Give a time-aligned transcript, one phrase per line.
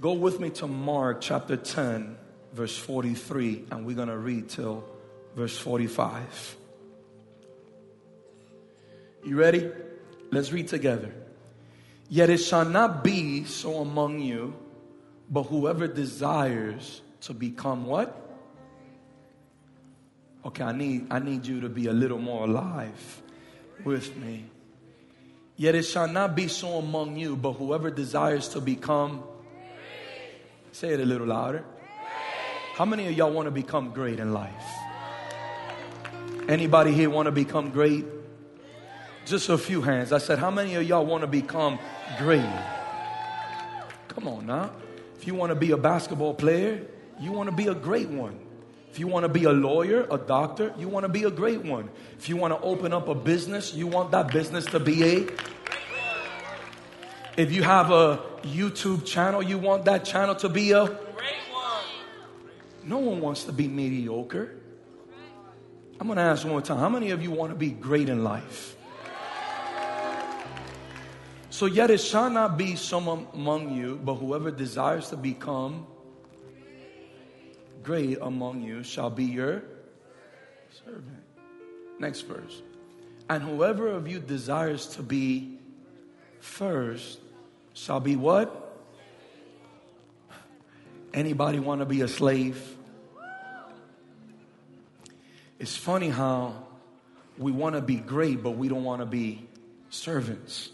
[0.00, 2.16] Go with me to Mark chapter 10,
[2.52, 4.84] verse 43, and we're going to read till
[5.34, 6.56] verse 45.
[9.24, 9.68] You ready?
[10.30, 11.12] Let's read together.
[12.08, 14.54] Yet it shall not be so among you,
[15.28, 18.14] but whoever desires to become what?
[20.44, 23.22] Okay, I need, I need you to be a little more alive
[23.84, 24.44] with me.
[25.56, 29.24] Yet it shall not be so among you, but whoever desires to become,
[30.78, 31.64] say it a little louder.
[32.74, 34.64] How many of y'all want to become great in life?
[36.48, 38.04] Anybody here want to become great?
[39.26, 40.12] Just a few hands.
[40.12, 41.80] I said, how many of y'all want to become
[42.16, 42.48] great?
[44.06, 44.70] Come on now.
[45.16, 46.86] If you want to be a basketball player,
[47.20, 48.38] you want to be a great one.
[48.88, 51.64] If you want to be a lawyer, a doctor, you want to be a great
[51.64, 51.90] one.
[52.18, 55.26] If you want to open up a business, you want that business to be a.
[57.38, 60.86] If you have a YouTube channel, you want that channel to be a.
[60.86, 60.98] Great
[61.52, 61.84] one.
[62.82, 64.56] No one wants to be mediocre.
[66.00, 66.78] I'm going to ask one more time.
[66.78, 68.74] How many of you want to be great in life?
[71.50, 75.86] So, yet it shall not be some among you, but whoever desires to become
[77.84, 79.62] great among you shall be your
[80.84, 81.22] servant.
[82.00, 82.62] Next verse.
[83.30, 85.60] And whoever of you desires to be
[86.40, 87.20] first
[87.78, 88.64] shall be what?
[91.14, 92.76] Anybody want to be a slave?
[95.58, 96.66] It's funny how
[97.36, 99.46] we want to be great, but we don't want to be
[99.90, 100.70] servants.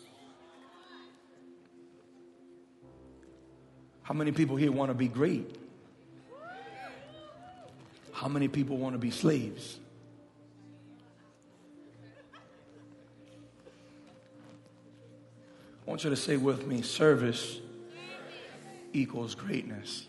[4.03, 5.57] How many people here want to be great?
[8.13, 9.79] How many people want to be slaves?
[15.87, 17.61] I want you to say with me service
[18.95, 20.07] equals greatness.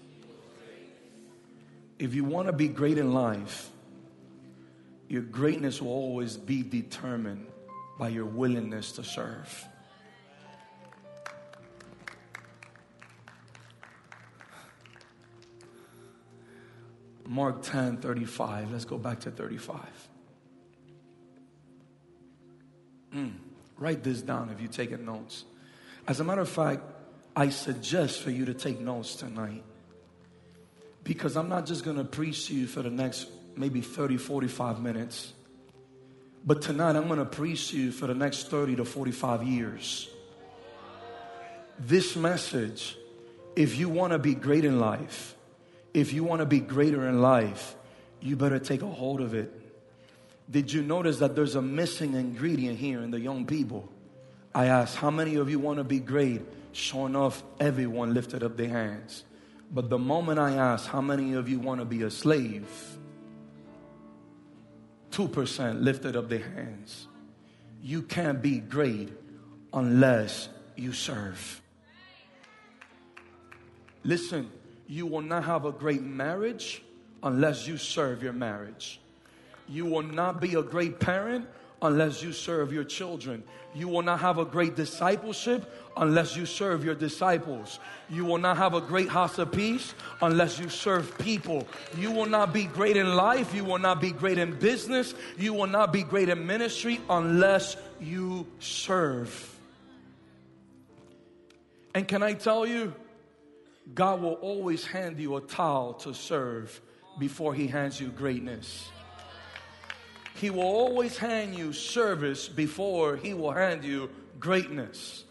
[1.99, 3.69] If you want to be great in life,
[5.09, 7.47] your greatness will always be determined
[7.99, 9.67] by your willingness to serve.
[17.27, 18.71] Mark 10 35.
[18.71, 19.79] Let's go back to 35.
[23.13, 23.33] Mm,
[23.77, 25.43] write this down if you're taking notes.
[26.07, 26.81] As a matter of fact,
[27.35, 29.63] I suggest for you to take notes tonight
[31.03, 34.81] because I'm not just going to preach to you for the next maybe 30, 45
[34.81, 35.33] minutes,
[36.45, 40.09] but tonight I'm going to preach to you for the next 30 to 45 years.
[41.79, 42.95] This message,
[43.55, 45.35] if you want to be great in life,
[45.93, 47.75] if you want to be greater in life,
[48.21, 49.51] you better take a hold of it.
[50.49, 53.89] Did you notice that there's a missing ingredient here in the young people?
[54.55, 56.41] I asked, How many of you want to be great?
[56.71, 59.25] Sure enough, everyone lifted up their hands.
[59.69, 62.65] But the moment I asked, How many of you want to be a slave?
[65.11, 67.07] 2% lifted up their hands.
[67.81, 69.11] You can't be great
[69.73, 71.61] unless you serve.
[74.05, 74.49] Listen,
[74.87, 76.81] you will not have a great marriage
[77.23, 79.01] unless you serve your marriage.
[79.67, 81.45] You will not be a great parent
[81.85, 83.43] unless you serve your children.
[83.73, 87.79] You will not have a great discipleship unless you serve your disciples.
[88.09, 91.67] You will not have a great house of peace unless you serve people.
[91.97, 93.53] You will not be great in life.
[93.53, 95.13] You will not be great in business.
[95.37, 99.53] You will not be great in ministry unless you serve.
[101.93, 102.93] And can I tell you,
[103.93, 106.81] God will always hand you a towel to serve
[107.19, 108.89] before He hands you greatness.
[110.35, 114.09] He will always hand you service before He will hand you
[114.39, 115.23] greatness.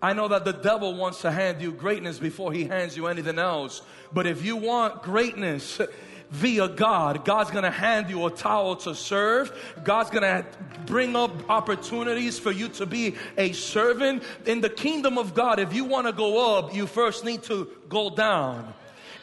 [0.00, 3.38] I know that the devil wants to hand you greatness before he hands you anything
[3.38, 3.80] else.
[4.12, 5.80] But if you want greatness,
[6.30, 7.24] via God.
[7.24, 9.52] God's gonna hand you a towel to serve.
[9.84, 10.44] God's gonna
[10.84, 14.24] bring up opportunities for you to be a servant.
[14.44, 18.10] In the kingdom of God, if you wanna go up, you first need to go
[18.10, 18.74] down.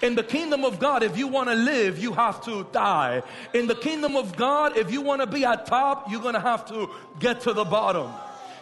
[0.02, 3.22] In the kingdom of God, if you want to live, you have to die.
[3.54, 6.40] In the kingdom of God, if you want to be at top, you're going to
[6.40, 6.90] have to
[7.20, 8.12] get to the bottom.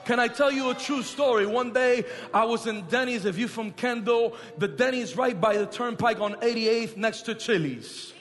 [0.04, 1.46] Can I tell you a true story?
[1.46, 2.04] One day
[2.34, 3.26] I was in Denny's.
[3.26, 8.14] If you're from Kendall, the Denny's right by the turnpike on 88th next to Chili's.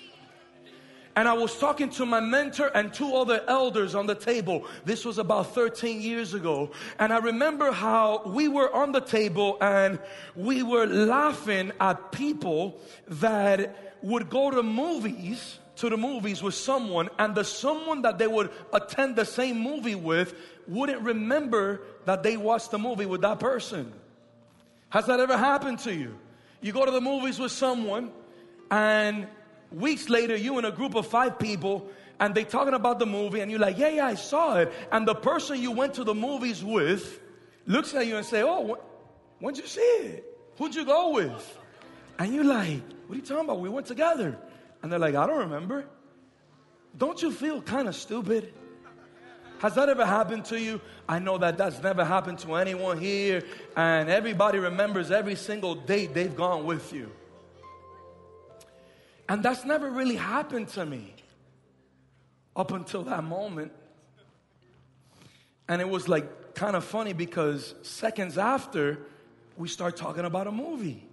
[1.18, 4.64] And I was talking to my mentor and two other elders on the table.
[4.84, 6.70] This was about 13 years ago.
[7.00, 9.98] And I remember how we were on the table and
[10.36, 17.08] we were laughing at people that would go to movies, to the movies with someone,
[17.18, 20.36] and the someone that they would attend the same movie with
[20.68, 23.92] wouldn't remember that they watched the movie with that person.
[24.90, 26.16] Has that ever happened to you?
[26.60, 28.12] You go to the movies with someone,
[28.70, 29.26] and
[29.72, 31.88] weeks later, you in a group of five people,
[32.20, 34.72] and they talking about the movie, and you're like, yeah, yeah, I saw it.
[34.90, 37.20] And the person you went to the movies with
[37.66, 40.24] looks at you and say, oh, wh- when'd you see it?
[40.56, 41.58] Who'd you go with?
[42.18, 43.60] And you're like, what are you talking about?
[43.60, 44.36] We went together.
[44.82, 45.84] And they're like, I don't remember.
[46.96, 48.52] Don't you feel kind of stupid?
[49.58, 50.80] Has that ever happened to you?
[51.08, 53.42] I know that that's never happened to anyone here,
[53.76, 57.10] and everybody remembers every single date they've gone with you.
[59.28, 61.14] And that's never really happened to me
[62.56, 63.72] up until that moment.
[65.68, 69.00] And it was like kind of funny because seconds after,
[69.56, 71.04] we start talking about a movie.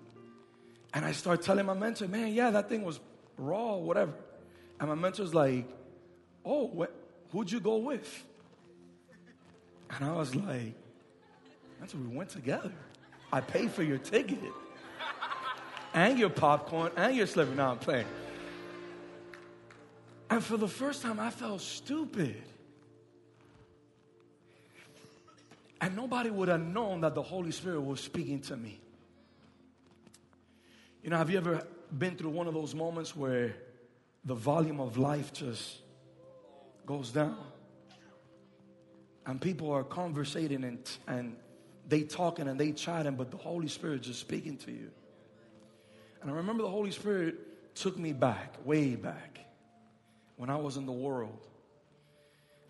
[0.94, 3.02] And I start telling my mentor, man, yeah, that thing was
[3.38, 4.14] raw, whatever.
[4.80, 5.68] And my mentor's like,
[6.46, 8.24] oh, wh- who'd you go with?
[9.90, 10.74] And I was like,
[11.80, 12.72] mentor, we went together.
[13.34, 14.40] I paid for your ticket
[15.96, 17.56] and your popcorn and your slipper.
[17.56, 18.06] Now I'm playing.
[20.30, 22.36] And for the first time, I felt stupid.
[25.80, 28.80] And nobody would have known that the Holy Spirit was speaking to me.
[31.02, 31.66] You know, have you ever
[31.98, 33.56] been through one of those moments where
[34.26, 35.78] the volume of life just
[36.86, 37.38] goes down?
[39.28, 41.36] And people are conversating and, and
[41.88, 44.92] they talking and they chatting, but the Holy Spirit just speaking to you.
[46.26, 49.38] And I remember the Holy Spirit took me back, way back,
[50.38, 51.46] when I was in the world.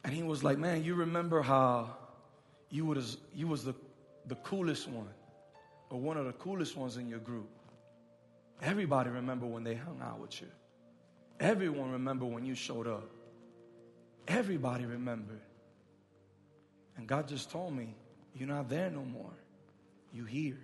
[0.03, 1.95] And he was like, man, you remember how
[2.69, 3.73] you was, you was the,
[4.27, 5.07] the coolest one,
[5.89, 7.47] or one of the coolest ones in your group.
[8.61, 10.47] Everybody remember when they hung out with you.
[11.39, 13.09] Everyone remember when you showed up.
[14.27, 15.39] Everybody remembered.
[16.97, 17.95] And God just told me,
[18.35, 19.31] you're not there no more.
[20.11, 20.59] You here.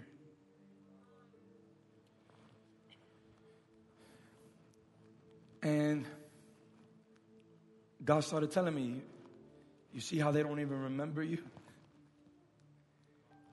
[5.61, 6.05] And
[8.03, 9.01] God started telling me,
[9.93, 11.37] you see how they don't even remember you?
[11.37, 11.43] He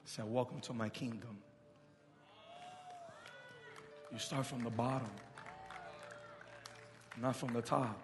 [0.04, 1.38] said, Welcome to my kingdom.
[4.12, 5.10] You start from the bottom,
[7.20, 8.00] not from the top.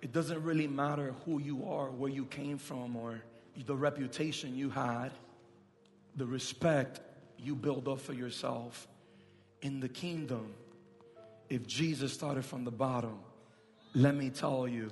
[0.00, 3.20] It doesn't really matter who you are, where you came from, or
[3.66, 5.10] the reputation you had,
[6.16, 7.00] the respect
[7.38, 8.86] you build up for yourself.
[9.60, 10.54] In the kingdom,
[11.48, 13.18] if Jesus started from the bottom,
[13.94, 14.90] let me tell you,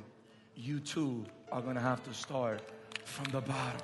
[0.54, 2.60] you too are going to have to start
[3.04, 3.80] from the bottom.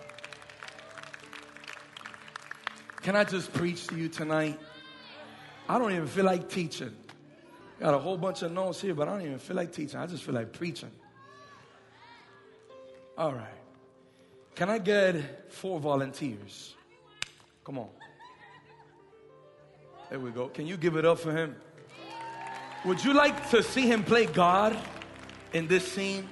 [3.02, 4.58] Can I just preach to you tonight?
[5.68, 6.94] I don't even feel like teaching.
[7.80, 9.98] Got a whole bunch of notes here, but I don't even feel like teaching.
[9.98, 10.90] I just feel like preaching.
[13.16, 13.46] All right.
[14.54, 16.74] Can I get four volunteers?
[17.64, 17.88] Come on.
[20.10, 20.48] There we go.
[20.48, 21.54] Can you give it up for him?
[22.88, 24.74] Would you like to see him play God
[25.52, 26.26] in this scene?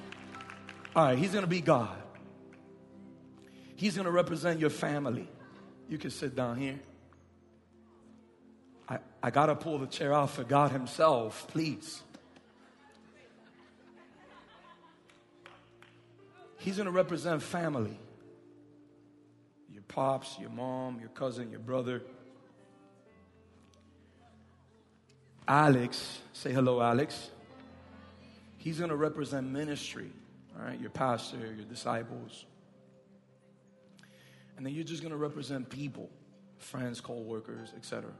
[0.95, 1.95] All right, he's going to be God.
[3.75, 5.29] He's going to represent your family.
[5.87, 6.79] You can sit down here.
[8.89, 12.01] I, I got to pull the chair out for God Himself, please.
[16.57, 17.99] He's going to represent family
[19.71, 22.01] your pops, your mom, your cousin, your brother.
[25.47, 27.29] Alex, say hello, Alex.
[28.57, 30.11] He's going to represent ministry,
[30.57, 32.45] all right, your pastor, your disciples.
[34.57, 36.09] And then you're just going to represent people,
[36.57, 38.11] friends, co-workers, etc.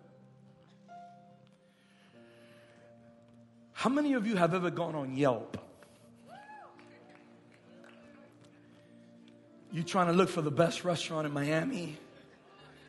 [3.73, 5.57] How many of you have ever gone on Yelp?
[9.71, 11.97] You trying to look for the best restaurant in Miami?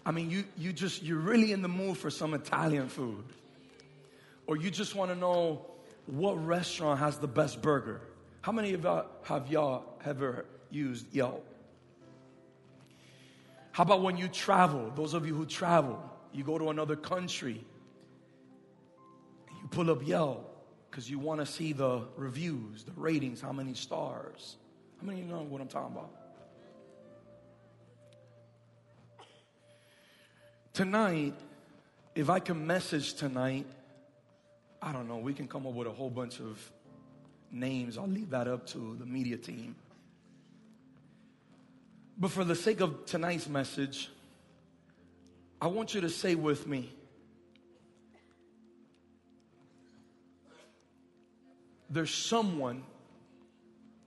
[0.06, 3.24] I mean, you, you just, you're really in the mood for some Italian food.
[4.48, 5.66] Or you just want to know
[6.06, 8.00] what restaurant has the best burger.
[8.40, 11.44] How many of y'all have y'all ever used Yelp?
[13.72, 14.90] How about when you travel?
[14.96, 16.02] Those of you who travel,
[16.32, 17.62] you go to another country,
[19.60, 23.74] you pull up Yelp because you want to see the reviews, the ratings, how many
[23.74, 24.56] stars.
[24.98, 26.10] How many of you know what I'm talking about?
[30.72, 31.34] Tonight,
[32.14, 33.66] if I can message tonight,
[34.80, 36.70] I don't know, we can come up with a whole bunch of
[37.50, 37.98] names.
[37.98, 39.74] I'll leave that up to the media team.
[42.16, 44.10] But for the sake of tonight's message,
[45.60, 46.92] I want you to say with me
[51.90, 52.82] there's someone,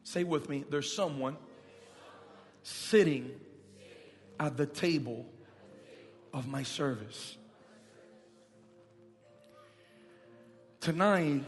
[0.04, 1.38] say with me, there's someone
[2.64, 3.32] sitting
[4.40, 5.26] at the table
[6.34, 7.38] of my service.
[10.82, 11.44] Tonight,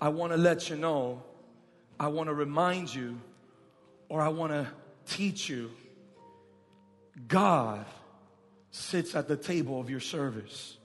[0.00, 1.22] I want to let you know,
[1.98, 3.20] I want to remind you,
[4.08, 4.66] or I want to
[5.06, 5.70] teach you
[7.26, 7.84] God
[8.70, 10.76] sits at the table of your service.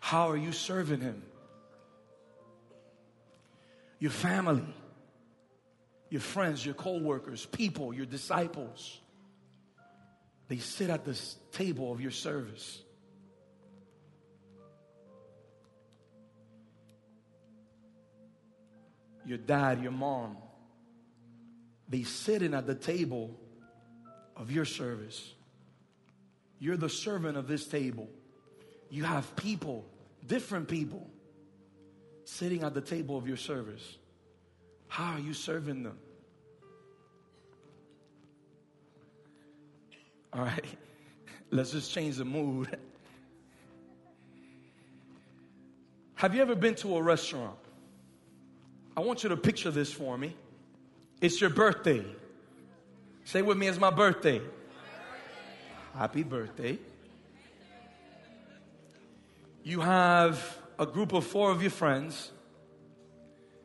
[0.00, 1.22] How are you serving Him?
[3.98, 4.64] Your family,
[6.10, 9.00] your friends, your co workers, people, your disciples,
[10.48, 11.18] they sit at the
[11.52, 12.82] table of your service.
[19.24, 20.36] Your dad, your mom,
[21.88, 23.38] they sitting at the table
[24.36, 25.32] of your service.
[26.58, 28.08] You're the servant of this table.
[28.88, 29.84] You have people,
[30.26, 31.08] different people,
[32.24, 33.96] sitting at the table of your service.
[34.88, 35.98] How are you serving them?
[40.32, 40.64] All right,
[41.50, 42.76] let's just change the mood.
[46.14, 47.58] Have you ever been to a restaurant?
[48.94, 50.36] I want you to picture this for me.
[51.20, 52.04] It's your birthday.
[53.24, 54.42] Say with me, it's my birthday.
[55.96, 56.78] Happy birthday.
[59.62, 62.30] You have a group of four of your friends,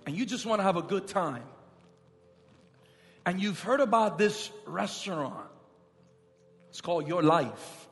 [0.06, 1.44] and you just want to have a good time.
[3.26, 5.50] And you've heard about this restaurant.
[6.70, 7.88] It's called Your Life.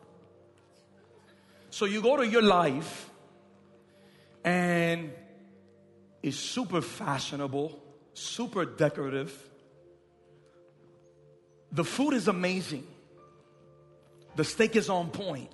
[1.69, 3.09] So you go to Your Life,
[4.45, 5.11] and
[6.25, 7.79] is super fashionable,
[8.15, 9.31] super decorative.
[11.71, 12.87] The food is amazing.
[14.35, 15.51] The steak is on point.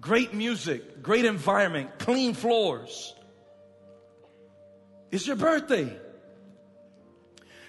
[0.00, 3.14] Great music, great environment, clean floors.
[5.10, 5.94] It's your birthday.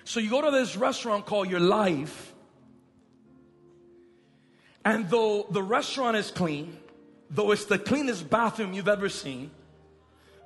[0.05, 2.33] So you go to this restaurant called Your Life,
[4.85, 6.77] and though the restaurant is clean,
[7.29, 9.51] though it's the cleanest bathroom you've ever seen,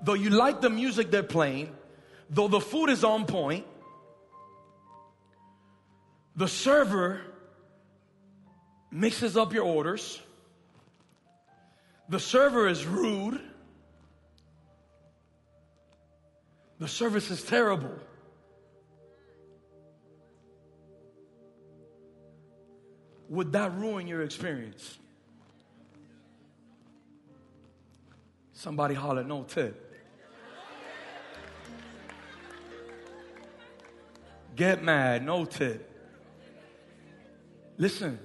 [0.01, 1.75] though you like the music they're playing,
[2.29, 3.65] though the food is on point,
[6.35, 7.21] the server
[8.91, 10.21] mixes up your orders.
[12.09, 13.39] The server is rude.
[16.79, 17.93] The service is terrible.
[23.29, 24.97] Would that ruin your experience?
[28.51, 29.90] Somebody holler, no tip.
[34.55, 35.87] Get mad, no tip.
[37.77, 38.19] Listen,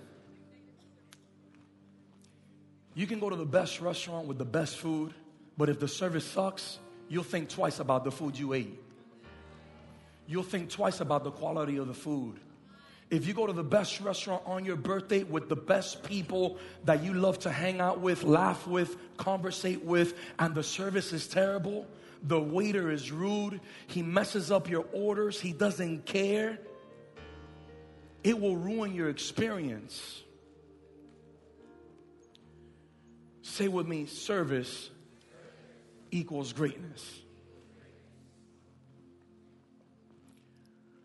[2.94, 5.14] you can go to the best restaurant with the best food,
[5.56, 6.78] but if the service sucks,
[7.08, 8.82] you'll think twice about the food you ate.
[10.26, 12.40] You'll think twice about the quality of the food.
[13.08, 17.04] If you go to the best restaurant on your birthday with the best people that
[17.04, 21.86] you love to hang out with, laugh with, conversate with, and the service is terrible,
[22.26, 26.58] the waiter is rude, he messes up your orders, he doesn't care,
[28.24, 30.22] it will ruin your experience.
[33.42, 34.90] Say with me service
[36.10, 37.20] equals greatness.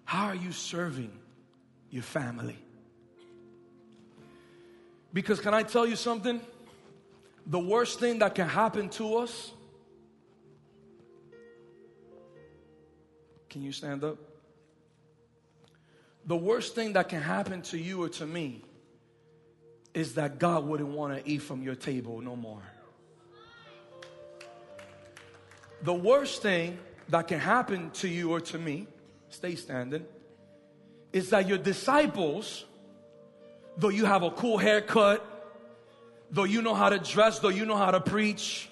[0.06, 1.12] How are you serving
[1.92, 2.58] your family?
[5.14, 6.42] Because, can I tell you something?
[7.46, 9.52] The worst thing that can happen to us
[13.52, 14.18] Can you stand up?
[16.26, 18.62] The worst thing that can happen to you or to me
[19.94, 22.64] is that God wouldn't want to eat from your table no more.
[25.82, 26.80] The worst thing
[27.10, 28.88] that can happen to you or to me,
[29.30, 30.06] stay standing,
[31.12, 32.64] is that your disciples,
[33.76, 35.28] though you have a cool haircut,
[36.32, 38.70] though you know how to dress, though you know how to preach,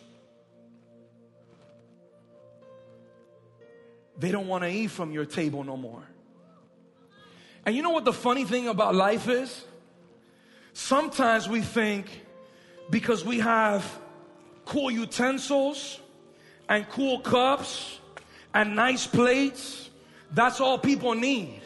[4.20, 6.04] they don't want to eat from your table no more.
[7.66, 9.66] And you know what the funny thing about life is?
[10.74, 12.06] Sometimes we think
[12.90, 13.84] because we have
[14.66, 16.00] cool utensils
[16.68, 18.00] and cool cups
[18.54, 19.90] and nice plates,
[20.32, 21.62] that's all people need.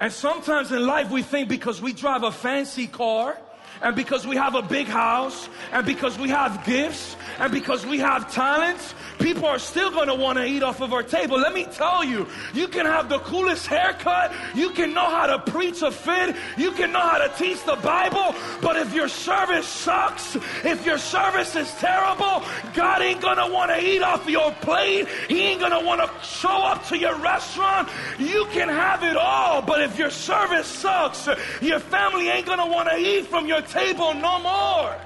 [0.00, 3.38] And sometimes in life we think because we drive a fancy car
[3.82, 7.98] and because we have a big house and because we have gifts and because we
[7.98, 11.38] have talents, people are still going to want to eat off of our table.
[11.38, 15.50] Let me tell you, you can have the coolest haircut, you can know how to
[15.50, 19.66] preach a fit, you can know how to teach the Bible, but if your service
[19.66, 22.42] sucks, if your service is terrible,
[22.74, 25.08] God ain't going to want to eat off your plate.
[25.28, 27.88] He ain't going to want to show up to your restaurant.
[28.18, 31.28] You can have it all, but if your service sucks,
[31.60, 34.96] your family ain't going to want to eat from your table no more.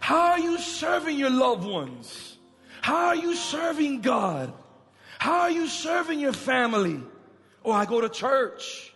[0.00, 2.38] How are you serving your loved ones?
[2.80, 4.52] How are you serving God?
[5.18, 7.02] How are you serving your family?
[7.64, 8.94] Oh, I go to church.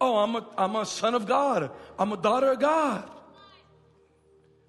[0.00, 1.70] Oh, I'm a, I'm a son of God.
[1.98, 3.08] I'm a daughter of God.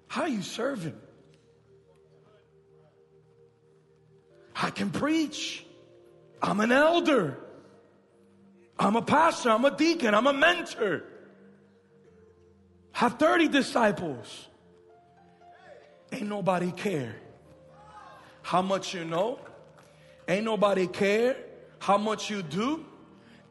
[0.06, 0.94] How are you serving?
[4.54, 5.64] I can preach.
[6.42, 7.38] I'm an elder.
[8.82, 9.50] I'm a pastor.
[9.50, 10.12] I'm a deacon.
[10.12, 11.04] I'm a mentor.
[12.90, 14.48] Have 30 disciples.
[16.10, 17.14] Ain't nobody care
[18.42, 19.38] how much you know.
[20.26, 21.36] Ain't nobody care
[21.78, 22.84] how much you do.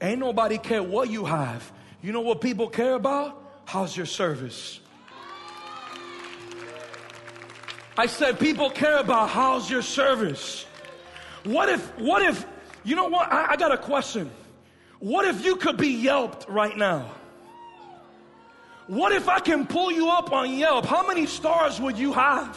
[0.02, 1.72] Ain't nobody care what you have.
[2.02, 3.42] You know what people care about?
[3.64, 4.82] How's your service?
[7.98, 10.66] I said people care about how's your service.
[11.46, 12.46] What if, what if,
[12.84, 13.32] you know what?
[13.32, 14.30] I, I got a question.
[15.02, 17.10] What if you could be yelped right now?
[18.86, 20.86] What if I can pull you up on Yelp?
[20.86, 22.56] How many stars would you have?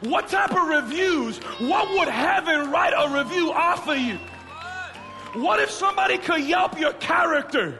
[0.00, 1.38] What type of reviews?
[1.58, 4.18] What would heaven write a review off of you?
[5.34, 7.78] What if somebody could Yelp your character?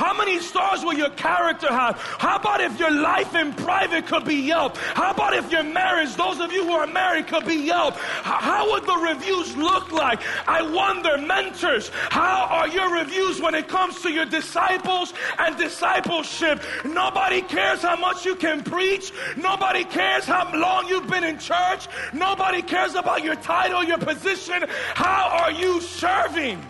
[0.00, 1.98] How many stars will your character have?
[1.98, 4.78] How about if your life in private could be Yelp?
[4.78, 7.96] How about if your marriage, those of you who are married, could be Yelp?
[7.96, 10.22] How would the reviews look like?
[10.48, 16.62] I wonder, mentors, how are your reviews when it comes to your disciples and discipleship?
[16.86, 19.12] Nobody cares how much you can preach.
[19.36, 21.88] Nobody cares how long you've been in church.
[22.14, 24.64] Nobody cares about your title, your position.
[24.94, 26.64] How are you serving?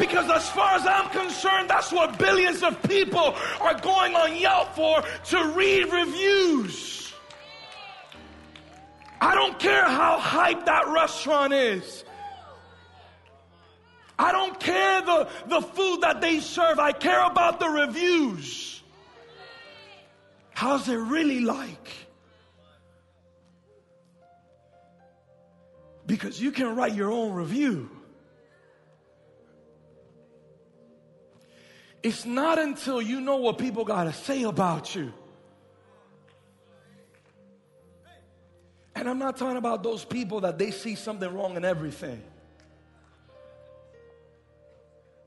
[0.00, 4.74] Because as far as I'm concerned, that's what billions of people are going on Yelp
[4.74, 7.12] for to read reviews.
[9.20, 12.04] I don't care how hyped that restaurant is.
[14.18, 16.78] I don't care the, the food that they serve.
[16.78, 18.82] I care about the reviews.
[20.54, 21.90] How's it really like?
[26.06, 27.99] Because you can write your own review.
[32.02, 35.12] It's not until you know what people got to say about you.
[38.94, 42.22] And I'm not talking about those people that they see something wrong in everything.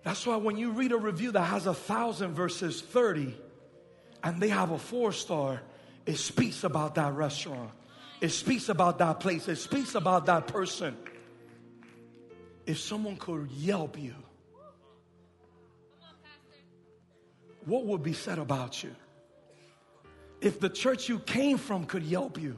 [0.04, 3.36] That's why when you read a review that has a thousand versus 30
[4.22, 5.62] and they have a four star,
[6.06, 7.72] it speaks about that restaurant.
[8.20, 9.48] It speaks about that place.
[9.48, 10.98] It speaks about that person.
[12.66, 14.16] If someone could Yelp you,
[17.66, 18.96] what would be said about you?
[20.42, 22.58] If the church you came from could Yelp you,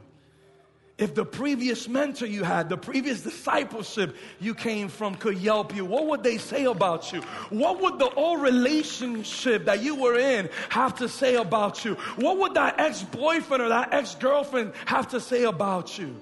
[0.98, 5.84] if the previous mentor you had, the previous discipleship you came from could Yelp you,
[5.84, 7.20] what would they say about you?
[7.50, 11.94] What would the old relationship that you were in have to say about you?
[12.16, 16.16] What would that ex boyfriend or that ex girlfriend have to say about you?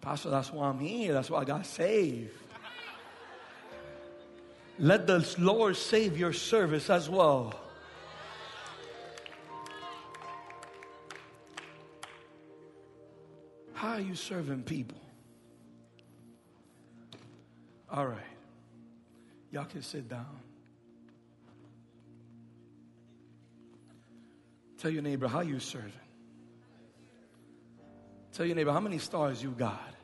[0.00, 1.12] Pastor, that's why I'm here.
[1.12, 2.30] That's why I got saved.
[4.78, 7.54] Let the Lord save your service as well.
[13.72, 14.98] How are you serving people?
[17.90, 18.18] All right.
[19.50, 20.40] Y'all can sit down.
[24.78, 25.92] Tell your neighbor how you serving.
[28.32, 29.94] Tell your neighbor how many stars you got.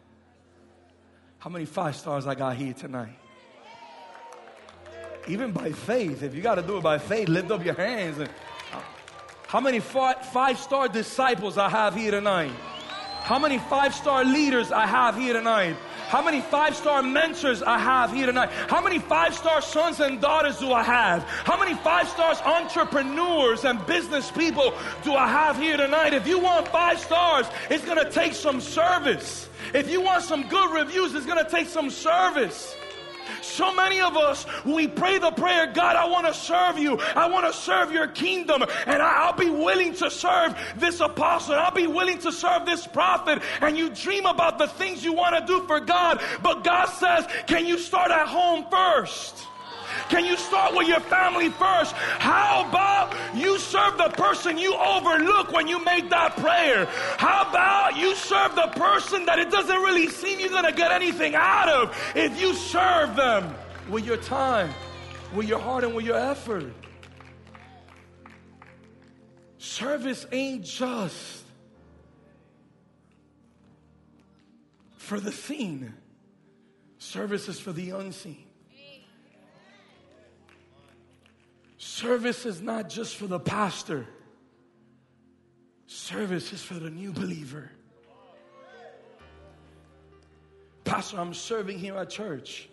[1.38, 3.18] How many five stars I got here tonight.
[5.28, 8.18] Even by faith, if you got to do it by faith, lift up your hands.
[8.18, 8.28] And,
[9.46, 12.52] how many five star disciples I have here tonight?
[13.22, 15.76] How many five star leaders I have here tonight?
[16.08, 18.50] How many five star mentors I have here tonight?
[18.68, 21.22] How many five star sons and daughters do I have?
[21.22, 26.14] How many five stars entrepreneurs and business people do I have here tonight?
[26.14, 29.48] If you want five stars, it's going to take some service.
[29.72, 32.74] If you want some good reviews, it's going to take some service.
[33.40, 36.98] So many of us, we pray the prayer, God, I want to serve you.
[36.98, 38.62] I want to serve your kingdom.
[38.86, 41.54] And I, will be willing to serve this apostle.
[41.54, 43.42] I'll be willing to serve this prophet.
[43.60, 46.22] And you dream about the things you want to do for God.
[46.42, 49.46] But God says, can you start at home first?
[50.08, 51.92] Can you start with your family first?
[51.94, 56.86] How about you serve the person you overlook when you make that prayer?
[57.18, 60.92] How about you serve the person that it doesn't really seem you're going to get
[60.92, 63.54] anything out of if you serve them
[63.88, 64.70] with your time,
[65.34, 66.72] with your heart, and with your effort?
[69.58, 71.44] Service ain't just
[74.96, 75.92] for the seen.
[76.98, 78.41] Service is for the unseen.
[81.82, 84.06] Service is not just for the pastor.
[85.88, 87.72] Service is for the new believer.
[90.84, 92.68] Pastor, I'm serving here at church.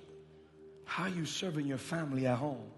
[0.85, 2.69] How are you serving your family at home?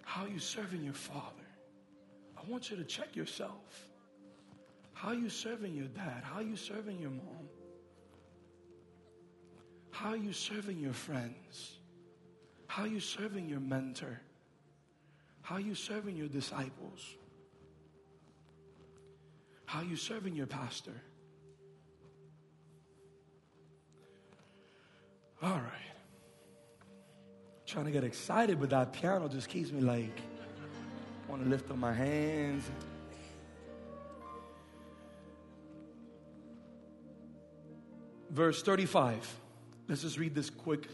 [0.00, 1.46] How are you serving your father?
[2.38, 3.86] I want you to check yourself.
[4.94, 6.22] How are you serving your dad?
[6.24, 7.48] How are you serving your mom?
[9.90, 11.73] How are you serving your friends?
[12.74, 14.20] How are you serving your mentor?
[15.42, 17.14] How are you serving your disciples?
[19.64, 21.00] How are you serving your pastor?
[25.40, 25.94] All right.
[27.64, 30.20] Trying to get excited, but that piano just keeps me like,
[31.28, 32.68] want to lift up my hands.
[38.30, 39.32] Verse 35.
[39.86, 40.88] Let's just read this quick.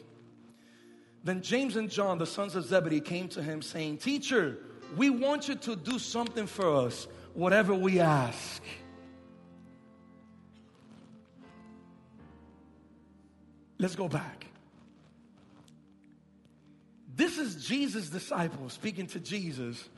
[1.22, 4.58] Then James and John, the sons of Zebedee, came to him saying, Teacher,
[4.96, 8.62] we want you to do something for us, whatever we ask.
[13.78, 14.46] Let's go back.
[17.16, 19.88] This is Jesus' disciples speaking to Jesus.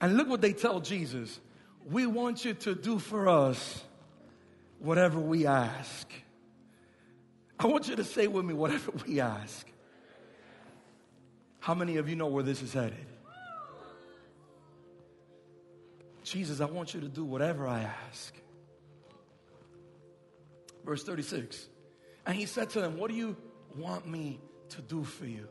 [0.00, 1.40] And look what they tell Jesus.
[1.90, 3.82] We want you to do for us
[4.78, 6.10] whatever we ask.
[7.58, 9.66] I want you to say with me, whatever we ask.
[11.60, 13.06] How many of you know where this is headed?
[16.22, 18.34] Jesus, I want you to do whatever I ask.
[20.84, 21.68] Verse 36.
[22.26, 23.36] And he said to them, What do you
[23.76, 24.38] want me
[24.70, 25.48] to do for you?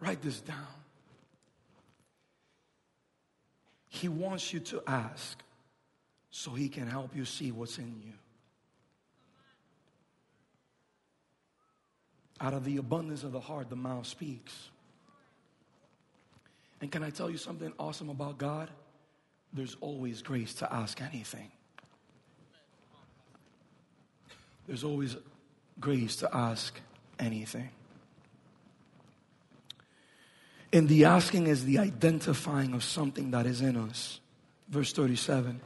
[0.00, 0.66] Write this down.
[3.88, 5.42] He wants you to ask
[6.30, 8.12] so he can help you see what's in you.
[12.40, 14.52] Out of the abundance of the heart, the mouth speaks.
[16.80, 18.70] And can I tell you something awesome about God?
[19.52, 21.50] There's always grace to ask anything.
[24.66, 25.16] There's always
[25.80, 26.78] grace to ask
[27.18, 27.70] anything.
[30.72, 34.20] And the asking is the identifying of something that is in us.
[34.68, 35.60] Verse 37.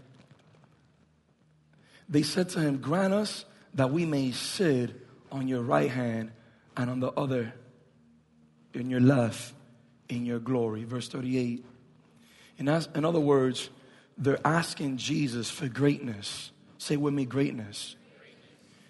[2.08, 3.44] They said to him, Grant us
[3.74, 4.90] that we may sit
[5.32, 6.32] on your right hand
[6.76, 7.54] and on the other
[8.74, 9.54] in your left
[10.12, 10.84] in your glory.
[10.84, 11.64] Verse 38.
[12.58, 13.70] In, as, in other words,
[14.18, 16.50] they're asking Jesus for greatness.
[16.78, 17.96] Say with me, greatness.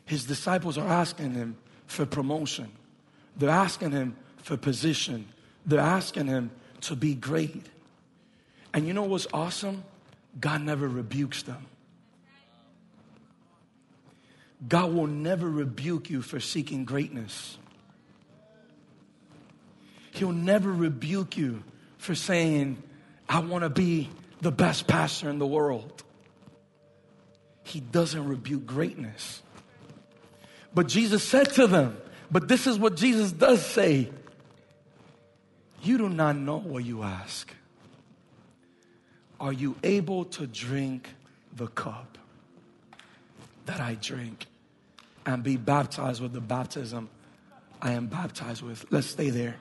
[0.04, 1.56] His disciples are asking him
[1.86, 2.70] for promotion.
[3.36, 5.28] They're asking him for position.
[5.64, 6.50] They're asking him
[6.82, 7.66] to be great.
[8.74, 9.84] And you know what's awesome?
[10.40, 11.66] God never rebukes them.
[14.68, 17.56] God will never rebuke you for seeking greatness.
[20.12, 21.62] He'll never rebuke you
[21.98, 22.82] for saying,
[23.28, 24.08] I want to be
[24.40, 26.02] the best pastor in the world.
[27.62, 29.42] He doesn't rebuke greatness.
[30.74, 31.96] But Jesus said to them,
[32.30, 34.10] but this is what Jesus does say
[35.82, 37.52] You do not know what you ask.
[39.40, 41.08] Are you able to drink
[41.56, 42.18] the cup
[43.64, 44.46] that I drink
[45.24, 47.08] and be baptized with the baptism
[47.80, 48.84] I am baptized with?
[48.90, 49.56] Let's stay there.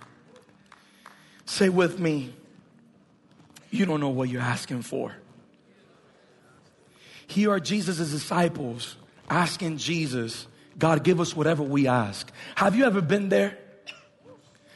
[1.50, 2.32] Say with me,
[3.72, 5.16] you don't know what you're asking for.
[7.26, 10.46] Here are Jesus' disciples asking Jesus,
[10.78, 12.32] God, give us whatever we ask.
[12.54, 13.58] Have you ever been there?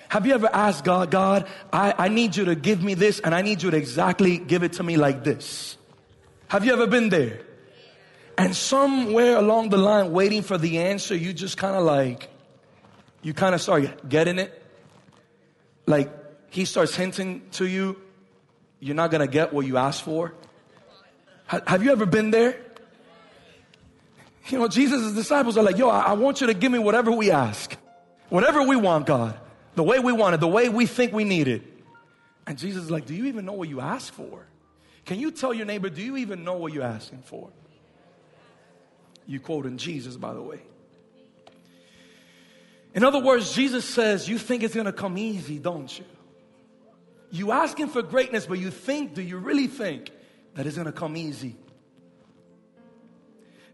[0.09, 3.35] Have you ever asked God, God, I, I need you to give me this and
[3.35, 5.77] I need you to exactly give it to me like this?
[6.47, 7.41] Have you ever been there?
[8.35, 12.29] And somewhere along the line, waiting for the answer, you just kind of like,
[13.21, 14.59] you kind of start getting it.
[15.85, 16.22] Like,
[16.53, 17.99] he starts hinting to you,
[18.79, 20.33] you're not to get what you asked for.
[21.47, 22.59] Have you ever been there?
[24.49, 27.31] You know, Jesus' disciples are like, yo, I want you to give me whatever we
[27.31, 27.75] ask.
[28.29, 29.39] Whatever we want, God.
[29.75, 31.63] The way we want it, the way we think we need it.
[32.45, 34.45] And Jesus is like, do you even know what you ask for?
[35.05, 37.49] Can you tell your neighbor, do you even know what you're asking for?
[39.25, 40.61] You quoting Jesus, by the way.
[42.93, 46.05] In other words, Jesus says, you think it's to come easy, don't you?
[47.33, 50.11] You asking for greatness, but you think, do you really think
[50.53, 51.55] that it's going to come easy?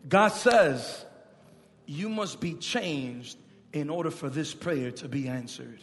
[0.07, 1.05] God says,
[1.85, 3.37] you must be changed
[3.73, 5.81] in order for this prayer to be answered.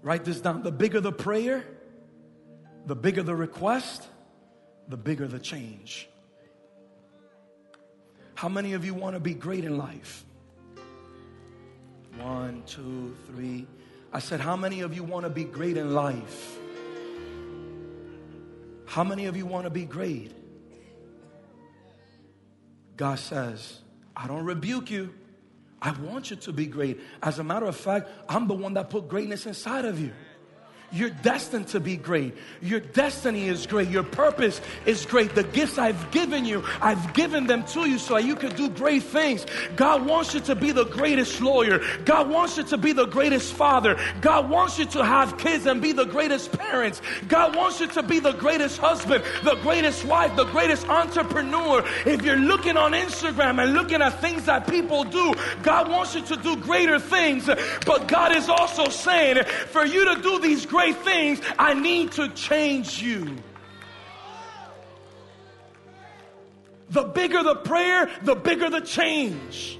[0.00, 0.62] Write this down.
[0.62, 1.62] The bigger the prayer,
[2.86, 4.08] the bigger the request,
[4.88, 6.08] the bigger the change.
[8.34, 10.24] How many of you want to be great in life?
[12.18, 13.66] One, two, three.
[14.12, 16.58] I said, How many of you want to be great in life?
[18.86, 20.32] How many of you want to be great?
[22.96, 23.80] God says,
[24.16, 25.14] I don't rebuke you.
[25.80, 27.00] I want you to be great.
[27.22, 30.12] As a matter of fact, I'm the one that put greatness inside of you.
[30.92, 32.34] You're destined to be great.
[32.60, 33.88] Your destiny is great.
[33.88, 35.36] Your purpose is great.
[35.36, 39.04] The gifts I've given you, I've given them to you so you can do great
[39.04, 39.46] things.
[39.76, 41.80] God wants you to be the greatest lawyer.
[42.04, 43.96] God wants you to be the greatest father.
[44.20, 47.00] God wants you to have kids and be the greatest parents.
[47.28, 51.84] God wants you to be the greatest husband, the greatest wife, the greatest entrepreneur.
[52.04, 56.22] If you're looking on Instagram and looking at things that people do, God wants you
[56.22, 57.48] to do greater things.
[57.86, 62.12] But God is also saying, for you to do these great great things, I need
[62.12, 63.36] to change you.
[66.88, 69.78] The bigger the prayer, the bigger the change.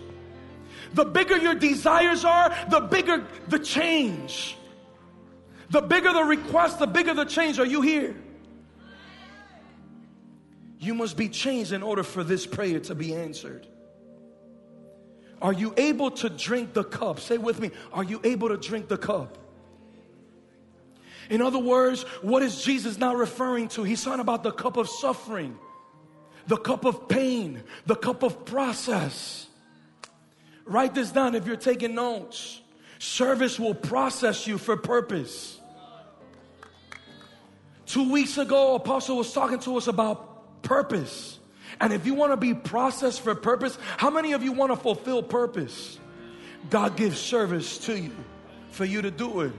[0.92, 4.56] The bigger your desires are, the bigger the change.
[5.70, 7.58] The bigger the request, the bigger the change.
[7.58, 8.14] Are you here?
[10.78, 13.66] You must be changed in order for this prayer to be answered.
[15.40, 17.20] Are you able to drink the cup?
[17.20, 19.38] Say with me, are you able to drink the cup?
[21.30, 23.84] In other words, what is Jesus now referring to?
[23.84, 25.56] He's talking about the cup of suffering,
[26.48, 29.46] the cup of pain, the cup of process.
[30.66, 32.60] Write this down if you're taking notes.
[32.98, 35.58] Service will process you for purpose.
[37.86, 41.38] Two weeks ago, Apostle was talking to us about purpose.
[41.80, 44.76] And if you want to be processed for purpose, how many of you want to
[44.76, 45.98] fulfill purpose?
[46.68, 48.14] God gives service to you
[48.70, 49.52] for you to do it.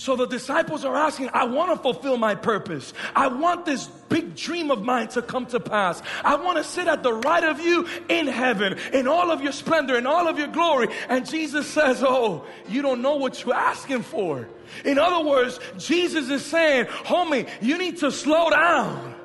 [0.00, 2.94] So the disciples are asking, I want to fulfill my purpose.
[3.14, 6.00] I want this big dream of mine to come to pass.
[6.24, 9.52] I want to sit at the right of you in heaven, in all of your
[9.52, 10.88] splendor, in all of your glory.
[11.10, 14.48] And Jesus says, Oh, you don't know what you're asking for.
[14.86, 19.19] In other words, Jesus is saying, Homie, you need to slow down.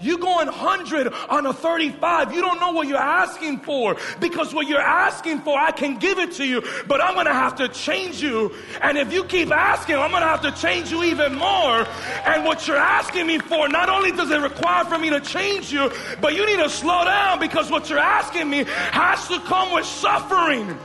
[0.00, 2.32] You going 100 on a 35.
[2.32, 6.18] You don't know what you're asking for because what you're asking for, I can give
[6.18, 8.52] it to you, but I'm going to have to change you.
[8.80, 11.86] And if you keep asking, I'm going to have to change you even more.
[12.24, 15.72] And what you're asking me for, not only does it require for me to change
[15.72, 19.72] you, but you need to slow down because what you're asking me has to come
[19.72, 20.78] with suffering.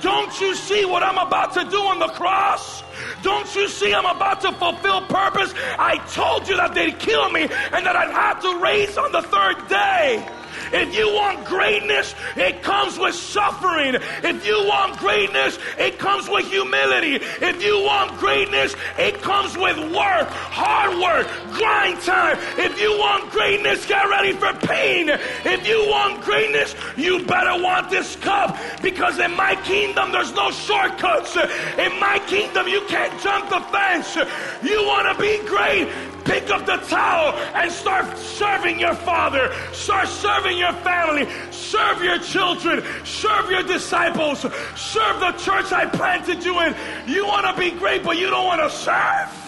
[0.00, 2.82] Don't you see what I'm about to do on the cross?
[3.22, 5.54] Don't you see I'm about to fulfill purpose?
[5.78, 9.22] I told you that they'd kill me and that I'd have to raise on the
[9.22, 10.26] third day.
[10.72, 13.96] If you want greatness, it comes with suffering.
[14.22, 17.16] If you want greatness, it comes with humility.
[17.16, 22.38] If you want greatness, it comes with work, hard work, grind time.
[22.58, 25.10] If you want greatness, get ready for pain.
[25.44, 30.50] If you want greatness, you better want this cup because in my kingdom, there's no
[30.50, 31.36] shortcuts.
[31.36, 34.16] In my kingdom, you can't jump the fence.
[34.62, 35.88] You want to be great,
[36.24, 39.52] Pick up the towel and start serving your father.
[39.72, 41.28] Start serving your family.
[41.50, 42.82] Serve your children.
[43.04, 44.40] Serve your disciples.
[44.76, 46.74] Serve the church I planted you in.
[47.06, 49.42] You want to be great, but you don't want to serve?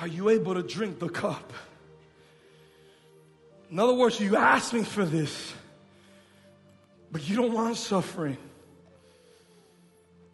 [0.00, 1.52] Are you able to drink the cup?
[3.70, 5.52] In other words, you asked me for this,
[7.10, 8.36] but you don't want suffering.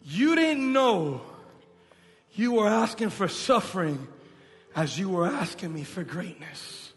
[0.03, 1.21] You didn't know
[2.33, 4.07] you were asking for suffering
[4.75, 6.91] as you were asking me for greatness.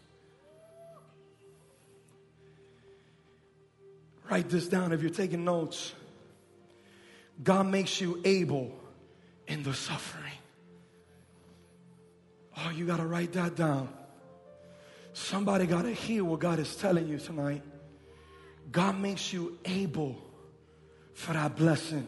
[4.29, 5.93] Write this down if you're taking notes.
[7.41, 8.77] God makes you able
[9.47, 10.33] in the suffering.
[12.57, 13.87] Oh, you got to write that down.
[15.13, 17.61] Somebody got to hear what God is telling you tonight.
[18.71, 20.17] God makes you able
[21.13, 22.07] for that blessing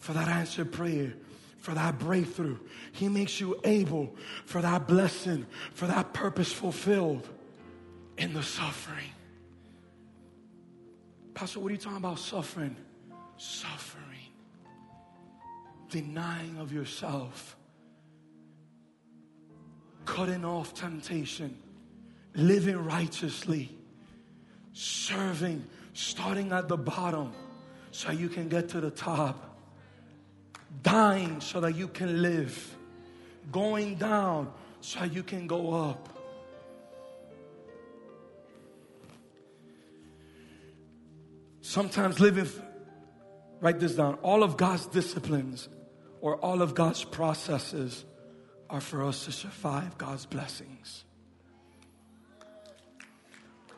[0.00, 1.12] for that answered prayer,
[1.58, 2.58] for that breakthrough.
[2.92, 7.28] He makes you able for that blessing, for that purpose fulfilled
[8.16, 9.10] in the suffering.
[11.34, 12.74] Pastor, what are you talking about suffering?
[13.36, 14.04] Suffering.
[15.90, 17.56] Denying of yourself.
[20.06, 21.56] Cutting off temptation.
[22.34, 23.76] Living righteously.
[24.72, 25.64] Serving.
[25.92, 27.32] Starting at the bottom
[27.90, 29.49] so you can get to the top
[30.82, 32.76] dying so that you can live,
[33.52, 36.08] going down so you can go up.
[41.60, 42.48] Sometimes living,
[43.60, 45.68] write this down, all of God's disciplines
[46.20, 48.04] or all of God's processes
[48.68, 51.04] are for us to survive God's blessings.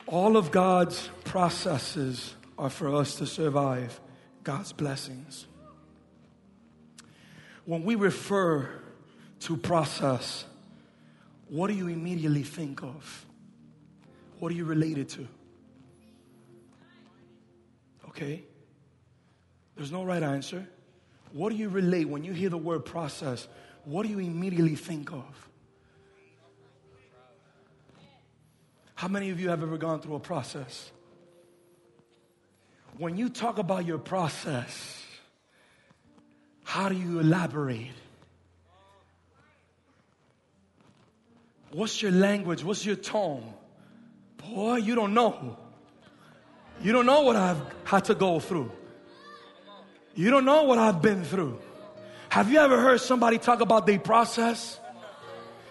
[0.07, 4.01] All of God's processes are for us to survive
[4.45, 5.47] God's blessings.
[7.65, 8.69] When we refer
[9.41, 10.45] to process,
[11.49, 13.27] what do you immediately think of?
[14.39, 15.29] What are you related to?
[18.09, 18.43] Okay?
[19.77, 20.67] There's no right answer.
[21.33, 23.49] What do you relate when you hear the word process?
[23.85, 25.49] What do you immediately think of?
[28.95, 30.93] How many of you have ever gone through a process?
[32.99, 35.02] When you talk about your process,
[36.65, 37.91] how do you elaborate?
[41.73, 42.63] What's your language?
[42.63, 43.55] What's your tone?
[44.37, 45.57] Boy, you don't know.
[46.83, 48.71] You don't know what I've had to go through.
[50.15, 51.59] You don't know what I've been through.
[52.29, 54.79] Have you ever heard somebody talk about their process?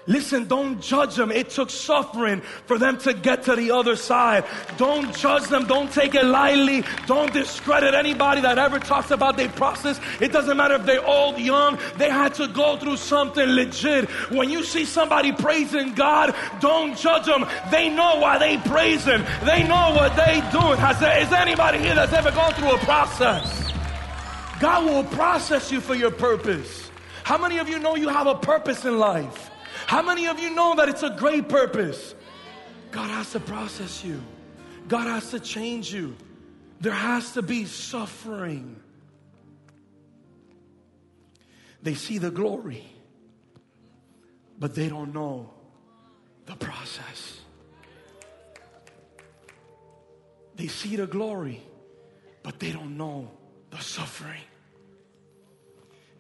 [0.08, 1.32] Listen, don't judge them.
[1.32, 4.46] It took suffering for them to get to the other side.
[4.78, 5.66] Don't judge them.
[5.68, 6.84] Don't take it lightly.
[7.06, 10.00] Don't discredit anybody that ever talks about their process.
[10.20, 11.78] It doesn't matter if they're old, young.
[11.98, 14.10] They had to go through something legit.
[14.32, 17.46] When you see somebody praising God, don't judge them.
[17.70, 19.24] They know why they praise Him.
[19.46, 20.78] They know what they doing.
[20.78, 23.72] Has there, is anybody here that's ever gone through a process?
[24.60, 26.90] God will process you for your purpose.
[27.24, 29.51] How many of you know you have a purpose in life?
[29.92, 32.16] How many of you know that it's a great purpose?
[32.92, 34.22] God has to process you,
[34.88, 36.16] God has to change you.
[36.80, 38.82] There has to be suffering.
[41.84, 42.86] They see the glory,
[44.58, 45.52] but they don't know
[46.46, 47.42] the process.
[50.56, 51.62] They see the glory,
[52.44, 53.30] but they don't know
[53.72, 54.46] the suffering.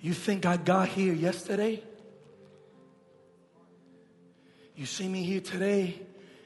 [0.02, 1.82] You think I got here yesterday?
[4.82, 5.94] You see me here today,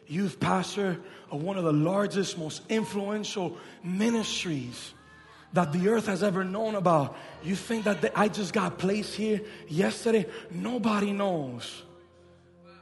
[0.08, 1.00] youth pastor
[1.32, 4.94] of one of the largest, most influential ministries
[5.54, 7.16] that the earth has ever known about.
[7.46, 10.26] You think that the, I just got placed here yesterday?
[10.52, 11.84] Nobody knows.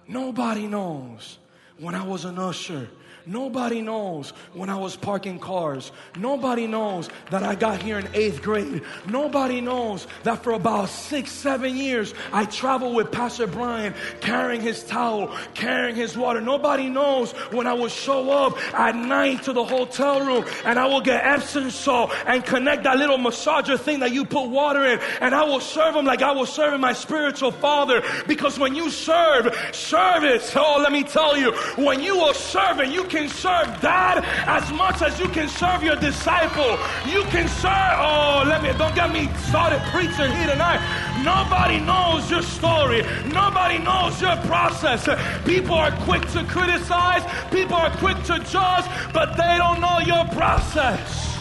[0.07, 1.37] Nobody knows.
[1.77, 2.89] When I was an usher,
[3.25, 5.91] Nobody knows when I was parking cars.
[6.17, 8.81] Nobody knows that I got here in eighth grade.
[9.07, 14.83] Nobody knows that for about six, seven years I traveled with Pastor Brian carrying his
[14.83, 16.41] towel, carrying his water.
[16.41, 20.85] Nobody knows when I will show up at night to the hotel room and I
[20.87, 24.99] will get Epsom salt and connect that little massager thing that you put water in
[25.21, 28.03] and I will serve him like I was serving my spiritual father.
[28.27, 33.05] Because when you serve, service, oh, let me tell you, when you are serving, you
[33.13, 36.79] can serve God as much as you can serve your disciple.
[37.05, 40.81] You can serve, oh, let me, don't get me started preaching here tonight.
[41.23, 43.03] Nobody knows your story.
[43.31, 45.07] Nobody knows your process.
[45.45, 47.21] People are quick to criticize.
[47.51, 51.37] People are quick to judge, but they don't know your process.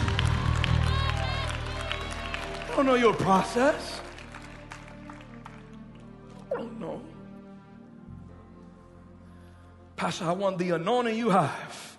[2.67, 3.99] They don't know your process.
[6.51, 7.12] Oh, I don't know.
[9.95, 11.97] Pastor, I want the anointing you have.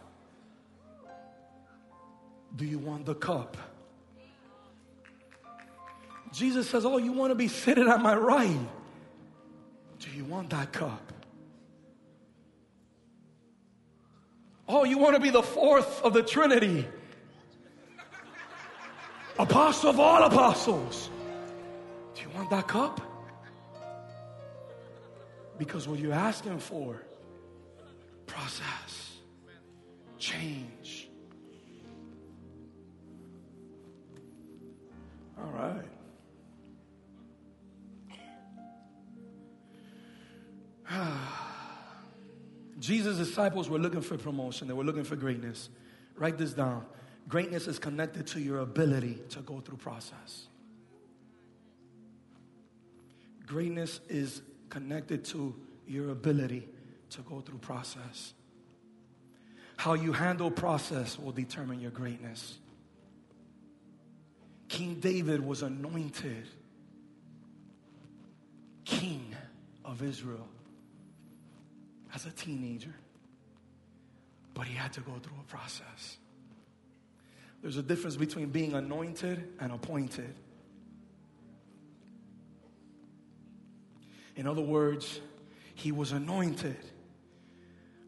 [2.57, 3.57] Do you want the cup?
[6.33, 8.59] Jesus says, Oh, you want to be sitting at my right.
[10.01, 11.13] Do you want that cup?
[14.67, 16.87] Oh, you want to be the fourth of the Trinity.
[19.39, 21.11] Apostle of all apostles.
[22.15, 23.01] Do you want that cup?
[25.59, 27.01] Because what you're asking for
[28.27, 29.19] process,
[30.19, 31.09] change.
[35.39, 35.85] All right.
[42.79, 45.69] Jesus' disciples were looking for promotion, they were looking for greatness.
[46.17, 46.85] Write this down.
[47.29, 50.49] Greatness is connected to your ability to go through process.
[53.47, 55.55] Greatness is connected to
[55.87, 56.69] your ability
[57.15, 58.33] to go through process.
[59.77, 62.59] How you handle process will determine your greatness.
[64.69, 66.49] King David was anointed
[68.85, 69.35] king
[69.85, 70.49] of Israel
[72.15, 72.95] as a teenager,
[74.53, 76.19] but he had to go through a process.
[77.63, 80.35] There's a difference between being anointed and appointed.
[84.37, 85.21] In other words,
[85.75, 86.77] he was anointed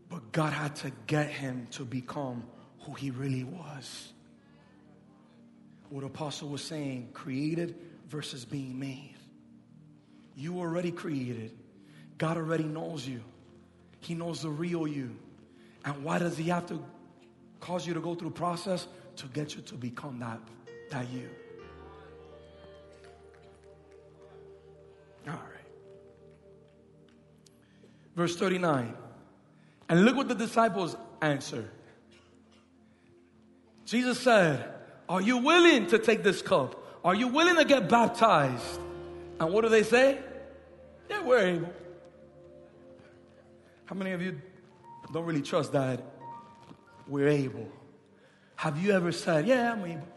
[0.09, 2.45] but God had to get him to become
[2.81, 4.13] who he really was.
[5.89, 7.77] What the Apostle was saying created
[8.09, 9.15] versus being made.
[10.37, 11.57] You already created.
[12.19, 13.23] God already knows you.
[14.01, 15.17] He knows the real you.
[15.85, 16.83] And why does He have to
[17.61, 18.87] cause you to go through process?
[19.17, 20.41] To get you to become that,
[20.91, 21.29] that you.
[25.27, 25.67] All right.
[28.15, 28.95] Verse 39.
[29.89, 31.70] And look what the disciples answer.
[33.84, 34.68] Jesus said,
[35.09, 36.82] Are you willing to take this cup?
[37.05, 38.80] Are you willing to get baptized?
[39.39, 40.18] And what do they say?
[41.09, 41.72] Yeah, we're able.
[43.84, 44.41] How many of you
[45.12, 46.03] don't really trust that
[47.07, 47.68] we're able?
[48.57, 50.09] Have you ever said, Yeah, I'm able?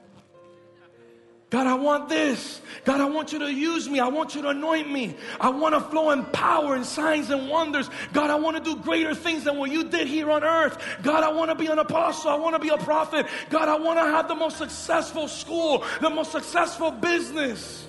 [1.50, 2.62] God, I want this.
[2.86, 4.00] God, I want you to use me.
[4.00, 5.16] I want you to anoint me.
[5.41, 7.89] I want to flow in power and signs and wonders.
[8.14, 10.78] God, I want to do greater things than what you did here on earth.
[11.02, 12.30] God, I want to be an apostle.
[12.30, 13.26] I want to be a prophet.
[13.50, 17.88] God, I want to have the most successful school, the most successful business.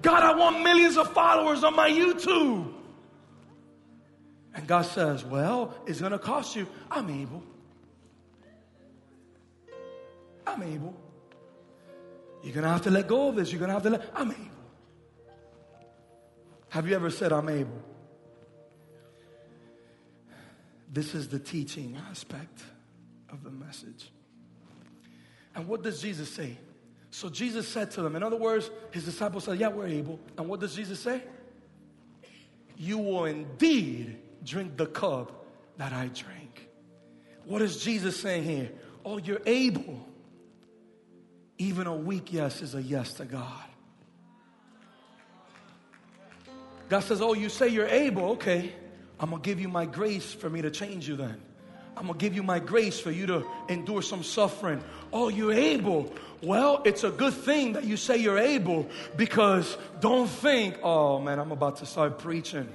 [0.00, 2.72] God, I want millions of followers on my YouTube.
[4.54, 6.68] And God says, Well, it's going to cost you.
[6.88, 7.42] I'm able.
[10.46, 10.99] I'm able.
[12.42, 13.52] You're going to have to let go of this.
[13.52, 14.44] You're going to have to let, I'm able.
[16.70, 17.82] Have you ever said, I'm able?
[20.92, 22.62] This is the teaching aspect
[23.28, 24.10] of the message.
[25.54, 26.56] And what does Jesus say?
[27.10, 30.18] So Jesus said to them, in other words, his disciples said, Yeah, we're able.
[30.38, 31.22] And what does Jesus say?
[32.76, 35.44] You will indeed drink the cup
[35.76, 36.68] that I drink.
[37.44, 38.70] What is Jesus saying here?
[39.04, 40.06] Oh, you're able.
[41.60, 43.64] Even a weak yes is a yes to God.
[46.88, 48.30] God says, Oh, you say you're able.
[48.30, 48.72] Okay.
[49.20, 51.38] I'm going to give you my grace for me to change you then.
[51.98, 54.82] I'm going to give you my grace for you to endure some suffering.
[55.12, 56.10] Oh, you're able.
[56.42, 58.88] Well, it's a good thing that you say you're able
[59.18, 62.66] because don't think, oh man, I'm about to start preaching.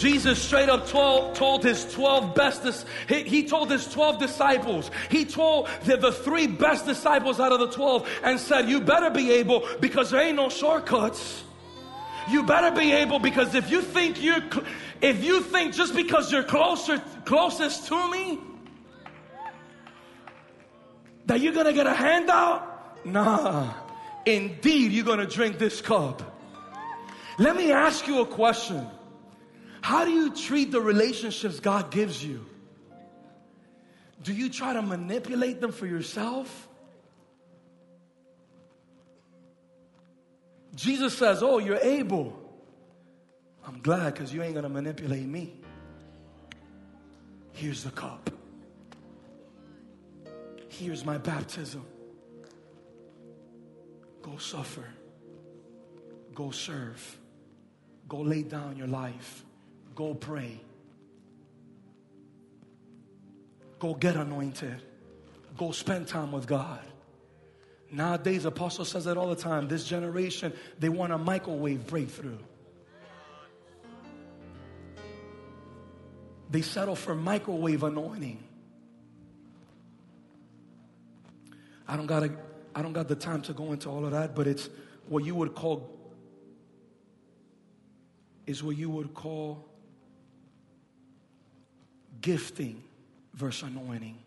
[0.00, 5.24] Jesus straight up told, told his 12 best, he, he, told his 12 disciples, he
[5.24, 9.32] told the, the three best disciples out of the 12 and said, You better be
[9.32, 11.44] able because there ain't no shortcuts.
[12.28, 14.42] You better be able because if you think you're,
[15.00, 18.40] if you think just because you're closer, closest to me,
[21.26, 23.72] that you're gonna get a handout, nah.
[24.24, 26.22] Indeed, you're gonna drink this cup.
[27.38, 28.86] Let me ask you a question.
[29.86, 32.44] How do you treat the relationships God gives you?
[34.20, 36.66] Do you try to manipulate them for yourself?
[40.74, 42.36] Jesus says, Oh, you're able.
[43.64, 45.54] I'm glad because you ain't going to manipulate me.
[47.52, 48.28] Here's the cup.
[50.68, 51.86] Here's my baptism.
[54.20, 54.88] Go suffer.
[56.34, 57.18] Go serve.
[58.08, 59.45] Go lay down your life.
[59.96, 60.60] Go pray.
[63.78, 64.82] Go get anointed.
[65.56, 66.84] Go spend time with God.
[67.90, 69.68] Nowadays, Apostle says it all the time.
[69.68, 72.38] This generation, they want a microwave breakthrough.
[76.50, 78.42] They settle for microwave anointing.
[81.88, 82.28] I don't got
[82.74, 84.68] I don't got the time to go into all of that, but it's
[85.08, 85.90] what you would call
[88.46, 89.65] is what you would call
[92.20, 92.82] gifting
[93.34, 94.18] versus anointing.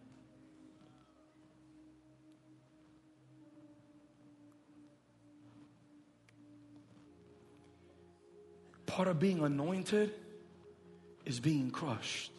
[8.86, 10.14] Part of being anointed
[11.26, 12.32] is being crushed.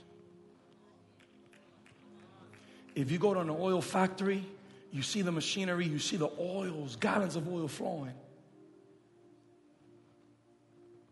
[2.94, 4.44] If you go to an oil factory,
[4.90, 8.14] you see the machinery, you see the oils, gallons of oil flowing.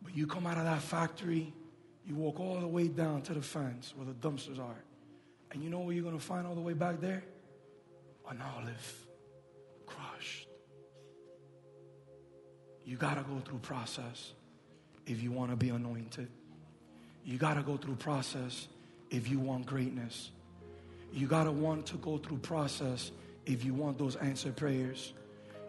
[0.02, 1.52] But you come out of that factory,
[2.08, 4.82] you walk all the way down to the fence where the dumpsters are.
[5.52, 7.22] And you know where you're going to find all the way back there?
[8.30, 9.06] An olive
[9.86, 10.48] crushed.
[12.84, 14.32] You got to go through process
[15.06, 16.28] if you want to be anointed.
[17.24, 18.68] You got to go through process
[19.10, 20.30] if you want greatness.
[21.12, 23.10] You got to want to go through process
[23.44, 25.12] if you want those answered prayers.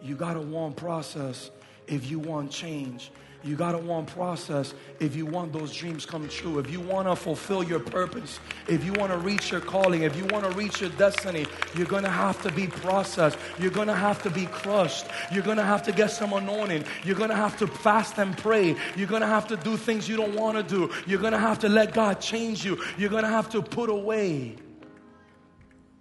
[0.02, 1.52] You got to want process
[1.90, 3.12] if you want change.
[3.42, 6.60] You got to want process if you want those dreams come true.
[6.60, 10.18] If you want to fulfill your purpose, if you want to reach your calling, if
[10.18, 13.38] you want to reach your destiny, you're going to have to be processed.
[13.58, 15.06] You're going to have to be crushed.
[15.32, 16.84] You're going to have to get some anointing.
[17.06, 18.76] You're going to have to fast and pray.
[18.98, 20.92] You're going to have to do things you don't want to do.
[21.08, 22.78] You're going to have to let God change you.
[22.98, 24.58] You're going to have to put away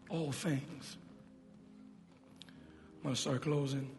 [0.09, 0.97] all things.
[2.97, 3.98] I'm going to start closing.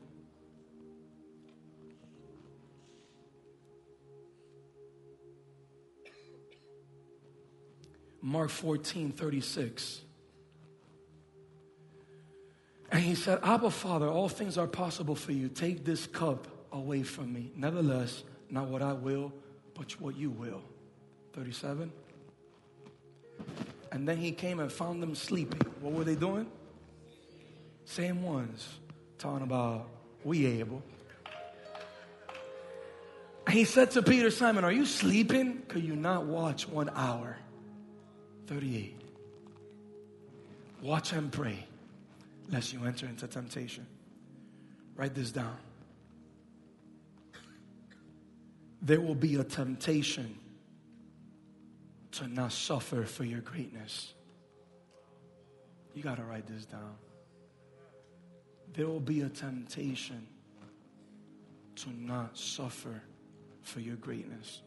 [8.22, 10.02] Mark 14, 36.
[12.92, 15.48] And he said, Abba, Father, all things are possible for you.
[15.48, 17.52] Take this cup away from me.
[17.56, 19.32] Nevertheless, not what I will,
[19.76, 20.62] but what you will.
[21.34, 21.92] 37.
[23.92, 25.62] And then he came and found them sleeping.
[25.82, 26.48] What were they doing?
[27.86, 28.68] Same ones.
[29.18, 29.88] Talking about,
[30.24, 30.84] we able.
[33.46, 35.64] And he said to Peter, Simon, are you sleeping?
[35.68, 37.39] Could you not watch one hour?
[38.50, 39.00] 38.
[40.82, 41.68] Watch and pray,
[42.50, 43.86] lest you enter into temptation.
[44.96, 45.56] Write this down.
[48.82, 50.36] There will be a temptation
[52.14, 54.16] to not suffer for your greatness.
[55.94, 56.96] You got to write this down.
[58.74, 60.26] There will be a temptation
[61.76, 63.00] to not suffer
[63.62, 64.64] for your greatness.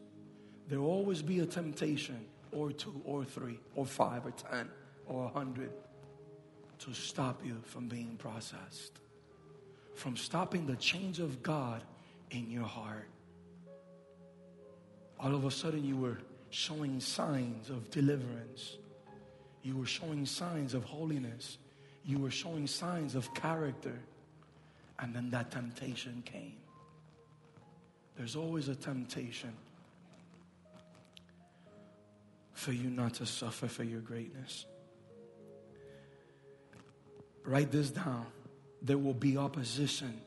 [0.69, 4.69] There will always be a temptation, or two, or three, or five, or ten,
[5.07, 5.71] or a hundred,
[6.79, 9.01] to stop you from being processed,
[9.95, 11.83] from stopping the change of God
[12.31, 13.09] in your heart.
[15.19, 16.19] All of a sudden, you were
[16.51, 18.77] showing signs of deliverance.
[19.63, 21.59] You were showing signs of holiness.
[22.05, 23.99] You were showing signs of character.
[24.99, 26.57] And then that temptation came.
[28.17, 29.55] There's always a temptation
[32.53, 34.67] for you not to suffer for your greatness.
[37.45, 38.27] Write this down.
[38.83, 40.21] There will be opposition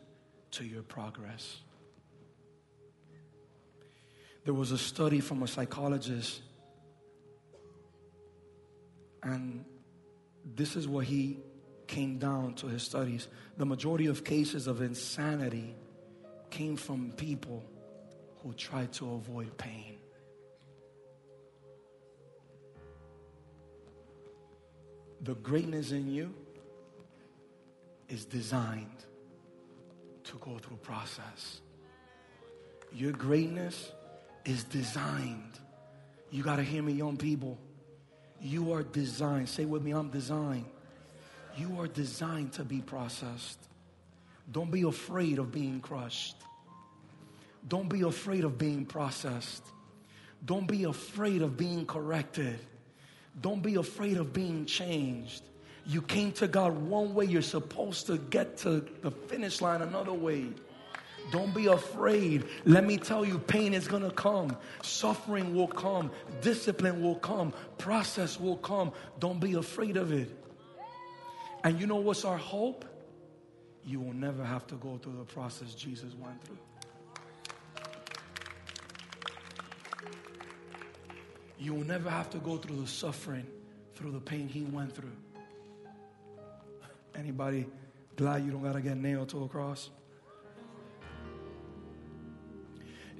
[0.51, 1.61] to your progress.
[4.43, 6.41] There was a study from a psychologist,
[9.23, 9.65] and
[10.55, 11.39] this is what he
[11.87, 13.27] came down to his studies.
[13.57, 15.75] The majority of cases of insanity
[16.49, 17.63] came from people
[18.43, 19.97] who tried to avoid pain.
[25.21, 26.33] The greatness in you
[28.09, 29.05] is designed
[30.25, 31.61] to go through process.
[32.93, 33.91] Your greatness
[34.45, 35.59] is designed.
[36.31, 37.57] You got to hear me, young people.
[38.39, 39.49] You are designed.
[39.49, 40.65] Say with me, I'm designed.
[41.57, 43.59] You are designed to be processed.
[44.51, 46.35] Don't be afraid of being crushed.
[47.67, 49.65] Don't be afraid of being processed.
[50.43, 52.59] Don't be afraid of being corrected.
[53.41, 55.43] Don't be afraid of being changed.
[55.85, 60.13] You came to God one way, you're supposed to get to the finish line another
[60.13, 60.47] way.
[61.31, 62.45] Don't be afraid.
[62.65, 64.55] Let me tell you, pain is going to come.
[64.83, 66.11] Suffering will come.
[66.41, 67.53] Discipline will come.
[67.77, 68.91] Process will come.
[69.19, 70.29] Don't be afraid of it.
[71.63, 72.85] And you know what's our hope?
[73.83, 76.57] You will never have to go through the process Jesus went through.
[81.57, 83.45] You will never have to go through the suffering,
[83.95, 85.15] through the pain he went through.
[87.15, 87.65] Anybody
[88.15, 89.89] glad you don't got to get nailed to a cross?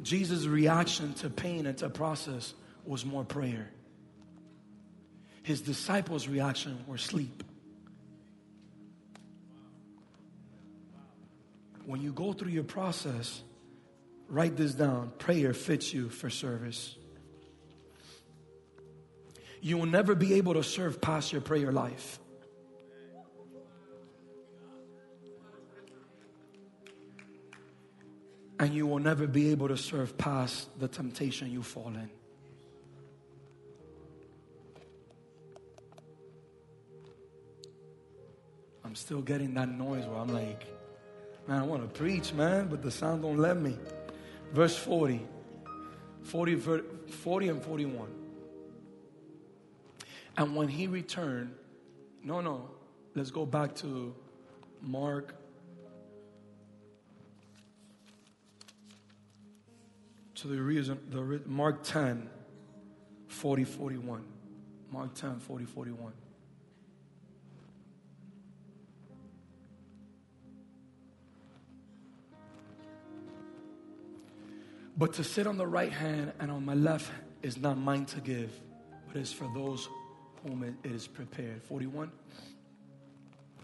[0.01, 2.53] Jesus' reaction to pain and to process
[2.85, 3.69] was more prayer.
[5.43, 7.43] His disciples' reaction were sleep.
[11.85, 13.41] When you go through your process,
[14.27, 15.11] write this down.
[15.19, 16.95] Prayer fits you for service.
[19.65, 22.19] You will never be able to serve past your prayer life.
[28.59, 32.09] and you will never be able to serve past the temptation you fall in.
[38.83, 40.65] I'm still getting that noise where I'm like,
[41.47, 43.77] man, I want to preach, man, but the sound don't let me.
[44.53, 45.25] Verse 40,
[46.23, 46.55] 40,
[47.09, 48.24] 40 and 41.
[50.37, 51.55] And when he returned,
[52.23, 52.69] no, no,
[53.13, 54.13] let's go back to
[54.81, 55.35] Mark
[60.35, 62.29] to the reason, the Mark 10,
[63.27, 64.23] 40, 41.
[64.91, 66.13] Mark 10, 40, 41.
[74.97, 77.11] But to sit on the right hand and on my left
[77.41, 78.51] is not mine to give,
[79.07, 79.89] but is for those
[80.45, 81.63] whom it is prepared.
[81.63, 82.11] 41.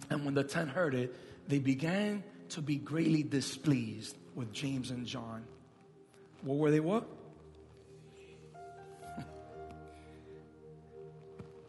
[0.10, 1.16] And when the ten heard it,
[1.48, 5.46] they began to be greatly displeased with James and John.
[6.42, 7.08] What were they what?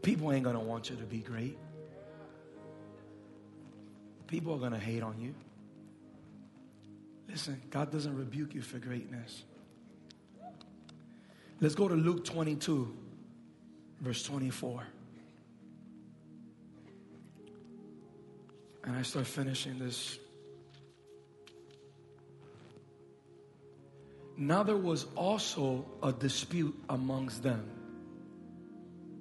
[0.02, 1.58] People ain't to want you to be great.
[4.26, 5.34] People are to hate on you.
[7.28, 9.44] Listen, God doesn't rebuke you for greatness.
[11.60, 12.96] Let's go to Luke 22,
[14.00, 14.86] verse 24.
[18.84, 20.18] And I start finishing this.
[24.36, 27.68] Now there was also a dispute amongst them.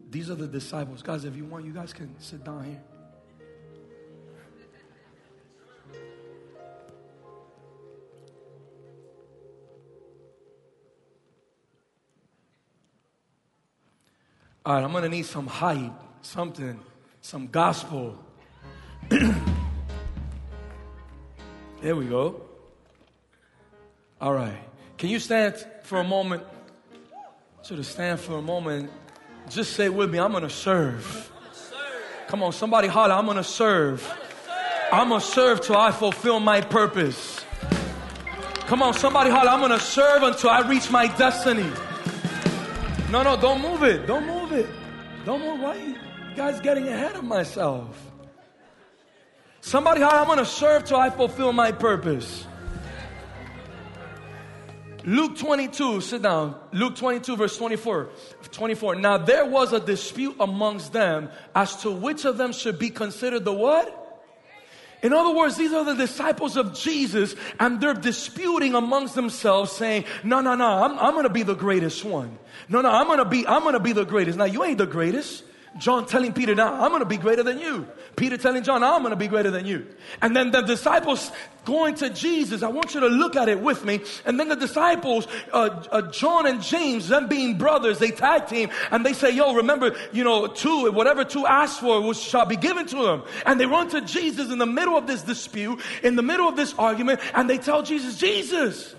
[0.10, 1.02] These are the disciples.
[1.02, 2.82] Guys, if you want, you guys can sit down here.
[14.64, 15.92] All right, I'm going to need some hype,
[16.22, 16.80] something,
[17.22, 18.18] some gospel.
[21.82, 22.42] there we go.
[24.22, 24.58] All right.
[24.98, 26.44] Can you stand for a moment?
[27.62, 28.90] So to stand for a moment,
[29.50, 31.30] just say with me, I'm going to serve.
[32.28, 34.10] Come on, somebody holler, I'm going to serve.
[34.94, 37.44] I'm going to serve till I fulfill my purpose.
[38.68, 41.70] Come on, somebody holler, I'm going to serve until I reach my destiny.
[43.10, 44.08] No, no, don't move it.
[44.08, 44.70] Don't move it.
[45.26, 45.60] Don't move.
[45.60, 45.98] Why you
[46.36, 48.11] guys getting ahead of myself?
[49.62, 52.48] Somebody, I'm going to serve till I fulfill my purpose.
[55.04, 56.60] Luke 22, sit down.
[56.74, 58.10] Luke 22, verse 24.
[58.52, 58.96] 24.
[58.96, 63.46] Now there was a dispute amongst them as to which of them should be considered
[63.46, 63.98] the what?
[65.02, 70.06] In other words, these are the disciples of Jesus and they're disputing amongst themselves saying,
[70.24, 72.38] no, no, no, I'm, I'm going to be the greatest one.
[72.70, 74.38] No, no, I'm going to be, I'm going to be the greatest.
[74.38, 75.44] Now you ain't the greatest.
[75.78, 77.88] John telling Peter, now I'm going to be greater than you.
[78.18, 79.88] Peter telling John, I'm going to be greater than you.
[80.22, 81.32] And then the disciples
[81.64, 84.02] going to Jesus, I want you to look at it with me.
[84.26, 88.70] And then the disciples, uh, uh, John and James, them being brothers, they tag team
[88.92, 92.58] and they say, yo, remember, you know, two, whatever two asked for was, shall be
[92.58, 93.24] given to them.
[93.46, 96.58] And they run to Jesus in the middle of this dispute, in the middle of
[96.58, 98.94] this argument, and they tell Jesus, Jesus,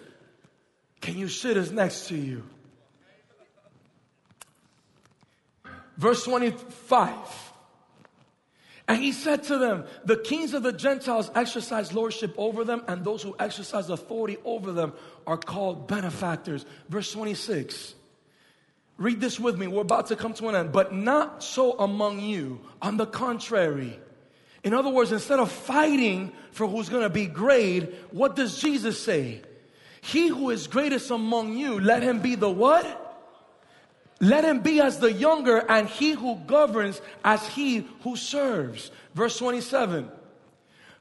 [1.02, 2.44] can you sit us next to you?
[5.96, 7.10] Verse 25.
[8.88, 13.04] And he said to them, The kings of the Gentiles exercise lordship over them, and
[13.04, 14.92] those who exercise authority over them
[15.26, 16.66] are called benefactors.
[16.88, 17.94] Verse 26.
[18.98, 19.66] Read this with me.
[19.66, 20.72] We're about to come to an end.
[20.72, 22.60] But not so among you.
[22.80, 23.98] On the contrary.
[24.62, 29.02] In other words, instead of fighting for who's going to be great, what does Jesus
[29.02, 29.42] say?
[30.02, 33.01] He who is greatest among you, let him be the what?
[34.22, 38.92] Let him be as the younger, and he who governs as he who serves.
[39.14, 40.08] Verse 27.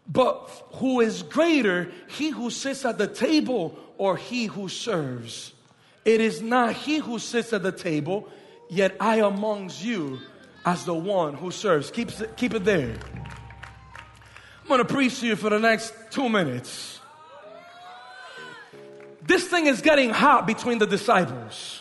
[0.07, 5.53] But who is greater, he who sits at the table or he who serves?
[6.03, 8.27] It is not he who sits at the table,
[8.71, 10.17] yet I amongst you
[10.65, 11.91] as the one who serves.
[11.91, 12.95] Keep, keep it there.
[14.63, 16.99] I'm going to preach to you for the next two minutes.
[19.21, 21.80] This thing is getting hot between the disciples.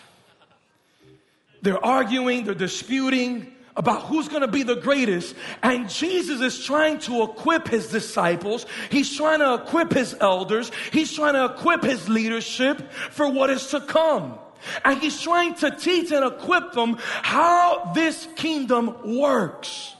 [1.62, 5.34] They're arguing, they're disputing about who's going to be the greatest.
[5.62, 8.66] And Jesus is trying to equip his disciples.
[8.90, 10.70] He's trying to equip his elders.
[10.92, 14.38] He's trying to equip his leadership for what is to come.
[14.84, 19.94] And he's trying to teach and equip them how this kingdom works.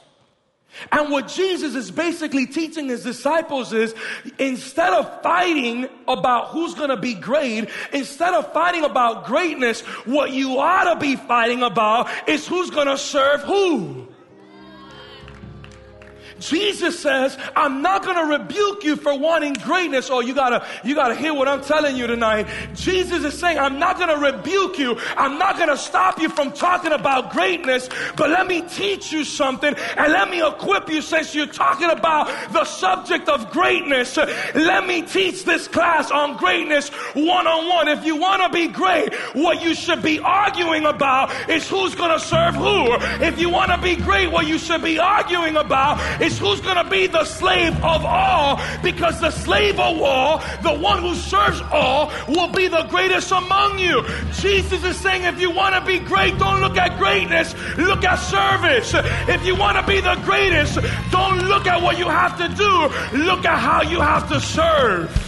[0.91, 3.93] And what Jesus is basically teaching his disciples is
[4.39, 10.31] instead of fighting about who's going to be great, instead of fighting about greatness, what
[10.31, 14.07] you ought to be fighting about is who's going to serve who.
[16.41, 20.09] Jesus says, I'm not going to rebuke you for wanting greatness.
[20.09, 22.47] Oh, you gotta, you gotta hear what I'm telling you tonight.
[22.73, 24.97] Jesus is saying, I'm not going to rebuke you.
[25.15, 29.23] I'm not going to stop you from talking about greatness, but let me teach you
[29.23, 34.17] something and let me equip you since you're talking about the subject of greatness.
[34.17, 37.87] Let me teach this class on greatness one on one.
[37.87, 42.11] If you want to be great, what you should be arguing about is who's going
[42.11, 42.95] to serve who.
[43.23, 46.61] If you want to be great, what you should be arguing about is is who's
[46.61, 51.13] going to be the slave of all because the slave of all, the one who
[51.15, 54.03] serves all, will be the greatest among you.
[54.33, 58.15] Jesus is saying if you want to be great, don't look at greatness, look at
[58.15, 58.93] service.
[59.29, 60.75] If you want to be the greatest,
[61.11, 65.27] don't look at what you have to do, look at how you have to serve.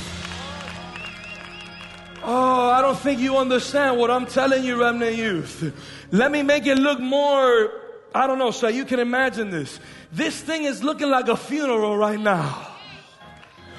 [2.26, 5.74] Oh, I don't think you understand what I'm telling you, Remnant Youth.
[6.12, 7.72] Let me make it look more,
[8.16, 9.80] I don't know, so you can imagine this.
[10.14, 12.73] This thing is looking like a funeral right now.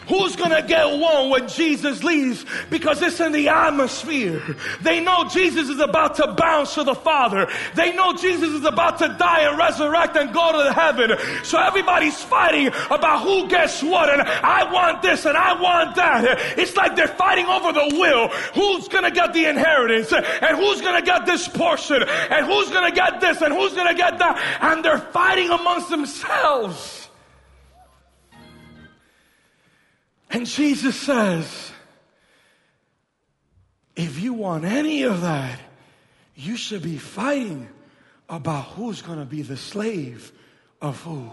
[0.09, 2.45] Who's gonna get one when Jesus leaves?
[2.71, 4.43] Because it's in the atmosphere.
[4.83, 7.49] They know Jesus is about to bounce to the Father.
[7.75, 11.17] They know Jesus is about to die and resurrect and go to heaven.
[11.43, 16.59] So everybody's fighting about who gets what and I want this and I want that.
[16.59, 18.29] It's like they're fighting over the will.
[18.55, 23.21] Who's gonna get the inheritance and who's gonna get this portion and who's gonna get
[23.21, 27.04] this and who's gonna get that and they're fighting amongst themselves.
[30.35, 31.71] And Jesus says,
[33.95, 35.61] if you want any of that,
[36.35, 37.69] you should be fighting
[38.29, 40.33] about who's going to be the slave
[40.83, 41.31] of who.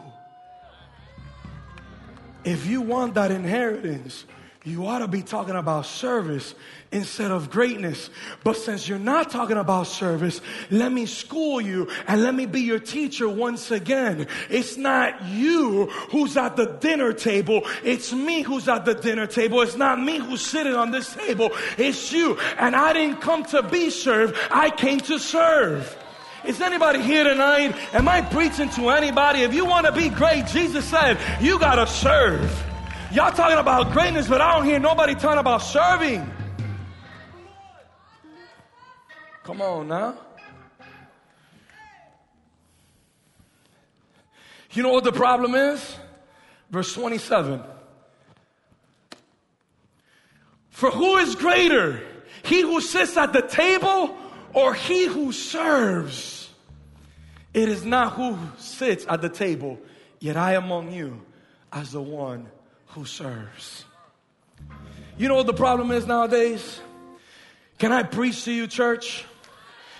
[2.44, 4.24] If you want that inheritance,
[4.64, 6.54] you ought to be talking about service
[6.92, 8.12] instead of greatness.
[8.44, 10.40] But since you're not talking about service,
[10.70, 14.28] let me school you and let me be your teacher once again.
[14.52, 17.64] It's not you who's at the dinner table.
[17.84, 19.62] It's me who's at the dinner table.
[19.62, 21.52] It's not me who's sitting on this table.
[21.80, 22.38] It's you.
[22.60, 24.38] And I didn't come to be served.
[24.52, 25.98] I came to serve.
[26.46, 27.76] Is anybody here tonight?
[27.94, 29.42] Am I preaching to anybody?
[29.42, 32.71] If you want to be great, Jesus said, you got to serve.
[33.14, 36.32] Y'all talking about greatness, but I don't hear nobody talking about serving.
[39.44, 40.18] Come on now.
[44.72, 45.98] You know what the problem is?
[46.70, 47.62] Verse 27.
[50.70, 52.02] For who is greater?
[52.44, 54.16] He who sits at the table
[54.54, 56.50] or he who serves?
[57.54, 59.80] It is not who sits at the table,
[60.22, 61.22] yet I among you
[61.74, 62.48] as the one
[62.94, 63.86] who serves.
[65.18, 66.80] You know what the problem is nowadays?
[67.78, 69.26] Can I preach to you, church?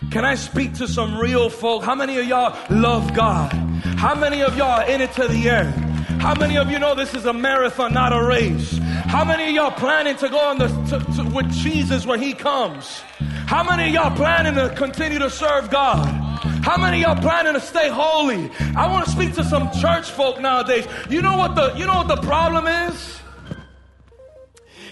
[0.10, 1.84] Can I speak to some real folk?
[1.84, 3.52] How many of y'all love God?
[3.98, 5.74] How many of y'all are in it to the end?
[6.22, 8.78] How many of you know this is a marathon, not a race?
[8.78, 12.34] How many of y'all planning to go on the to, to, with Jesus when He
[12.34, 13.00] comes?
[13.48, 16.31] How many of y'all planning to continue to serve God?
[16.62, 18.52] How many y'all planning to stay holy?
[18.78, 20.88] I want to speak to some church folk nowadays.
[21.10, 23.20] You know what the you know what the problem is?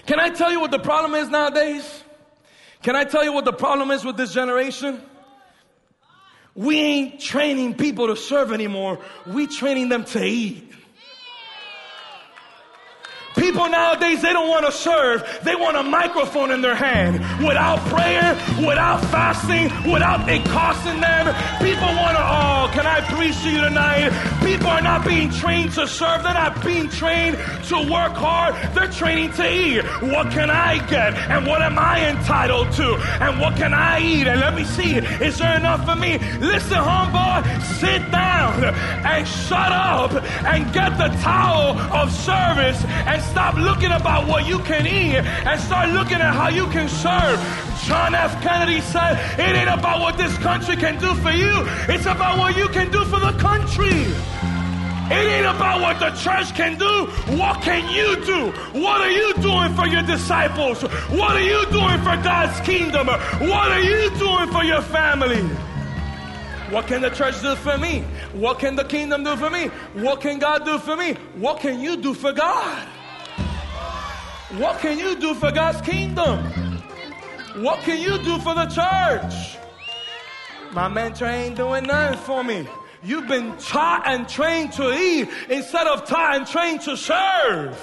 [0.06, 2.02] Can I tell you what the problem is nowadays?
[2.82, 5.00] Can I tell you what the problem is with this generation?
[6.56, 8.98] We ain't training people to serve anymore.
[9.26, 10.72] We training them to eat.
[13.40, 15.24] People nowadays, they don't want to serve.
[15.42, 17.20] They want a microphone in their hand.
[17.42, 18.34] Without prayer,
[18.66, 21.24] without fasting, without it costing them.
[21.58, 24.10] People want to, oh, can I preach to you tonight?
[24.44, 26.22] People are not being trained to serve.
[26.22, 27.38] They're not being trained
[27.68, 28.54] to work hard.
[28.74, 29.84] They're training to eat.
[30.02, 31.14] What can I get?
[31.14, 32.94] And what am I entitled to?
[33.20, 34.26] And what can I eat?
[34.26, 36.18] And let me see, is there enough for me?
[36.40, 37.40] Listen, homeboy,
[37.80, 40.12] sit down and shut up
[40.44, 45.60] and get the towel of service and stop looking about what you can eat and
[45.60, 47.38] start looking at how you can serve.
[47.86, 48.42] John F.
[48.42, 51.54] Kennedy said, It ain't about what this country can do for you,
[51.88, 54.04] it's about what you can do for the country.
[55.12, 57.06] It ain't about what the church can do.
[57.36, 58.52] What can you do?
[58.78, 60.82] What are you doing for your disciples?
[61.10, 63.08] What are you doing for God's kingdom?
[63.08, 65.42] What are you doing for your family?
[66.70, 68.04] What can the church do for me?
[68.32, 69.66] What can the kingdom do for me?
[69.94, 71.14] What can God do for me?
[71.34, 72.86] What can you do for God?
[74.58, 76.38] What can you do for God's kingdom?
[77.62, 79.56] What can you do for the church?
[80.72, 82.66] My mentor ain't doing nothing for me.
[83.04, 87.78] You've been taught and trained to eat instead of taught and trained to serve.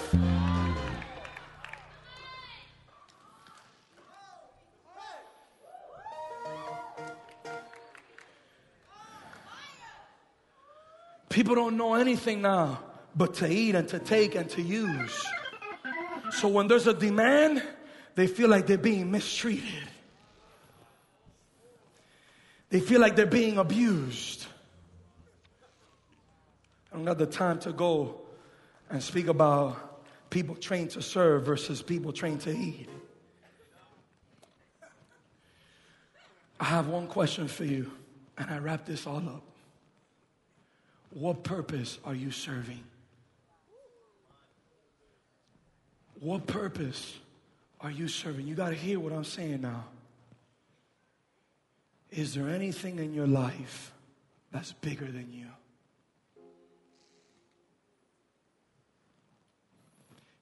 [11.29, 12.79] People don't know anything now
[13.15, 15.25] but to eat and to take and to use.
[16.31, 17.63] So when there's a demand,
[18.15, 19.87] they feel like they're being mistreated.
[22.69, 24.45] They feel like they're being abused.
[26.91, 28.21] I don't got the time to go
[28.89, 32.89] and speak about people trained to serve versus people trained to eat.
[36.59, 37.91] I have one question for you,
[38.37, 39.43] and I wrap this all up.
[41.11, 42.83] What purpose are you serving?
[46.19, 47.15] What purpose
[47.79, 48.47] are you serving?
[48.47, 49.85] You got to hear what I'm saying now.
[52.09, 53.91] Is there anything in your life
[54.51, 55.47] that's bigger than you?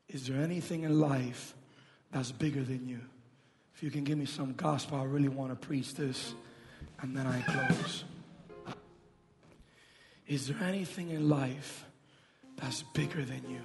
[0.07, 1.53] Is there anything in life
[2.11, 3.01] that's bigger than you?
[3.75, 6.33] If you can give me some gospel, I really want to preach this,
[7.01, 8.05] and then I close.
[10.25, 11.83] Is there anything in life
[12.55, 13.61] that's bigger than you?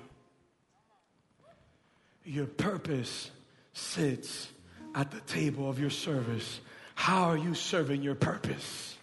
[2.25, 3.31] Your purpose
[3.73, 4.49] sits
[4.95, 6.61] at the table of your service.
[6.95, 8.97] How are you serving your purpose?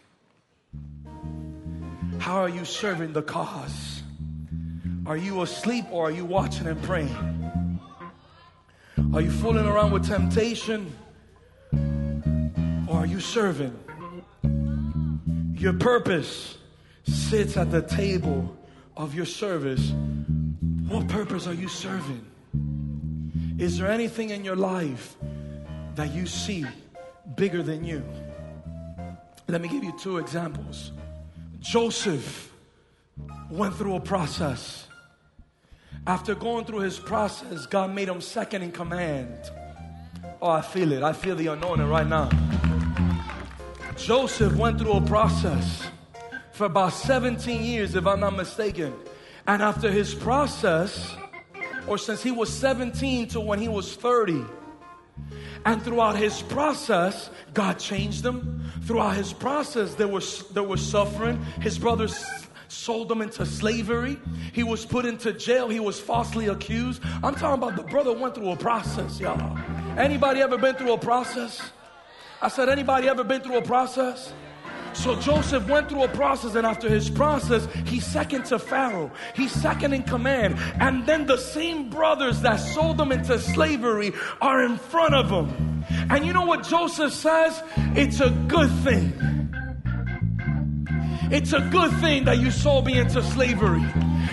[2.19, 4.03] How are you serving the cause?
[5.05, 7.79] Are you asleep or are you watching and praying?
[9.13, 10.93] Are you fooling around with temptation
[12.87, 13.73] or are you serving?
[15.53, 16.57] Your purpose
[17.03, 18.55] sits at the table
[18.95, 19.91] of your service.
[20.87, 22.25] What purpose are you serving?
[23.57, 25.15] Is there anything in your life
[25.95, 26.63] that you see
[27.35, 28.03] bigger than you?
[29.47, 30.91] Let me give you two examples.
[31.59, 32.53] Joseph
[33.49, 34.87] went through a process.
[36.05, 39.51] After going through his process, God made him second in command.
[40.39, 41.01] Oh, I feel it.
[41.01, 42.29] I feel the anointing right now.
[43.97, 45.87] Joseph went through a process
[46.51, 48.93] for about 17 years, if I'm not mistaken.
[49.47, 51.15] And after his process,
[51.87, 54.45] or since he was 17 to when he was 30,
[55.65, 58.71] and throughout his process, God changed him.
[58.83, 61.43] Throughout his process, there was, there was suffering.
[61.61, 62.23] His brothers
[62.69, 64.17] sold him into slavery.
[64.53, 65.67] He was put into jail.
[65.67, 67.01] He was falsely accused.
[67.23, 69.57] I'm talking about the brother went through a process, y'all.
[69.97, 71.59] Anybody ever been through a process?
[72.41, 74.31] I said, anybody ever been through a process?
[74.97, 79.11] So Joseph went through a process, and after his process, he's second to Pharaoh.
[79.35, 80.57] He's second in command.
[80.79, 85.85] And then the same brothers that sold him into slavery are in front of him.
[86.09, 87.61] And you know what Joseph says?
[87.95, 89.13] It's a good thing.
[91.29, 93.85] It's a good thing that you sold me into slavery.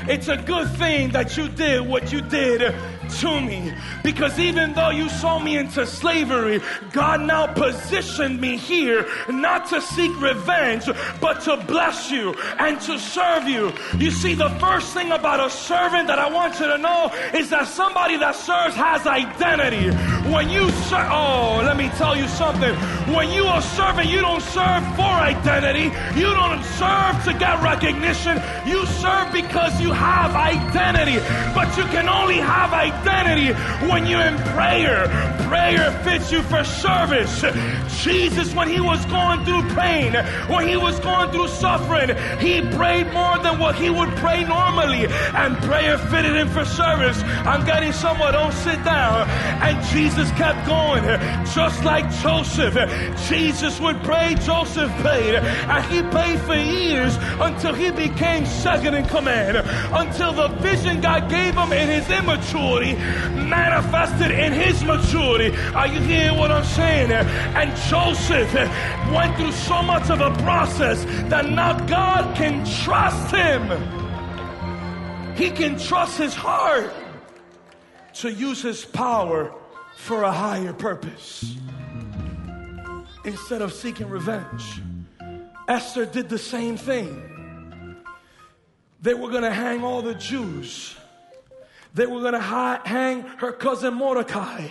[0.09, 2.75] It's a good thing that you did what you did
[3.09, 3.73] to me.
[4.03, 6.61] Because even though you sold me into slavery,
[6.93, 10.89] God now positioned me here not to seek revenge,
[11.21, 13.73] but to bless you and to serve you.
[13.99, 17.51] You see, the first thing about a servant that I want you to know is
[17.51, 19.91] that somebody that serves has identity.
[20.31, 22.75] When you serve, oh, let me tell you something.
[23.15, 25.93] When you are serving, you don't serve for identity.
[26.19, 28.41] You don't serve to get recognition.
[28.67, 31.19] You serve because you have identity.
[31.55, 33.53] But you can only have identity identity
[33.89, 35.07] when you're in prayer.
[35.49, 37.45] Prayer fits you for service.
[38.03, 40.15] Jesus, when he was going through pain,
[40.49, 45.07] when he was going through suffering, he prayed more than what he would pray normally.
[45.35, 47.21] And prayer fitted him for service.
[47.45, 49.29] I'm getting somewhere, don't sit down.
[49.63, 51.05] And Jesus kept going.
[51.55, 52.75] Just like Joseph,
[53.29, 55.37] Jesus would pray, Joseph prayed.
[55.37, 59.59] And he prayed for years until he became second in command.
[59.93, 65.57] Until the vision God gave him in his immaturity manifested in his maturity.
[65.75, 67.11] Are you hearing what I'm saying?
[67.11, 68.53] And Joseph
[69.13, 73.63] went through so much of a process that now God can trust him.
[75.35, 76.93] He can trust his heart
[78.15, 79.53] to use his power
[79.97, 81.57] for a higher purpose
[83.25, 84.83] instead of seeking revenge.
[85.67, 87.23] Esther did the same thing.
[89.01, 90.95] They were going to hang all the Jews
[91.95, 94.69] they were going to hang her cousin Mordecai.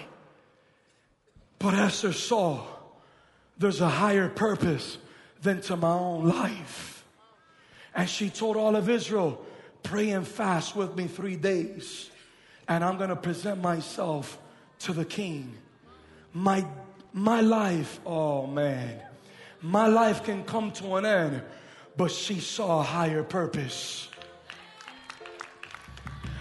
[1.58, 2.66] But Esther saw
[3.58, 4.98] there's a higher purpose
[5.42, 7.06] than to my own life.
[7.96, 9.44] And she told all of Israel,
[9.84, 12.10] pray and fast with me three days.
[12.68, 14.38] And I'm going to present myself
[14.80, 15.56] to the king.
[16.34, 16.66] My,
[17.14, 19.02] my life, oh man,
[19.62, 21.42] my life can come to an end,
[21.96, 24.10] but she saw a higher purpose.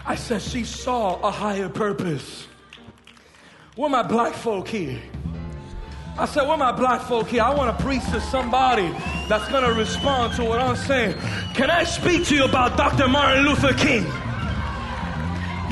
[0.05, 2.47] I said she saw a higher purpose.
[3.75, 5.01] Where my black folk here?
[6.17, 7.41] I said, where my black folk here?
[7.41, 8.87] I want to preach to somebody
[9.27, 11.17] that's going to respond to what I'm saying.
[11.55, 13.07] Can I speak to you about Dr.
[13.07, 14.05] Martin Luther King?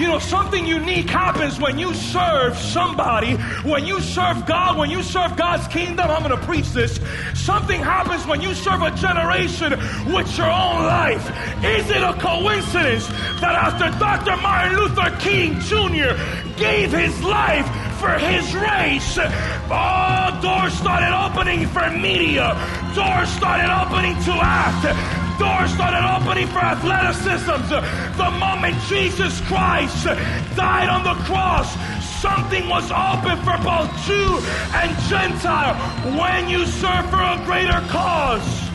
[0.02, 5.04] You know, something unique happens when you serve somebody, when you serve God, when you
[5.04, 6.10] serve God's kingdom.
[6.10, 7.00] I'm going to preach this.
[7.36, 9.74] Something happens when you serve a generation
[10.12, 11.30] with your own life.
[11.64, 13.06] Is it a coincidence
[13.42, 14.42] that after Dr.
[14.42, 16.18] Martin Luther King Jr.
[16.58, 17.68] gave his life
[18.00, 19.20] for his race,
[19.70, 22.58] oh, doors started opening for media,
[22.96, 27.66] doors started opening to act doors started opening for athleticism.
[28.16, 30.06] The moment Jesus Christ
[30.56, 31.74] died on the cross,
[32.22, 34.38] something was open for both Jew
[34.78, 35.74] and Gentile
[36.16, 38.70] when you serve for a greater cause.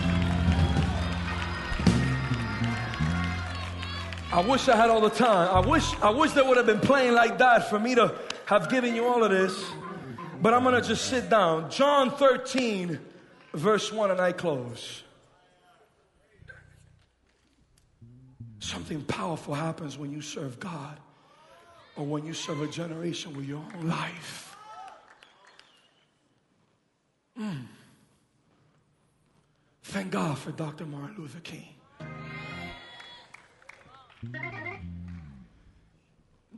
[4.33, 5.55] I wish I had all the time.
[5.55, 8.12] I wish I wish they would have been playing like that for me to
[8.47, 9.55] have given you all of this.
[10.43, 11.71] But I'm to just sit down.
[11.71, 12.99] John 13
[13.55, 15.05] verse 1 and I close.
[18.67, 20.99] Something powerful happens when you serve God.
[21.95, 24.55] or when you serve a generation with your own life.
[27.41, 27.62] Mm.
[29.83, 30.85] Thank God for Dr.
[30.85, 31.69] Martin Luther King.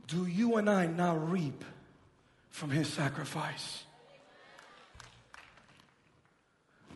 [0.07, 1.63] Do you and I now reap
[2.49, 3.83] from his sacrifice?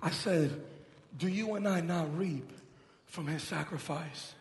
[0.02, 0.60] I said,
[1.18, 2.52] Do you and I now reap
[3.06, 4.34] from his sacrifice?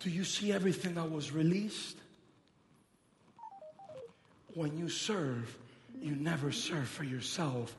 [0.00, 1.96] Do you see everything that was released?
[4.54, 5.56] When you serve,
[6.00, 7.76] you never serve for yourself,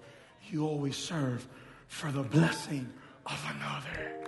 [0.50, 1.48] you always serve
[1.88, 2.90] for the blessing
[3.26, 4.20] of another.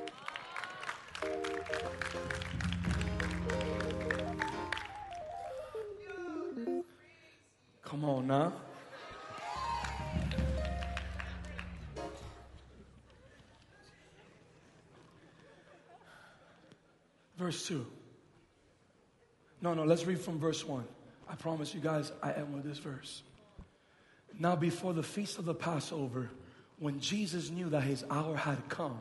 [7.84, 8.54] Come on now.
[17.42, 17.84] Verse 2.
[19.64, 20.84] No, no, let's read from verse 1.
[21.28, 23.24] I promise you guys, I end with this verse.
[24.38, 26.30] Now, before the feast of the Passover,
[26.78, 29.00] when Jesus knew that his hour had come,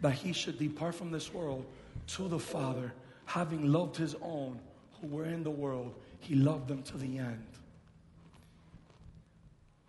[0.00, 1.66] that he should depart from this world
[2.06, 2.90] to the Father,
[3.26, 4.58] having loved his own
[5.02, 7.46] who were in the world, he loved them to the end.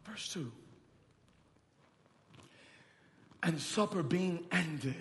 [0.05, 0.51] Verse 2.
[3.41, 4.95] And supper being ended,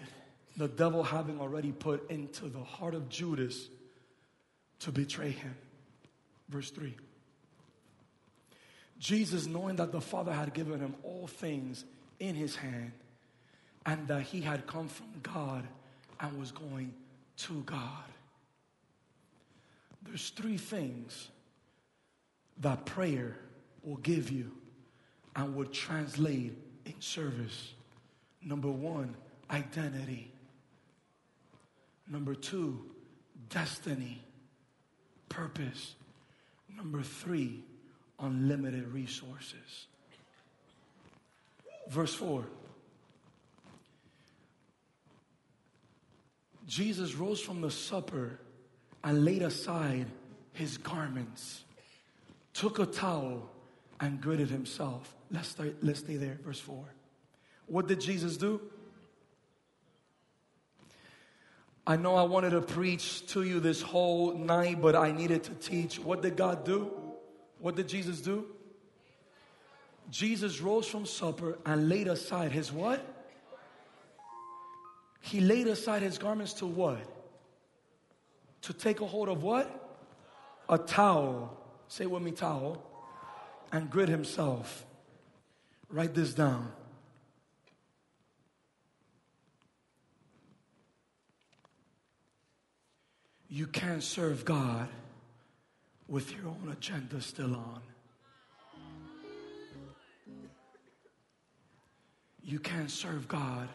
[0.56, 3.68] the devil having already put into the heart of Judas
[4.80, 5.54] to betray him.
[6.48, 6.94] Verse 3.
[8.98, 11.84] Jesus, knowing that the Father had given him all things
[12.20, 12.92] in his hand,
[13.84, 15.66] and that he had come from God
[16.20, 16.94] and was going
[17.36, 18.04] to God.
[20.04, 21.28] There's three things
[22.58, 23.36] that prayer
[23.82, 24.52] will give you
[25.34, 27.72] and would translate in service.
[28.40, 29.16] Number one,
[29.50, 30.31] identity.
[32.12, 32.84] Number two,
[33.48, 34.20] destiny,
[35.30, 35.94] purpose.
[36.76, 37.64] Number three,
[38.20, 39.86] unlimited resources.
[41.88, 42.44] Verse 4
[46.66, 48.38] Jesus rose from the supper
[49.02, 50.06] and laid aside
[50.52, 51.64] his garments,
[52.54, 53.50] took a towel,
[54.00, 55.14] and girded himself.
[55.30, 56.84] Let's, start, let's stay there, verse 4.
[57.66, 58.60] What did Jesus do?
[61.86, 65.54] I know I wanted to preach to you this whole night, but I needed to
[65.54, 65.98] teach.
[65.98, 66.92] What did God do?
[67.58, 68.46] What did Jesus do?
[70.10, 73.04] Jesus rose from supper and laid aside his what?
[75.20, 77.00] He laid aside his garments to what?
[78.62, 79.98] To take a hold of what?
[80.68, 81.56] A towel.
[81.88, 82.84] Say with me, towel.
[83.72, 84.84] And grit himself.
[85.88, 86.72] Write this down.
[93.54, 94.88] You can't serve God
[96.08, 97.82] with your own agenda still on.
[102.42, 103.68] You can't serve God.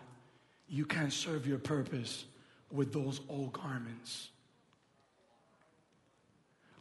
[0.67, 2.25] You can't serve your purpose
[2.71, 4.29] with those old garments.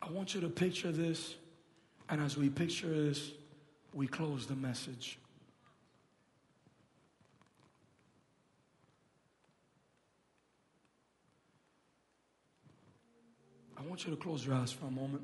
[0.00, 1.34] I want you to picture this,
[2.08, 3.30] and as we picture this,
[3.92, 5.18] we close the message.
[13.76, 15.22] I want you to close your eyes for a moment.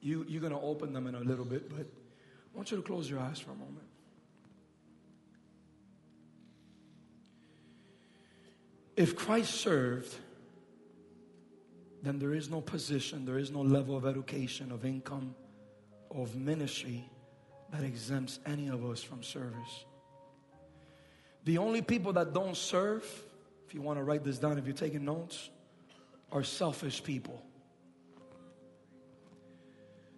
[0.00, 2.82] You, you're going to open them in a little bit, but I want you to
[2.82, 3.86] close your eyes for a moment.
[8.96, 10.14] If Christ served,
[12.02, 15.34] then there is no position, there is no level of education, of income,
[16.10, 17.08] of ministry
[17.72, 19.84] that exempts any of us from service.
[21.44, 23.04] The only people that don't serve,
[23.66, 25.50] if you want to write this down, if you're taking notes,
[26.30, 27.42] are selfish people.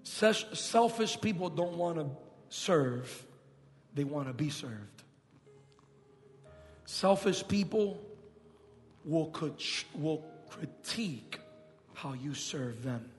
[0.07, 2.07] Selfish people don't want to
[2.49, 3.27] serve,
[3.93, 5.03] they want to be served.
[6.85, 8.01] Selfish people
[9.05, 9.35] will,
[9.97, 11.41] will critique
[11.95, 13.11] how you serve them.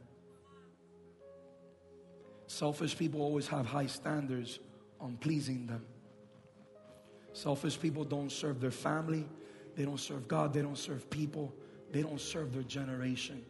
[2.47, 4.59] Selfish people always have high standards
[5.01, 5.85] on pleasing them.
[7.33, 9.27] Selfish people don't serve their family,
[9.75, 11.53] they don't serve God, they don't serve people,
[11.91, 13.43] they don't serve their generation.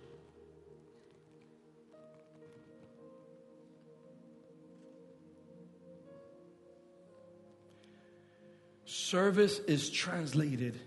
[9.08, 10.78] Service is translated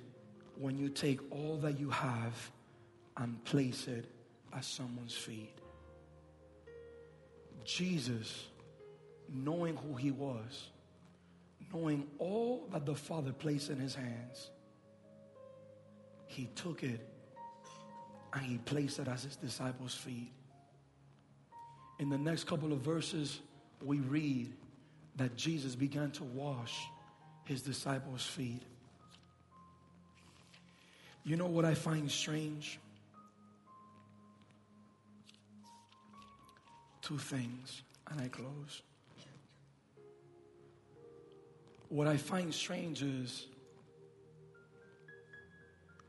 [0.59, 2.51] when you take all that you have
[3.17, 4.05] and place it
[4.55, 5.57] at someone's feet.
[7.65, 8.49] Jesus,
[9.33, 10.69] knowing who he was,
[11.73, 14.51] knowing all that the Father placed in his hands,
[16.27, 17.01] he took it
[18.35, 20.31] and he placed it at his disciples' feet.
[21.99, 23.41] In the next couple of verses,
[23.83, 24.53] we read
[25.17, 26.77] that Jesus began to wash
[27.51, 28.63] his disciples' feet.
[31.25, 32.79] You know what I find strange?
[37.03, 38.83] Two things, and I close.
[41.89, 43.49] What I find strange is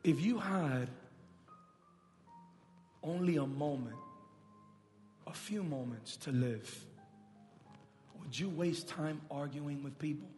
[0.04, 0.90] if you had
[3.02, 3.98] only a moment,
[5.26, 6.86] a few moments to live,
[8.20, 10.30] would you waste time arguing with people?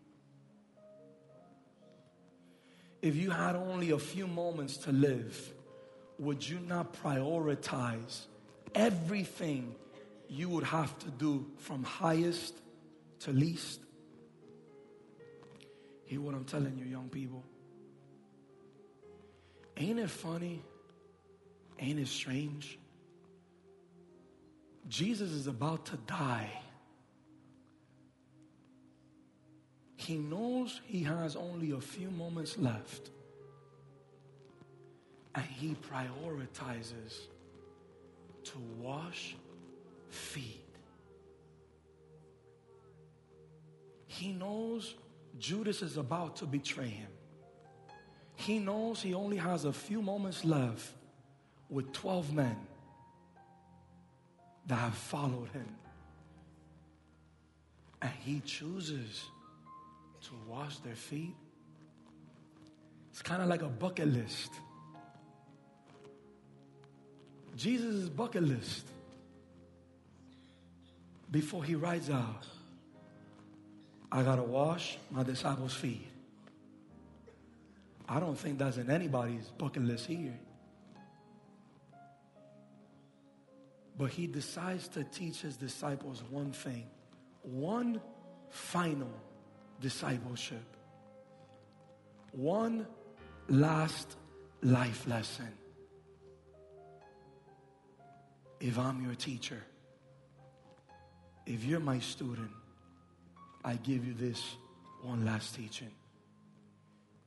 [3.03, 5.53] If you had only a few moments to live,
[6.19, 8.27] would you not prioritize
[8.73, 9.75] everything
[10.29, 12.53] you would have to do from highest
[13.19, 13.81] to least?
[16.05, 17.43] Hear what I'm telling you, young people.
[19.75, 20.63] Ain't it funny?
[21.79, 22.79] Ain't it strange?
[24.87, 26.49] Jesus is about to die.
[30.03, 33.09] He knows he has only a few moments left.
[35.33, 37.27] And he prioritizes
[38.43, 39.37] to wash
[40.09, 40.59] feet.
[44.07, 44.95] He knows
[45.39, 47.09] Judas is about to betray him.
[48.35, 50.91] He knows he only has a few moments left
[51.69, 52.57] with 12 men
[54.67, 55.75] that have followed him.
[58.01, 59.29] And he chooses
[60.23, 61.35] to wash their feet.
[63.11, 64.51] It's kind of like a bucket list.
[67.55, 68.87] Jesus' bucket list
[71.29, 72.45] before he rides out.
[74.11, 76.07] I got to wash my disciples' feet.
[78.07, 80.39] I don't think that's in anybody's bucket list here.
[83.97, 86.85] But he decides to teach his disciples one thing,
[87.43, 88.01] one
[88.49, 89.11] final
[89.83, 90.63] discipleship,
[92.31, 92.87] one
[93.49, 94.15] last
[94.61, 95.51] life lesson.
[98.61, 99.61] If I'm your teacher,
[101.45, 102.49] if you're my student,
[103.65, 104.41] I give you this
[105.01, 105.91] one last teaching.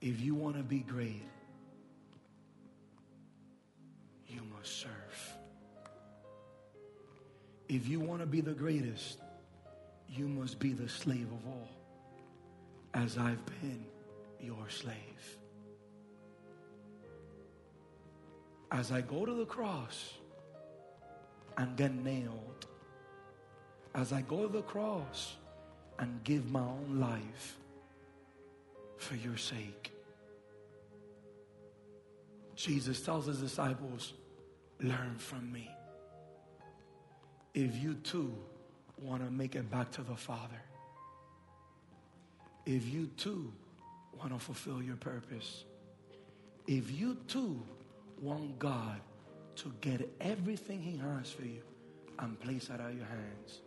[0.01, 1.29] If you want to be great,
[4.29, 5.37] you must serve.
[7.69, 9.19] If you want to be the greatest,
[10.09, 11.69] you must be the slave of all,
[12.97, 13.85] as I've been
[14.41, 15.39] your slave.
[18.73, 20.15] As I go to the cross
[21.59, 22.67] and get nailed,
[23.95, 25.37] as I go to the cross
[25.99, 27.59] and give my own life
[28.97, 29.93] for your sake.
[32.55, 34.15] Jesus tells his disciples,
[34.81, 35.71] Learn from me.
[37.55, 38.35] If you too
[38.99, 40.61] want to make it back to the Father,
[42.67, 43.53] if you too
[44.19, 45.65] want to fulfill your purpose,
[46.67, 47.63] if you too
[48.21, 49.01] want God
[49.57, 51.63] to get everything He has for you
[52.19, 53.61] and place it out of your hands,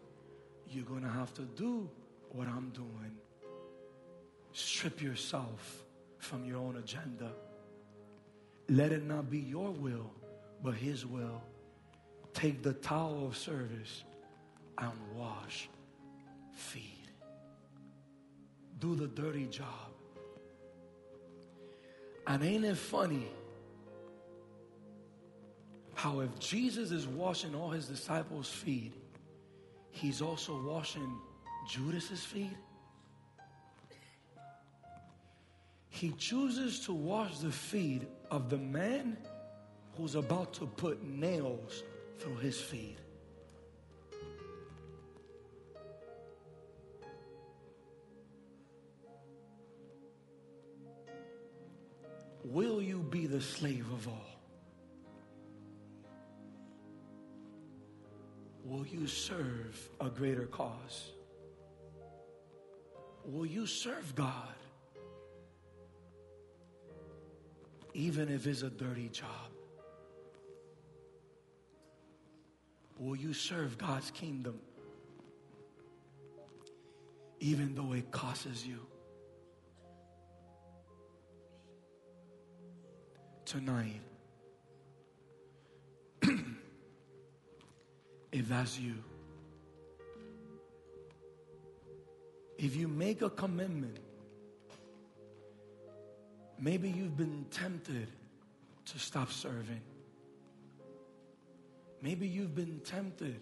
[0.69, 1.89] you're going to have to do
[2.31, 3.15] what I'm doing.
[4.51, 5.83] Strip yourself
[6.17, 7.31] from your own agenda.
[8.67, 10.11] Let it not be your will,
[10.61, 11.41] but His will.
[12.33, 14.03] Take the towel of service
[14.77, 15.69] and wash
[16.53, 16.98] feet.
[18.79, 19.65] Do the dirty job.
[22.25, 23.27] And ain't it funny
[25.95, 28.93] how if Jesus is washing all his disciples' feet,
[29.91, 31.17] he's also washing
[31.67, 32.55] Judas's feet?
[35.89, 39.17] He chooses to wash the feet of the man
[39.97, 41.83] who's about to put nails
[42.19, 42.97] through his feet.
[52.51, 54.25] Will you be the slave of all?
[58.65, 61.11] Will you serve a greater cause?
[63.23, 64.55] Will you serve God?
[67.93, 69.51] Even if it's a dirty job.
[72.97, 74.59] Will you serve God's kingdom?
[77.39, 78.79] Even though it costs you.
[83.49, 84.01] Tonight,
[88.31, 88.93] if that's you,
[92.59, 93.97] if you make a commitment,
[96.59, 98.07] maybe you've been tempted
[98.85, 99.81] to stop serving.
[102.03, 103.41] Maybe you've been tempted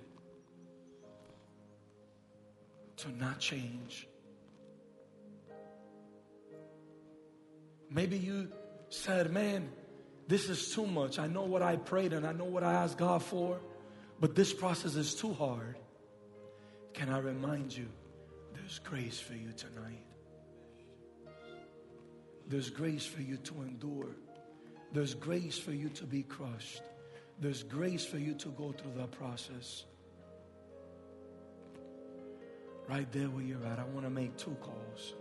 [2.95, 4.07] to not change.
[7.91, 8.47] Maybe you
[8.87, 9.69] said, Man,
[10.27, 11.19] this is too much.
[11.19, 13.59] I know what I prayed and I know what I asked God for,
[14.19, 15.77] but this process is too hard.
[16.93, 17.87] Can I remind you,
[18.53, 20.03] there's grace for you tonight.
[22.47, 24.15] There's grace for you to endure.
[24.91, 26.81] There's grace for you to be crushed.
[27.39, 29.85] There's grace for you to go through that process.
[32.89, 35.13] Right there where you're at, I want to make two calls.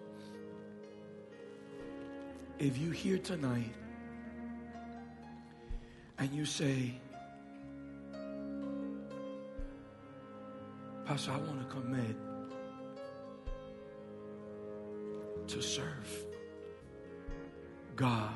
[2.58, 3.74] If you're here tonight
[6.18, 6.94] and you say,
[11.04, 12.16] Pastor, I want to commit
[15.48, 16.26] to serve
[17.94, 18.34] God.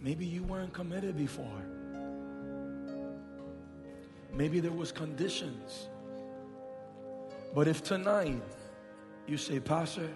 [0.00, 1.62] Maybe you weren't committed before.
[4.32, 5.88] Maybe there was conditions.
[7.54, 8.42] But if tonight
[9.26, 10.08] you say, Pastor,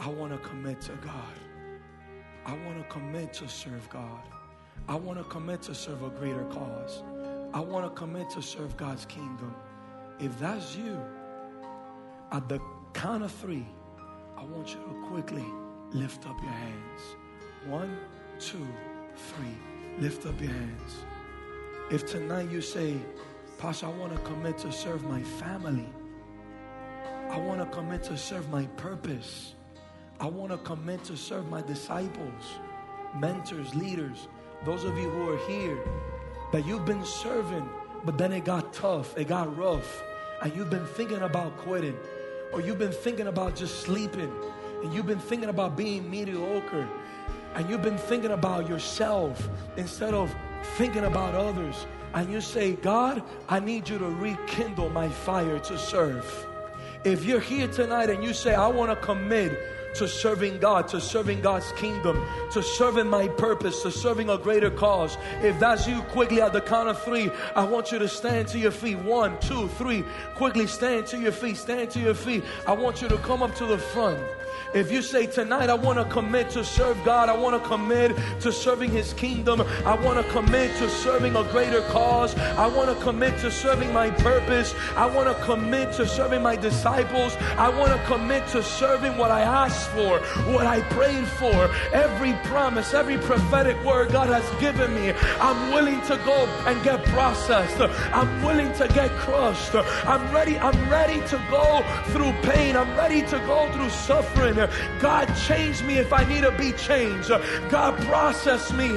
[0.00, 1.47] I want to commit to God.
[2.48, 4.22] I want to commit to serve God.
[4.88, 7.02] I want to commit to serve a greater cause.
[7.52, 9.54] I want to commit to serve God's kingdom.
[10.18, 10.98] If that's you,
[12.32, 12.58] at the
[12.94, 13.66] count of three,
[14.38, 15.44] I want you to quickly
[15.90, 17.00] lift up your hands.
[17.66, 17.98] One,
[18.40, 18.66] two,
[19.14, 19.98] three.
[19.98, 21.04] Lift up your hands.
[21.90, 22.96] If tonight you say,
[23.58, 25.92] Pastor, I want to commit to serve my family.
[27.28, 29.52] I want to commit to serve my purpose.
[30.20, 32.58] I want to commit to serve my disciples,
[33.14, 34.26] mentors, leaders,
[34.64, 35.78] those of you who are here
[36.50, 37.68] that you've been serving,
[38.04, 40.02] but then it got tough, it got rough,
[40.42, 41.96] and you've been thinking about quitting,
[42.52, 44.32] or you've been thinking about just sleeping,
[44.82, 46.88] and you've been thinking about being mediocre,
[47.54, 50.34] and you've been thinking about yourself instead of
[50.76, 55.78] thinking about others, and you say, God, I need you to rekindle my fire to
[55.78, 56.46] serve.
[57.04, 59.56] If you're here tonight and you say, I want to commit
[59.94, 64.70] to serving God, to serving God's kingdom, to serving my purpose, to serving a greater
[64.70, 65.16] cause.
[65.42, 68.58] If that's you, quickly at the count of three, I want you to stand to
[68.58, 68.98] your feet.
[68.98, 70.04] One, two, three.
[70.34, 71.56] Quickly stand to your feet.
[71.56, 72.44] Stand to your feet.
[72.66, 74.18] I want you to come up to the front.
[74.74, 78.14] If you say tonight, I want to commit to serve God, I want to commit
[78.40, 82.90] to serving His kingdom, I want to commit to serving a greater cause, I want
[82.90, 87.70] to commit to serving my purpose, I want to commit to serving my disciples, I
[87.70, 90.18] want to commit to serving what I asked for,
[90.52, 95.12] what I prayed for, every promise, every prophetic word God has given me.
[95.40, 97.80] I'm willing to go and get processed.
[98.12, 99.74] I'm willing to get crushed.
[99.74, 100.58] I'm ready.
[100.58, 101.82] I'm ready to go
[102.12, 102.76] through pain.
[102.76, 104.57] I'm ready to go through suffering.
[105.00, 107.28] God, change me if I need to be changed.
[107.70, 108.88] God, process me.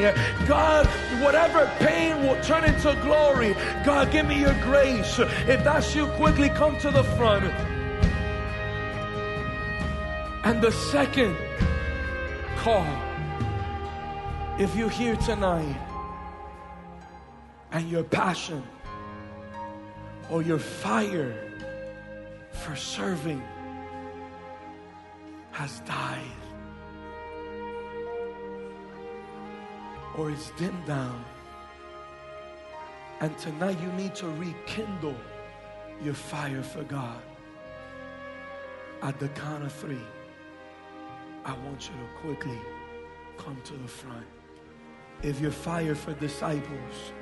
[0.47, 0.85] God,
[1.21, 3.53] whatever pain will turn into glory.
[3.85, 5.19] God, give me your grace.
[5.19, 7.45] If that's you, quickly come to the front.
[10.43, 11.37] And the second
[12.57, 12.87] call,
[14.59, 15.77] if you're here tonight
[17.71, 18.63] and your passion
[20.29, 21.33] or your fire
[22.51, 23.41] for serving
[25.51, 26.41] has died
[30.17, 31.23] or is dimmed down.
[33.19, 35.15] And tonight you need to rekindle
[36.03, 37.21] your fire for God.
[39.03, 40.01] At the count of three,
[41.45, 42.59] I want you to quickly
[43.37, 44.25] come to the front.
[45.23, 47.13] If you're fire for disciples,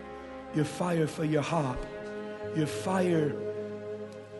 [0.53, 1.79] you're fire for your heart,
[2.55, 3.35] you're fire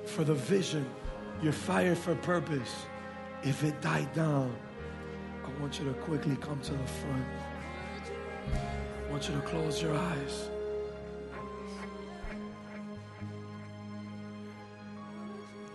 [0.05, 0.85] for the vision,
[1.41, 2.85] you're fire for purpose,
[3.43, 4.55] if it died down,
[5.45, 7.25] I want you to quickly come to the front.
[8.53, 10.49] I want you to close your eyes.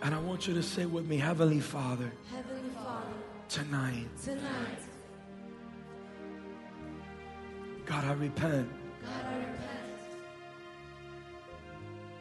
[0.03, 3.07] And I want you to say with me, Heavenly Father, Heavenly Father,
[3.49, 4.79] tonight, tonight,
[7.87, 8.69] God, I repent
[9.03, 9.59] God, I repent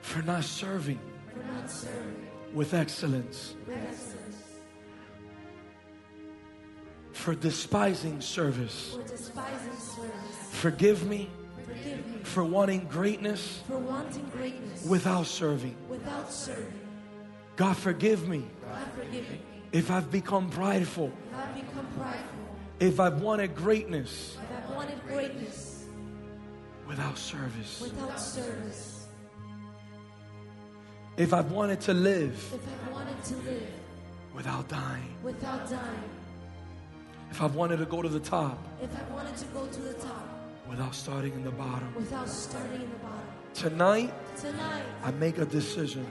[0.02, 1.00] for not serving
[1.34, 4.23] for not serving with excellence, with excellence,
[7.14, 8.92] for despising service.
[8.96, 10.12] for despising service.
[10.52, 11.30] Forgive me
[11.66, 12.18] Forgive me.
[12.24, 14.86] for wanting greatness for wanting greatness.
[14.86, 15.76] without serving.
[15.90, 16.74] without serving.
[17.56, 19.40] God, forgive me God, forgive me.
[19.72, 22.40] if I've become prideful, if I've become prideful,
[22.80, 25.86] if I've wanted greatness if I've wanted greatness.
[26.88, 29.08] without service, without service,
[31.18, 33.68] if I've wanted to live if I've wanted to live
[34.34, 36.10] without dying, without dying,
[37.34, 39.94] if I've wanted to go to the top if I wanted to go to the
[39.96, 40.24] top.
[40.70, 41.92] without starting in the bottom.
[41.96, 43.28] without starting in the bottom.
[43.56, 46.06] Tonight, Tonight, I make a decision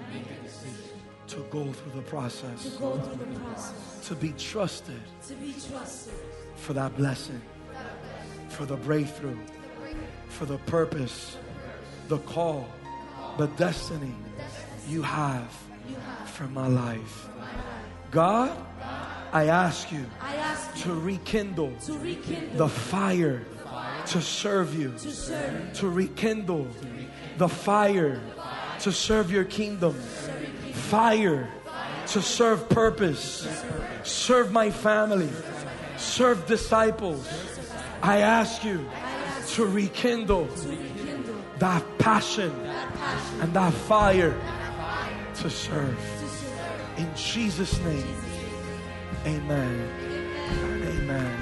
[1.28, 5.54] to go through the to process, go through the process, to be trusted to be
[5.70, 6.14] trusted.
[6.56, 7.40] for that blessing,
[8.48, 9.38] for the breakthrough,
[10.26, 11.36] for the purpose,
[12.08, 12.66] the call,
[13.38, 14.14] the destiny
[14.88, 15.56] you have
[15.88, 17.28] you have for my life.
[18.10, 18.50] God,
[19.32, 23.42] I ask you I ask you to rekindle to rekindle the fire
[24.06, 26.68] to serve you, to serve to rekindle
[27.38, 28.20] the fire
[28.80, 29.94] to serve your kingdom,
[30.72, 31.48] fire
[32.08, 33.48] to serve purpose,
[34.02, 35.30] serve my family,
[35.96, 37.28] serve disciples.
[38.02, 38.84] I ask you
[39.52, 40.48] to rekindle
[41.58, 42.52] that passion
[43.40, 44.36] and that fire
[45.36, 45.98] to serve.
[46.98, 48.21] In Jesus' name,
[49.26, 50.12] amen
[51.12, 51.40] amen.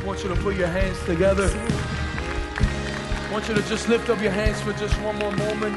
[0.00, 1.50] I want you to put your hands together.
[1.54, 5.76] I want you to just lift up your hands for just one more moment.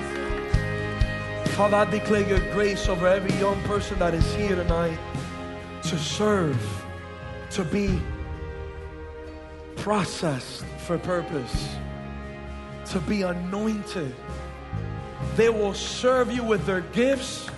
[1.50, 5.00] Father, I declare your grace over every young person that is here tonight
[5.84, 6.86] to serve,
[7.52, 8.00] to be
[9.78, 11.76] processed for purpose,
[12.88, 14.14] to be anointed.
[15.36, 17.50] They will serve you with their gifts.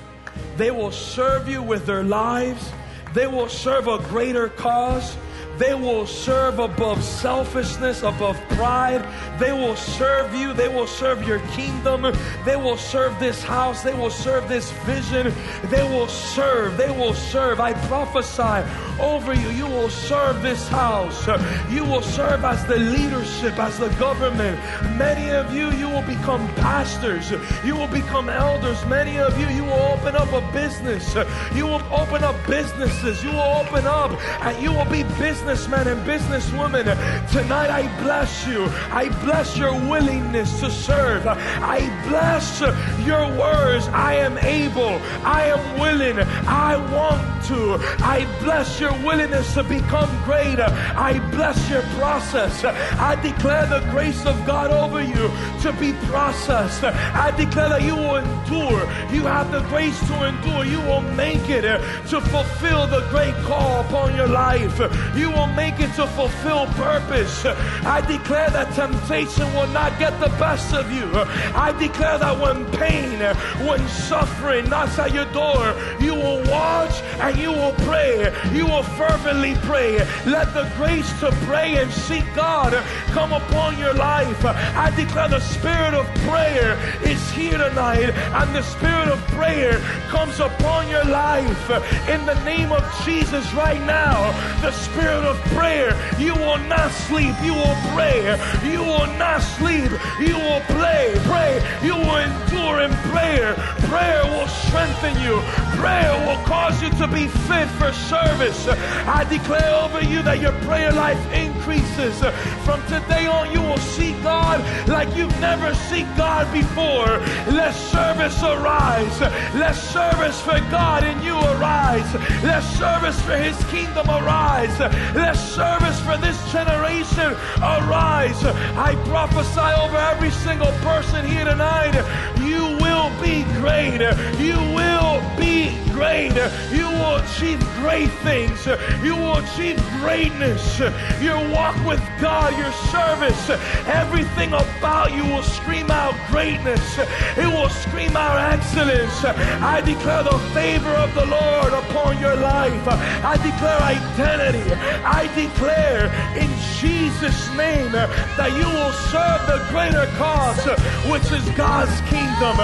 [0.57, 2.71] They will serve you with their lives.
[3.13, 5.17] They will serve a greater cause.
[5.57, 9.03] They will serve above selfishness, above pride.
[9.39, 10.53] They will serve you.
[10.53, 12.13] They will serve your kingdom.
[12.45, 13.83] They will serve this house.
[13.83, 15.33] They will serve this vision.
[15.65, 16.77] They will serve.
[16.77, 17.59] They will serve.
[17.59, 18.67] I prophesy
[18.99, 19.49] over you.
[19.49, 21.27] You will serve this house.
[21.71, 24.59] You will serve as the leadership, as the government.
[24.97, 27.31] Many of you, you will become pastors.
[27.63, 28.83] You will become elders.
[28.85, 31.15] Many of you, you will open up a business.
[31.55, 33.23] You will open up businesses.
[33.23, 34.11] You will open up
[34.43, 35.03] and you will be
[35.47, 37.31] businessmen and businesswomen.
[37.31, 38.65] Tonight, I bless you.
[38.91, 41.25] I bless your willingness to serve.
[41.25, 41.79] I
[42.09, 42.59] bless
[43.05, 43.87] your words.
[43.87, 44.99] I am able.
[45.23, 46.19] I am willing.
[46.19, 47.77] I want to.
[48.03, 50.67] I bless your willingness to become greater.
[50.97, 52.65] I bless your process.
[52.65, 56.83] I declare the grace of God over you to be processed.
[56.83, 58.81] I declare that you will endure.
[59.13, 60.65] You have the grace to endure.
[60.65, 64.77] You will make it to fulfill the great call upon your life.
[65.15, 67.45] You will make it to fulfill purpose.
[67.85, 71.07] I declare that temptation will not get the best of you.
[71.53, 73.19] I declare that when pain,
[73.67, 78.33] when suffering knocks at your door, you will watch and you will pray.
[78.51, 79.99] You will fervently pray.
[80.25, 82.73] Let the grace to pray and seek God
[83.13, 84.43] come upon your life.
[84.45, 90.39] I declare the spirit of prayer is here tonight, and the spirit of prayer comes
[90.39, 91.69] upon your life.
[92.09, 94.31] In the name of Jesus, right now,
[94.61, 98.39] the spirit of prayer, you will not sleep, you will pray.
[98.63, 101.61] You will not sleep, you will play, pray.
[101.83, 103.53] You will endure in prayer.
[103.91, 105.39] Prayer will strengthen you.
[105.77, 108.67] Prayer will cause you to be fit for service.
[109.05, 112.19] I declare over you that your prayer life increases.
[112.65, 117.07] From today on, you will see God like you've never seen God before.
[117.53, 119.21] Let service arise.
[119.53, 122.13] Let service for God in you arise.
[122.43, 124.77] Let service for His kingdom arise.
[125.17, 128.45] Let service for this generation arise.
[128.77, 131.95] I prophesy over every single person here tonight.
[132.39, 133.99] You will be great.
[134.39, 136.35] You will be great.
[136.71, 138.65] You will achieve great things.
[139.03, 140.79] You will achieve greatness.
[141.19, 143.49] Your walk with God, your service,
[143.87, 146.99] everything about you will scream out greatness.
[147.35, 149.25] It will scream out excellence.
[149.25, 152.87] I declare the favor of the Lord upon your life.
[152.87, 154.71] I declare identity.
[155.03, 160.63] I declare in Jesus' name that you will serve the greater cause,
[161.09, 162.55] which is God's kingdom.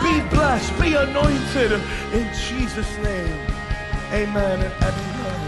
[0.00, 1.72] Be blessed, be anointed
[2.12, 3.40] in Jesus' name.
[4.12, 5.40] Amen and amen.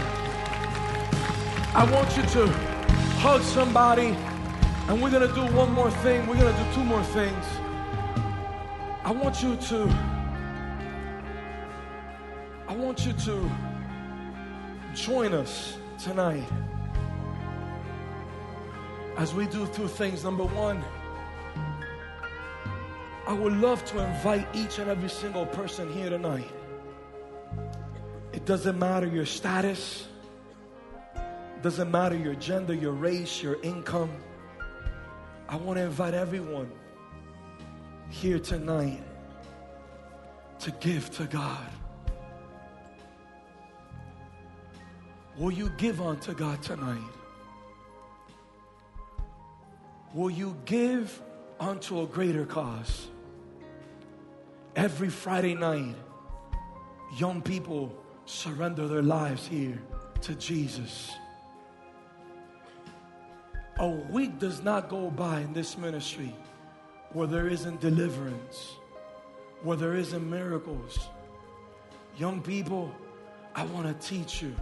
[1.73, 2.47] I want you to
[3.19, 4.17] hug somebody,
[4.89, 6.27] and we're going to do one more thing.
[6.27, 7.45] We're going to do two more things.
[9.05, 9.83] I want you to,
[12.67, 13.49] I want you to
[14.93, 16.43] join us tonight
[19.15, 20.25] as we do two things.
[20.25, 20.83] Number one,
[23.25, 26.51] I would love to invite each and every single person here tonight.
[28.41, 30.07] It doesn't matter your status,
[31.61, 34.09] doesn't matter your gender, your race, your income.
[35.47, 36.71] I want to invite everyone
[38.09, 39.03] here tonight
[40.57, 41.69] to give to God.
[45.37, 46.99] Will you give unto God tonight?
[50.15, 51.21] Will you give
[51.61, 53.07] unto a greater cause.
[54.75, 55.95] Every Friday night,
[57.17, 57.95] young people
[58.31, 59.77] surrender their lives here
[60.21, 61.11] to Jesus.
[63.77, 66.33] A week does not go by in this ministry
[67.11, 68.75] where there isn't deliverance,
[69.63, 71.09] where there isn't miracles.
[72.17, 72.93] Young people,
[73.53, 74.55] I want to teach you.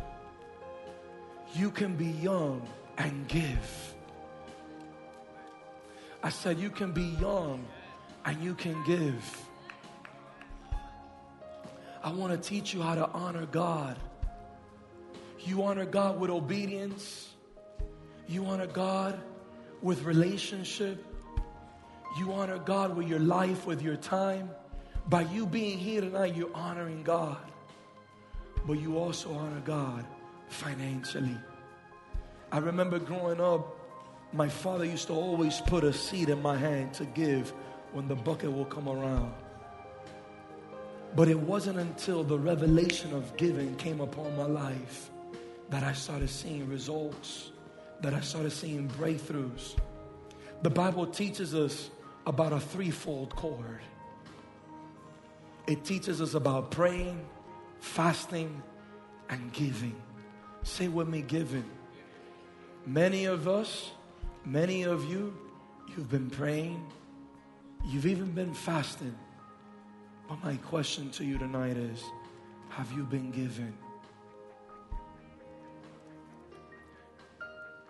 [1.53, 2.67] You can be young
[2.97, 3.93] and give.
[6.23, 7.65] I said, You can be young
[8.25, 9.48] and you can give.
[12.01, 13.97] I want to teach you how to honor God.
[15.39, 17.29] You honor God with obedience,
[18.27, 19.19] you honor God
[19.81, 21.03] with relationship,
[22.17, 24.49] you honor God with your life, with your time.
[25.07, 27.37] By you being here tonight, you're honoring God,
[28.65, 30.05] but you also honor God
[30.49, 31.37] financially.
[32.51, 33.75] I remember growing up,
[34.33, 37.53] my father used to always put a seed in my hand to give
[37.93, 39.33] when the bucket will come around.
[41.15, 45.09] But it wasn't until the revelation of giving came upon my life
[45.69, 47.51] that I started seeing results,
[48.01, 49.75] that I started seeing breakthroughs.
[50.61, 51.89] The Bible teaches us
[52.25, 53.81] about a threefold cord.
[55.67, 57.25] It teaches us about praying,
[57.79, 58.61] fasting,
[59.29, 59.95] and giving.
[60.63, 61.69] Say with me, giving.
[62.85, 63.91] Many of us,
[64.45, 65.37] many of you,
[65.89, 66.83] you've been praying,
[67.85, 69.15] you've even been fasting.
[70.29, 72.03] But my question to you tonight is
[72.69, 73.75] have you been given?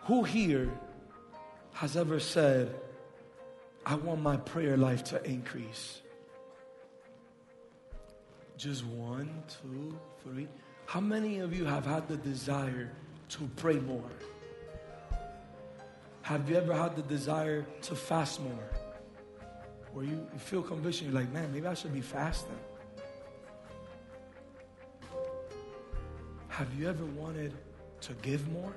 [0.06, 0.72] Who here
[1.74, 2.74] has ever said,
[3.86, 6.02] I want my prayer life to increase?
[8.58, 9.30] Just one,
[9.62, 10.48] two, three.
[10.86, 12.90] How many of you have had the desire
[13.30, 14.12] to pray more?
[16.22, 18.70] Have you ever had the desire to fast more?
[19.94, 22.60] Where you, you feel conviction, you're like, man, maybe I should be fasting.
[26.48, 27.54] Have you ever wanted
[28.02, 28.76] to give more?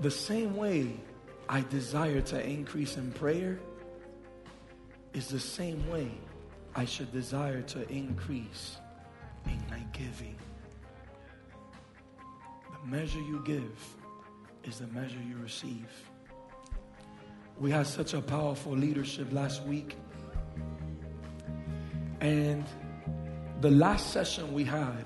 [0.00, 0.96] The same way
[1.48, 3.60] I desire to increase in prayer
[5.12, 6.10] is the same way
[6.74, 8.78] I should desire to increase
[9.46, 10.36] in my giving.
[12.72, 13.78] The measure you give
[14.66, 15.88] is the measure you receive.
[17.58, 19.96] We had such a powerful leadership last week.
[22.20, 22.64] And
[23.60, 25.04] the last session we had,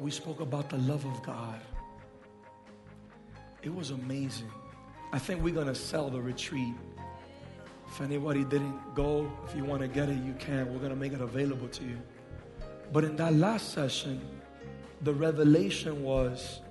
[0.00, 1.60] we spoke about the love of God.
[3.62, 4.50] It was amazing.
[5.12, 6.74] I think we're going to sell the retreat.
[7.86, 10.72] If anybody didn't go, if you want to get it, you can.
[10.72, 11.98] We're going to make it available to you.
[12.92, 14.20] But in that last session,
[15.02, 16.61] the revelation was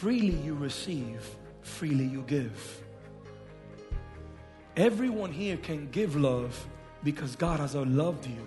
[0.00, 1.26] freely you receive,
[1.62, 2.82] freely you give.
[4.76, 6.66] Everyone here can give love
[7.02, 8.46] because God has loved you.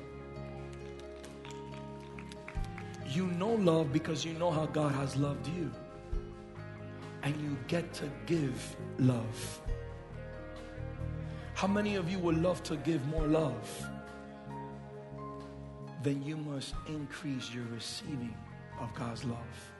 [3.08, 5.72] You know love because you know how God has loved you.
[7.24, 9.62] And you get to give love.
[11.56, 13.90] How many of you would love to give more love?
[16.04, 18.38] Then you must increase your receiving
[18.80, 19.79] of God's love.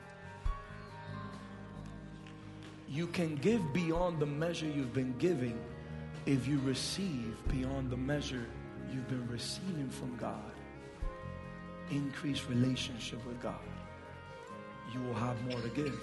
[2.90, 5.60] You can give beyond the measure you've been giving
[6.26, 8.48] if you receive beyond the measure
[8.92, 10.52] you've been receiving from God.
[11.92, 13.60] Increase relationship with God.
[14.92, 16.00] You will have more to give.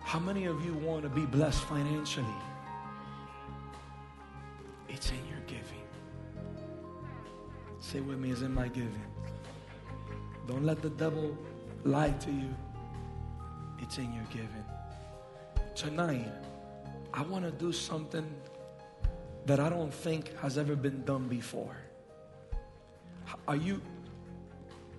[0.00, 2.26] How many of you want to be blessed financially?
[4.88, 5.82] It's in your giving.
[7.80, 9.02] Say with me, it's in my giving.
[10.46, 11.36] Don't let the devil
[11.84, 12.54] lie to you.
[13.80, 14.64] It's in your giving.
[15.74, 16.32] Tonight,
[17.12, 18.28] I want to do something
[19.46, 21.76] that I don't think has ever been done before.
[23.46, 23.80] Are you,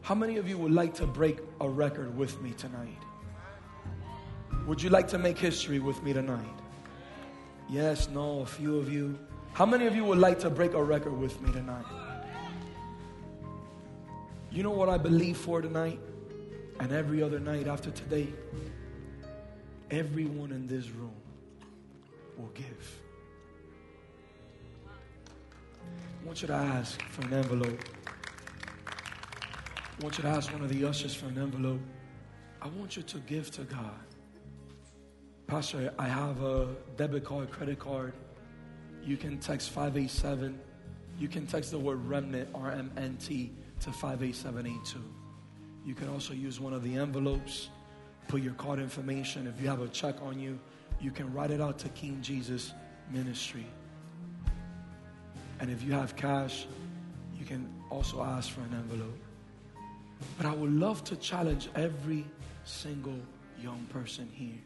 [0.02, 2.98] how many of you would like to break a record with me tonight?
[4.68, 6.46] Would you like to make history with me tonight?
[7.70, 9.18] Yes, no, a few of you.
[9.54, 11.86] How many of you would like to break a record with me tonight?
[14.52, 16.00] You know what I believe for tonight
[16.80, 18.28] and every other night after today?
[19.92, 21.16] Everyone in this room
[22.38, 23.00] will give.
[24.88, 27.80] I want you to ask for an envelope.
[28.88, 31.80] I want you to ask one of the ushers for an envelope.
[32.62, 34.00] I want you to give to God.
[35.48, 38.14] Pastor, I have a debit card, credit card.
[39.04, 40.60] You can text 587.
[41.20, 45.00] You can text the word remnant, R M N T, to 58782.
[45.86, 47.70] You can also use one of the envelopes,
[48.28, 49.46] put your card information.
[49.46, 50.60] If you have a check on you,
[51.00, 52.74] you can write it out to King Jesus
[53.12, 53.68] Ministry.
[55.60, 56.66] And if you have cash,
[57.38, 59.18] you can also ask for an envelope.
[60.38, 62.26] But I would love to challenge every
[62.64, 63.20] single
[63.62, 64.58] young person here.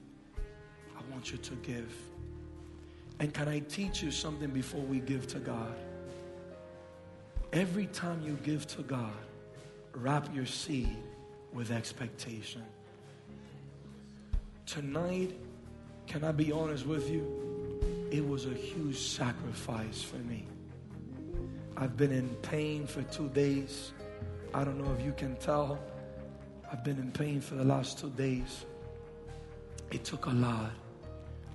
[0.97, 1.93] I want you to give.
[3.19, 5.75] And can I teach you something before we give to God?
[7.51, 9.11] Every time you give to God,
[9.93, 10.95] wrap your seed
[11.53, 12.63] with expectation.
[14.65, 15.35] Tonight,
[16.07, 17.25] can I be honest with you?
[18.11, 20.45] It was a huge sacrifice for me.
[21.77, 23.93] I've been in pain for two days.
[24.53, 25.79] I don't know if you can tell.
[26.71, 28.65] I've been in pain for the last two days.
[29.91, 30.71] It took a lot.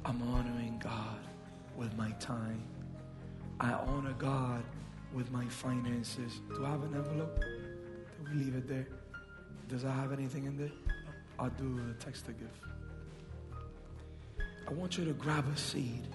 [0.05, 1.19] I'm honoring God
[1.77, 2.63] with my time.
[3.61, 4.63] I honor God
[5.13, 6.41] with my finances.
[6.57, 7.39] Do I have an envelope?
[8.25, 8.87] We leave it there?
[9.69, 10.73] Does I have anything in there?
[11.39, 12.49] I'll do a text to give.
[14.69, 16.07] I want you to grab a seed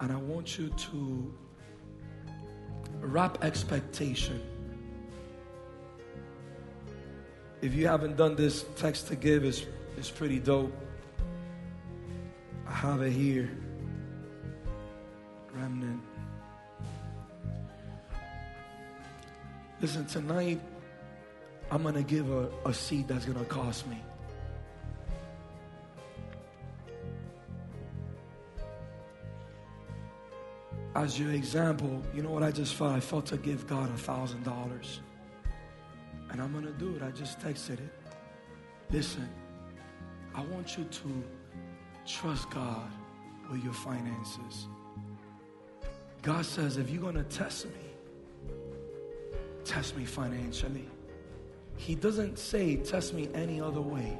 [0.00, 1.34] and I want you to
[3.00, 4.40] wrap expectation.
[7.60, 9.66] If you haven't done this, text to give is,
[9.96, 10.72] is pretty dope.
[12.66, 13.50] I have it here.
[15.54, 16.02] Remnant.
[19.80, 20.60] Listen, tonight
[21.74, 24.00] I'm going to give a, a seed that's going to cost me.
[30.94, 32.92] As your example, you know what I just felt?
[32.92, 35.00] I felt to give God a thousand dollars.
[36.30, 37.02] And I'm going to do it.
[37.02, 37.92] I just texted it.
[38.90, 39.28] Listen,
[40.32, 41.24] I want you to
[42.06, 42.88] trust God
[43.50, 44.68] with your finances.
[46.22, 48.52] God says, if you're going to test me,
[49.64, 50.88] test me financially.
[51.76, 54.18] He doesn't say, test me any other way.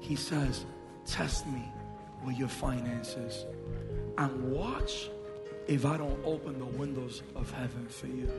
[0.00, 0.64] He says,
[1.06, 1.62] test me
[2.24, 3.46] with your finances.
[4.18, 5.10] And watch
[5.66, 8.30] if I don't open the windows of heaven for you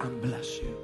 [0.00, 0.76] and bless you.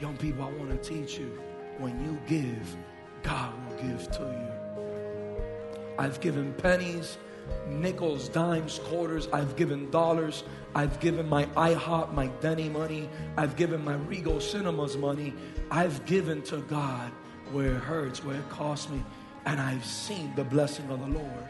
[0.00, 1.38] Young people, I want to teach you
[1.78, 2.76] when you give,
[3.22, 5.94] God will give to you.
[5.98, 7.18] I've given pennies,
[7.68, 9.28] nickels, dimes, quarters.
[9.32, 10.44] I've given dollars.
[10.74, 13.08] I've given my IHOP, my Denny money.
[13.36, 15.34] I've given my Regal Cinemas money.
[15.70, 17.10] I've given to God
[17.52, 19.02] where it hurts, where it costs me.
[19.46, 21.48] And I've seen the blessing of the Lord.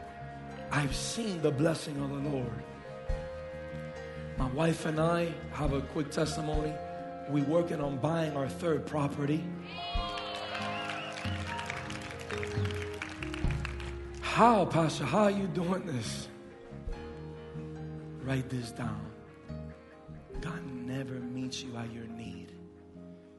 [0.71, 2.63] I've seen the blessing of the Lord.
[4.39, 6.73] My wife and I have a quick testimony.
[7.29, 9.45] We're working on buying our third property.
[14.41, 15.05] How, Pastor?
[15.05, 16.27] How are you doing this?
[18.23, 19.05] Write this down.
[20.41, 22.51] God never meets you at your need,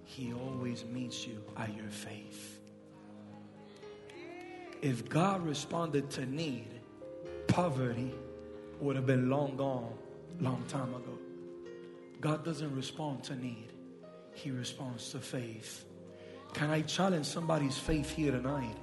[0.06, 2.60] He always meets you at your faith.
[4.84, 6.68] If God responded to need,
[7.48, 8.14] poverty
[8.80, 9.96] would have been long gone,
[10.40, 11.18] long time ago.
[12.20, 13.74] God doesn't respond to need,
[14.36, 15.84] He responds to faith.
[16.54, 18.78] Can I challenge somebody's faith here tonight?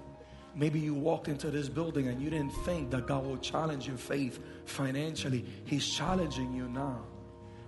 [0.58, 3.96] Maybe you walked into this building and you didn't think that God will challenge your
[3.96, 5.44] faith financially.
[5.64, 7.04] He's challenging you now.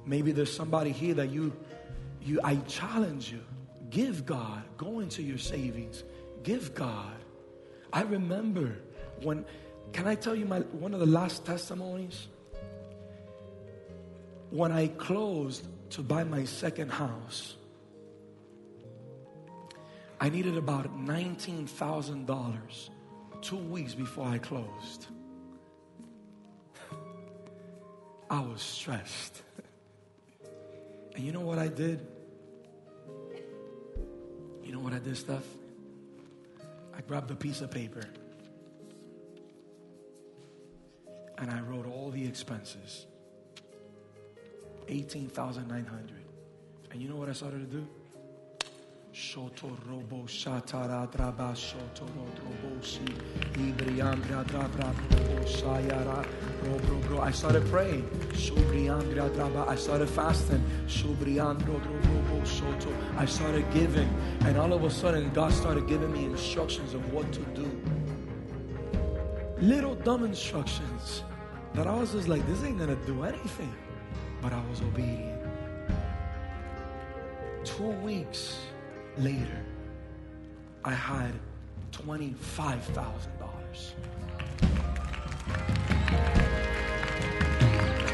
[0.05, 1.53] Maybe there's somebody here that you,
[2.21, 3.43] you, I challenge you.
[3.91, 4.65] Give God.
[4.77, 6.03] Go into your savings.
[6.43, 7.15] Give God.
[7.93, 8.77] I remember
[9.23, 9.45] when,
[9.93, 12.27] can I tell you my, one of the last testimonies?
[14.51, 17.55] When I closed to buy my second house,
[20.23, 22.91] I needed about $19,000
[23.41, 25.07] two weeks before I closed.
[28.29, 29.43] I was stressed.
[31.15, 32.07] And you know what I did?
[34.63, 35.47] You know what I did, Steph?
[36.95, 38.05] I grabbed a piece of paper
[41.39, 43.07] and I wrote all the expenses
[44.89, 46.13] 18,900.
[46.91, 47.89] And you know what I started to do?
[49.21, 53.05] Shoto robo shatara draba shoto rodrobosi
[53.53, 56.27] ibriandra robo shayara
[56.65, 57.21] robro bro.
[57.21, 58.09] I started praying.
[58.33, 59.69] Shubriandra draba.
[59.69, 60.65] I started fasting.
[60.87, 62.91] Shubriandro drobo shoto.
[63.19, 64.09] I started giving,
[64.47, 67.71] and all of a sudden God started giving me instructions of what to do.
[69.59, 71.25] Little dumb instructions
[71.75, 73.75] that I was just like, this ain't gonna do anything,
[74.41, 75.43] but I was obedient.
[77.65, 78.57] Two weeks
[79.19, 79.65] later,
[80.85, 81.32] I had
[81.93, 82.35] $25,000.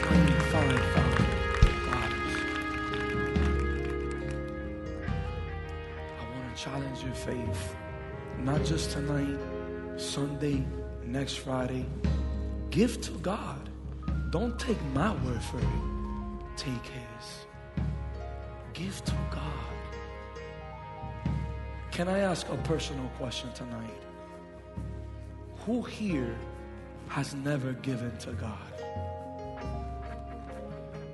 [0.07, 0.87] $25,000.
[6.19, 7.77] I wanted challenge your faith.
[8.43, 9.39] Not just tonight,
[9.97, 10.65] Sunday,
[11.05, 11.87] next Friday.
[12.71, 13.69] Give to God.
[14.31, 15.65] Don't take my word for it.
[16.57, 17.47] Take His.
[18.73, 19.76] Give to God.
[21.97, 24.03] Can I ask a personal question tonight?
[25.65, 26.37] Who here
[27.09, 28.75] has never given to God?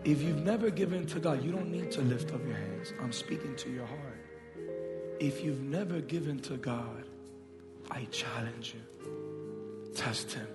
[0.03, 2.93] If you've never given to God, you don't need to lift up your hands.
[3.01, 4.27] I'm speaking to your heart.
[5.21, 7.05] If you've never given to God,
[7.89, 9.93] I challenge you.
[9.95, 10.49] Test Him.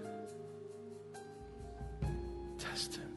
[2.59, 3.13] Test Him.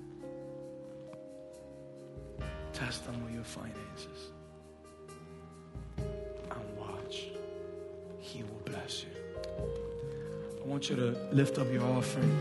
[2.72, 4.29] Test Him with your finances.
[10.62, 12.38] I want you to lift up your offering.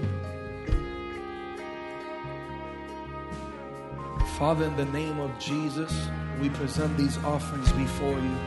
[4.37, 6.07] Father, in the name of Jesus,
[6.41, 8.37] we present these offerings before you.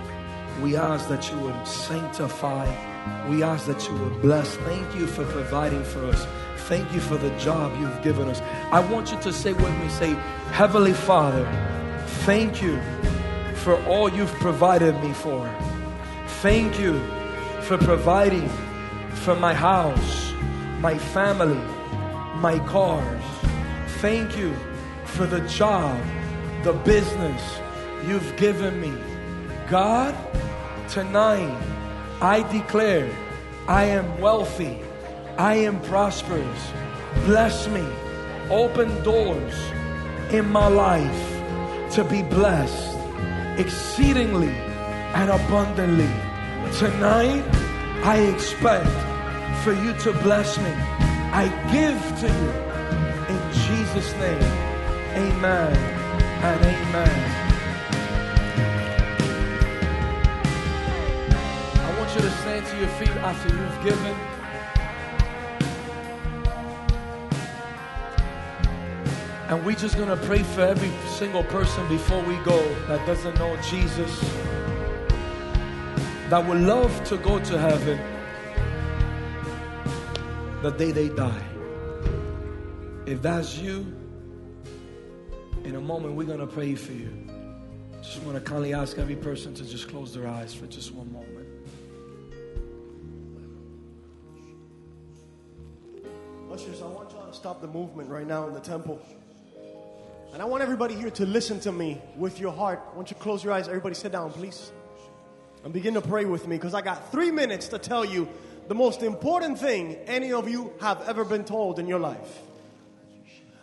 [0.62, 2.66] We ask that you would sanctify.
[3.30, 4.56] We ask that you would bless.
[4.56, 6.26] Thank you for providing for us.
[6.68, 8.42] Thank you for the job you've given us.
[8.70, 10.10] I want you to say with me, say,
[10.52, 11.46] Heavenly Father,
[12.26, 12.78] thank you
[13.56, 15.50] for all you've provided me for.
[16.42, 17.00] Thank you
[17.62, 18.50] for providing
[19.22, 20.32] for my house,
[20.80, 21.62] my family,
[22.40, 23.22] my cars.
[24.00, 24.52] Thank you
[25.04, 25.96] for the job,
[26.64, 27.60] the business
[28.04, 28.92] you've given me.
[29.70, 30.12] God,
[30.88, 31.56] tonight
[32.20, 33.08] I declare
[33.68, 34.80] I am wealthy,
[35.38, 36.72] I am prosperous.
[37.24, 37.86] Bless me,
[38.50, 39.54] open doors
[40.32, 42.98] in my life to be blessed
[43.56, 44.56] exceedingly
[45.14, 46.10] and abundantly.
[46.72, 47.44] Tonight
[48.02, 49.11] I expect
[49.62, 50.72] for you to bless me.
[51.30, 52.50] I give to you
[53.32, 54.42] in Jesus' name.
[55.14, 55.76] Amen
[56.42, 57.18] and amen.
[61.76, 64.16] I want you to stand to your feet after you've given.
[69.48, 73.38] And we're just going to pray for every single person before we go that doesn't
[73.38, 74.18] know Jesus,
[76.30, 78.11] that would love to go to heaven
[80.62, 81.42] the day they die.
[83.04, 83.84] If that's you,
[85.64, 87.10] in a moment, we're going to pray for you.
[88.00, 91.12] Just want to kindly ask every person to just close their eyes for just one
[91.12, 91.48] moment.
[96.52, 99.04] Ushers, I want y'all to stop the movement right now in the temple.
[100.32, 102.80] And I want everybody here to listen to me with your heart.
[102.92, 103.66] I want you to close your eyes.
[103.66, 104.70] Everybody sit down, please.
[105.64, 108.28] And begin to pray with me because I got three minutes to tell you
[108.72, 112.40] the most important thing any of you have ever been told in your life.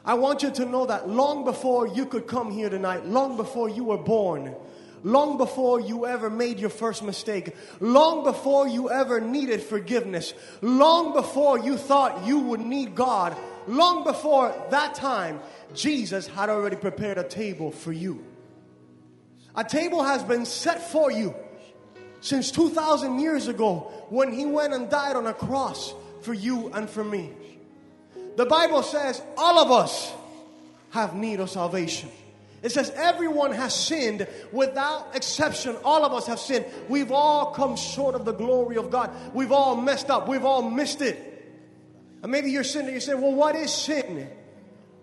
[0.05, 3.69] I want you to know that long before you could come here tonight, long before
[3.69, 4.53] you were born,
[5.01, 11.13] long before you ever made your first mistake, long before you ever needed forgiveness, long
[11.13, 15.39] before you thought you would need God, long before that time,
[15.73, 18.23] Jesus had already prepared a table for you.
[19.55, 21.33] A table has been set for you
[22.21, 26.89] since 2,000 years ago when He went and died on a cross for you and
[26.89, 27.31] for me.
[28.35, 30.13] The Bible says all of us
[30.91, 32.09] have need of salvation.
[32.61, 35.77] It says everyone has sinned without exception.
[35.83, 36.65] All of us have sinned.
[36.89, 39.11] We've all come short of the glory of God.
[39.33, 40.27] We've all messed up.
[40.27, 41.25] We've all missed it.
[42.21, 42.93] And maybe you're sinning.
[42.93, 44.29] You say, well, what is sin?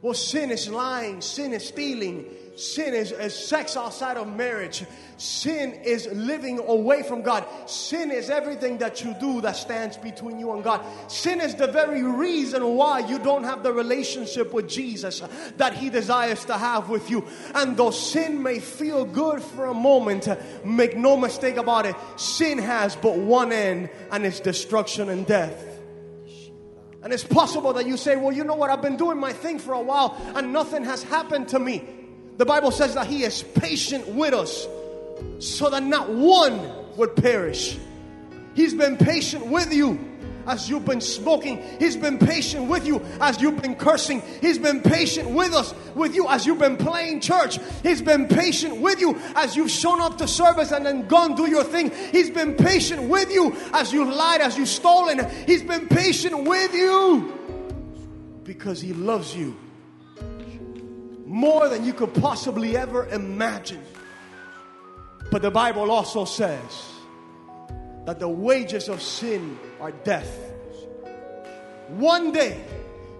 [0.03, 1.21] Well, sin is lying.
[1.21, 2.27] Sin is stealing.
[2.57, 4.85] Sin is, is sex outside of marriage.
[5.19, 7.45] Sin is living away from God.
[7.67, 10.83] Sin is everything that you do that stands between you and God.
[11.11, 15.23] Sin is the very reason why you don't have the relationship with Jesus
[15.59, 17.27] that He desires to have with you.
[17.55, 20.29] And though sin may feel good for a moment,
[20.65, 25.76] make no mistake about it, sin has but one end, and it's destruction and death.
[27.07, 28.69] And it's possible that you say, Well, you know what?
[28.69, 31.89] I've been doing my thing for a while and nothing has happened to me.
[32.37, 34.67] The Bible says that He is patient with us
[35.39, 37.79] so that not one would perish.
[38.55, 40.01] He's been patient with you
[40.47, 41.63] as you've been smoking.
[41.79, 44.23] He's been patient with you as you've been cursing.
[44.41, 47.59] He's been patient with us, with you as you've been playing church.
[47.83, 51.49] He's been patient with you as you've shown up to service and then gone do
[51.49, 51.91] your thing.
[52.13, 55.27] He's been patient with you as you've lied, as you've stolen.
[55.47, 57.33] He's been patient with you
[58.45, 59.57] because He loves you
[61.25, 63.83] more than you could possibly ever imagine.
[65.31, 66.96] But the Bible also says
[68.07, 70.35] that the wages of sin are death.
[71.89, 72.59] One day,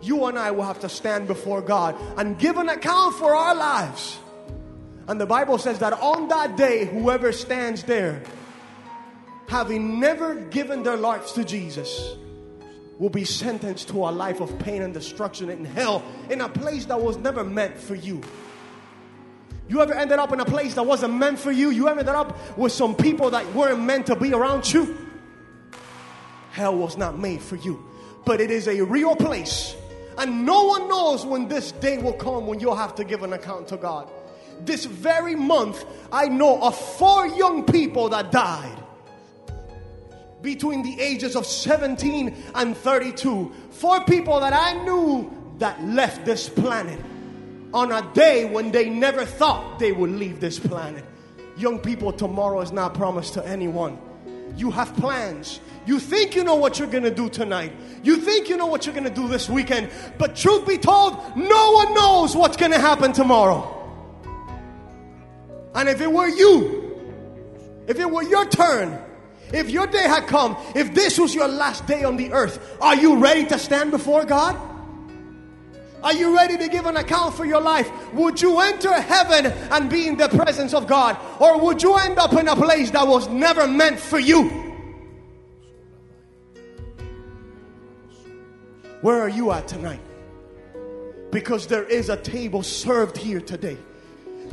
[0.01, 3.55] you and I will have to stand before God and give an account for our
[3.55, 4.19] lives.
[5.07, 8.23] And the Bible says that on that day, whoever stands there
[9.49, 12.17] having never given their lives to Jesus,
[12.99, 16.87] will be sentenced to a life of pain and destruction in hell in a place
[16.87, 18.21] that was never meant for you.
[19.69, 21.71] You ever ended up in a place that wasn't meant for you?
[21.71, 24.97] You ever ended up with some people that weren't meant to be around you?
[26.53, 27.85] Hell was not made for you,
[28.25, 29.75] but it is a real place.
[30.19, 33.33] And no one knows when this day will come when you'll have to give an
[33.33, 34.09] account to God.
[34.61, 38.83] This very month, I know of four young people that died
[40.41, 43.53] between the ages of 17 and 32.
[43.71, 47.01] Four people that I knew that left this planet
[47.73, 51.05] on a day when they never thought they would leave this planet.
[51.57, 53.99] Young people, tomorrow is not promised to anyone.
[54.57, 55.61] You have plans.
[55.87, 57.73] You think you know what you're gonna do tonight.
[58.03, 59.91] You think you know what you're gonna do this weekend.
[60.19, 63.73] But truth be told, no one knows what's gonna happen tomorrow.
[65.75, 66.83] And if it were you,
[67.87, 68.99] if it were your turn,
[69.53, 72.97] if your day had come, if this was your last day on the earth, are
[72.97, 74.57] you ready to stand before God?
[76.07, 77.91] Are you ready to give an account for your life?
[78.15, 81.17] Would you enter heaven and be in the presence of God?
[81.41, 84.45] Or would you end up in a place that was never meant for you?
[89.01, 89.99] Where are you at tonight?
[91.33, 93.77] Because there is a table served here today.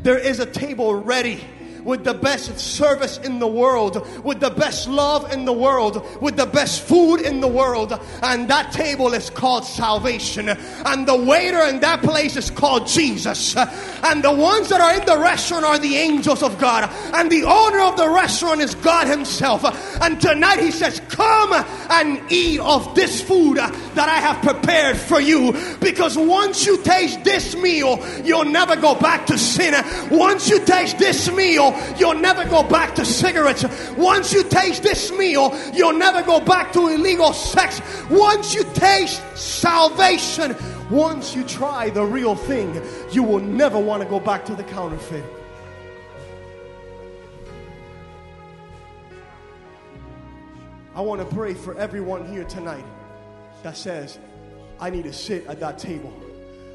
[0.02, 1.40] There is a table ready
[1.84, 6.36] with the best service in the world, with the best love in the world, with
[6.36, 8.00] the best food in the world.
[8.22, 10.50] And that table is called salvation.
[10.50, 13.56] And the waiter in that place is called Jesus.
[13.58, 16.90] And the ones that are in the restaurant are the angels of God.
[17.14, 19.64] And the owner of the restaurant is God Himself.
[20.02, 21.54] And tonight He says, Come
[21.90, 25.54] and eat of this food that I have prepared for you.
[25.80, 29.74] Because once you taste this meal, you'll never go back to sin.
[30.10, 33.66] Once you taste this meal, you'll never go back to cigarettes.
[33.92, 37.82] Once you taste this meal, you'll never go back to illegal sex.
[38.10, 40.56] Once you taste salvation,
[40.90, 42.82] once you try the real thing,
[43.12, 45.24] you will never want to go back to the counterfeit.
[50.96, 52.86] I want to pray for everyone here tonight
[53.64, 54.20] that says,
[54.80, 56.14] I need to sit at that table.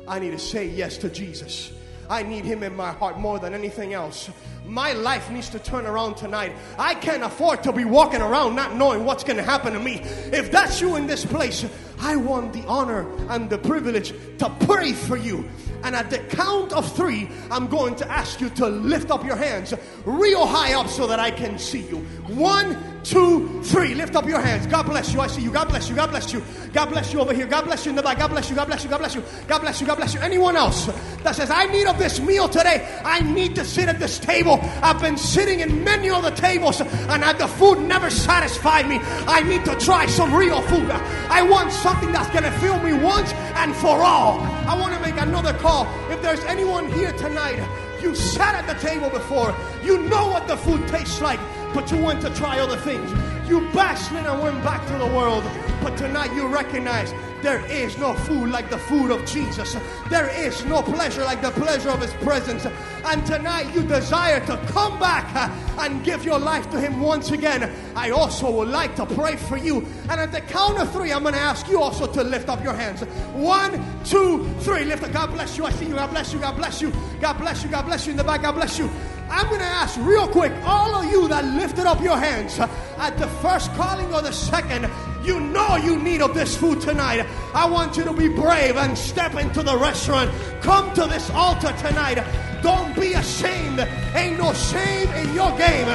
[0.09, 1.71] I need to say yes to Jesus.
[2.09, 4.31] I need him in my heart more than anything else.
[4.65, 6.55] My life needs to turn around tonight.
[6.79, 10.01] I can't afford to be walking around not knowing what's going to happen to me.
[10.33, 11.65] If that's you in this place,
[12.01, 15.49] I want the honor and the privilege to pray for you.
[15.85, 19.37] And at the count of three, I'm going to ask you to lift up your
[19.37, 19.73] hands
[20.05, 21.99] real high up so that I can see you.
[22.35, 22.77] One,
[23.09, 23.95] two, three.
[23.95, 24.67] Lift up your hands.
[24.67, 25.21] God bless you.
[25.21, 25.51] I see you.
[25.51, 25.97] God bless you.
[25.97, 26.43] God bless you.
[26.73, 27.47] God bless you over here.
[27.47, 28.19] God bless you in the back.
[28.19, 28.57] God bless you.
[28.57, 28.91] God bless you.
[28.91, 29.23] God bless you.
[29.47, 29.87] God bless you.
[29.87, 30.21] God bless you.
[30.21, 30.87] Anyone else
[31.23, 33.01] that says, I need of this meal today.
[33.05, 34.59] I need to sit at this table.
[34.83, 38.99] I've been sitting in many other tables and the food never satisfied me.
[39.27, 40.91] I need to try some real food.
[40.91, 44.41] I want something that's going to fill me once and for all.
[44.41, 45.87] I want to make another call.
[46.11, 47.67] If there's anyone here tonight,
[48.03, 51.41] you sat at the table before, you know what the food tastes like,
[51.75, 53.11] but you went to try other things.
[53.49, 55.45] You backslid and went back to the world,
[55.83, 57.13] but tonight you recognize
[57.43, 59.77] there is no food like the food of Jesus.
[60.11, 62.67] There is no pleasure like the pleasure of His presence.
[63.05, 67.73] And tonight you desire to come back and give your life to Him once again.
[67.95, 69.87] I also would like to pray for you.
[70.11, 72.63] And at the count of three, I'm going to ask you also to lift up
[72.63, 73.03] your hands.
[73.35, 74.85] One, two, three.
[74.85, 75.13] Lift up.
[75.13, 75.65] God bless you.
[75.65, 75.95] I see you.
[75.95, 76.41] God bless you.
[76.41, 76.93] God bless you.
[77.21, 77.71] God bless you.
[77.71, 78.43] God bless you in the back.
[78.43, 78.91] God bless you.
[79.31, 83.19] I'm going to ask real quick all of you that lifted up your hands at
[83.19, 84.91] the first calling or the second,
[85.23, 87.27] you know you need of this food tonight.
[87.55, 90.31] I want you to be brave and step into the restaurant.
[90.61, 92.25] Come to this altar tonight.
[92.63, 93.81] Don't be ashamed.
[94.15, 95.89] Ain't no shame in your game.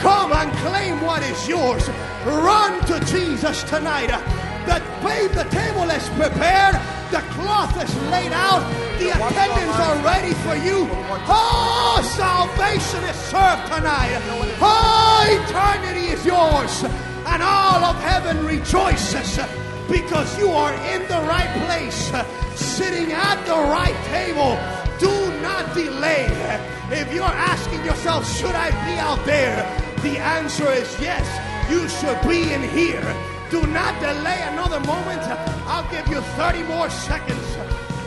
[0.00, 1.88] Come and claim what is yours.
[2.24, 4.08] Run to Jesus tonight.
[4.66, 6.74] The babe, the table is prepared.
[7.10, 8.62] The cloth is laid out.
[8.98, 10.86] The attendants are ready for you.
[11.26, 14.20] Oh, salvation is served tonight.
[14.60, 17.09] Oh, eternity is yours.
[17.32, 19.48] And all of heaven rejoices uh,
[19.88, 22.24] because you are in the right place, uh,
[22.54, 24.58] sitting at the right table.
[24.98, 26.26] Do not delay.
[26.90, 29.62] If you're asking yourself, should I be out there?
[30.02, 31.26] The answer is yes,
[31.70, 33.04] you should be in here.
[33.50, 35.22] Do not delay another moment.
[35.66, 37.56] I'll give you 30 more seconds.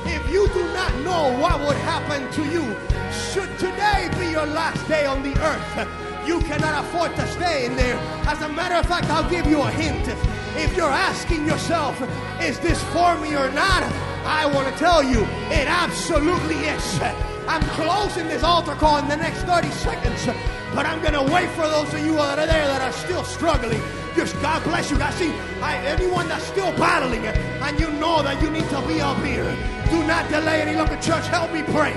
[0.05, 2.75] If you do not know what would happen to you,
[3.11, 7.75] should today be your last day on the earth, you cannot afford to stay in
[7.75, 7.97] there.
[8.27, 10.07] As a matter of fact, I'll give you a hint.
[10.55, 11.99] If you're asking yourself,
[12.41, 13.83] is this for me or not?
[14.25, 15.21] I want to tell you,
[15.51, 16.99] it absolutely is.
[17.47, 20.25] I'm closing this altar call in the next 30 seconds,
[20.73, 23.23] but I'm going to wait for those of you that are there that are still
[23.23, 23.81] struggling.
[24.15, 24.97] Just God bless you.
[24.97, 25.15] guys.
[25.15, 25.31] see,
[25.61, 29.17] I, anyone that's still battling it, and you know that you need to be up
[29.23, 29.43] here,
[29.89, 30.95] do not delay any longer.
[31.01, 31.91] Church, help me pray.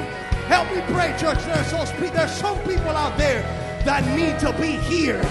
[0.48, 1.44] Help me pray, church.
[1.44, 3.42] There's, those, there's some people out there
[3.86, 5.22] that need to be here.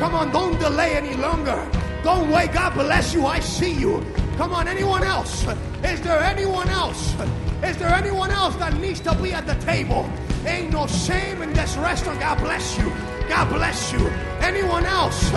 [0.00, 1.58] Come on, don't delay any longer.
[2.02, 2.52] Don't wait.
[2.52, 3.24] God bless you.
[3.24, 4.04] I see you.
[4.36, 5.46] Come on, anyone else?
[5.84, 7.14] Is there anyone else?
[7.62, 10.10] Is there anyone else that needs to be at the table?
[10.44, 12.18] Ain't no shame in this restaurant.
[12.18, 12.92] God bless you.
[13.28, 14.04] God bless you.
[14.40, 15.30] Anyone else?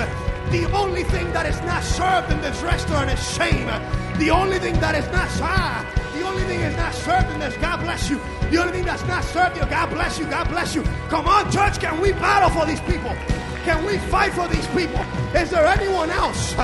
[0.49, 3.67] The only thing that is not served in this restaurant is shame.
[4.17, 7.55] The only thing that is not ah, the only thing is not served in this.
[7.57, 8.19] God bless you.
[8.51, 9.65] The only thing that's not served you.
[9.65, 10.25] God bless you.
[10.25, 10.83] God bless you.
[11.09, 11.79] Come on, church.
[11.79, 13.15] Can we battle for these people?
[13.63, 15.01] Can we fight for these people?
[15.35, 16.55] Is there anyone else?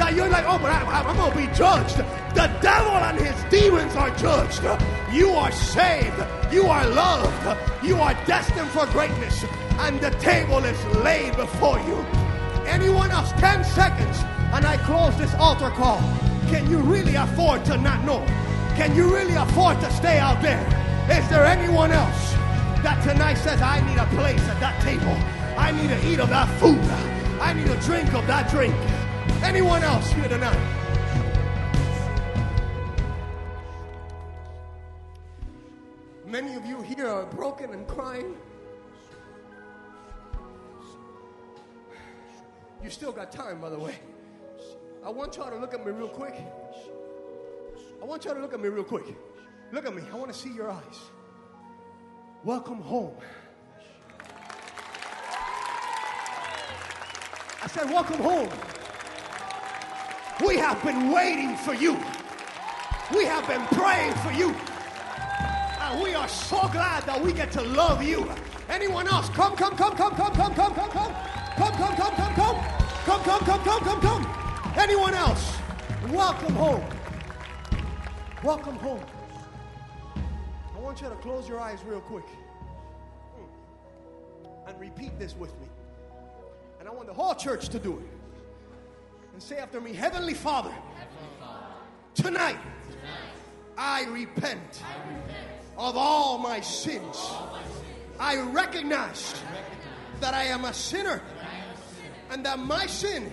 [0.00, 1.98] that you're like, oh, but I, am going to be judged.
[2.34, 4.62] The devil and his demons are judged.
[5.12, 6.16] You are saved.
[6.50, 7.84] You are loved.
[7.84, 9.44] You are destined for greatness.
[9.78, 11.96] And the table is laid before you.
[12.64, 14.18] Anyone else, 10 seconds,
[14.54, 15.98] and I close this altar call.
[16.48, 18.24] Can you really afford to not know?
[18.76, 20.60] Can you really afford to stay out there?
[21.10, 22.32] Is there anyone else
[22.82, 25.16] that tonight says, I need a place at that table?
[25.58, 26.80] I need to eat of that food.
[27.40, 28.74] I need a drink of that drink.
[29.42, 30.58] Anyone else here tonight?
[36.26, 38.36] Many of you here are broken and crying.
[42.82, 43.96] You still got time, by the way.
[45.04, 46.34] I want y'all to look at me real quick.
[48.00, 49.14] I want y'all to look at me real quick.
[49.72, 50.02] Look at me.
[50.10, 51.00] I want to see your eyes.
[52.44, 53.14] Welcome home.
[57.62, 58.48] I said, Welcome home.
[60.46, 61.98] We have been waiting for you.
[63.14, 64.54] We have been praying for you.
[65.80, 68.30] And we are so glad that we get to love you.
[68.70, 69.28] Anyone else?
[69.30, 71.14] Come, come, come, come, come, come, come, come, come.
[71.56, 72.80] Come, come, come, come, come.
[73.04, 74.74] Come, come, come, come, come, come.
[74.78, 75.58] Anyone else?
[76.08, 76.99] Welcome home.
[78.42, 79.04] Welcome home.
[80.74, 82.24] I want you to close your eyes real quick
[83.36, 84.46] hmm.
[84.66, 85.66] and repeat this with me.
[86.78, 88.06] And I want the whole church to do it.
[89.34, 90.72] And say after me, Heavenly Father,
[92.14, 92.56] tonight,
[93.76, 94.82] I repent,
[95.76, 97.30] of all my sins.
[98.18, 99.34] I recognize
[100.20, 101.20] that I am a sinner
[102.30, 103.30] and that my sin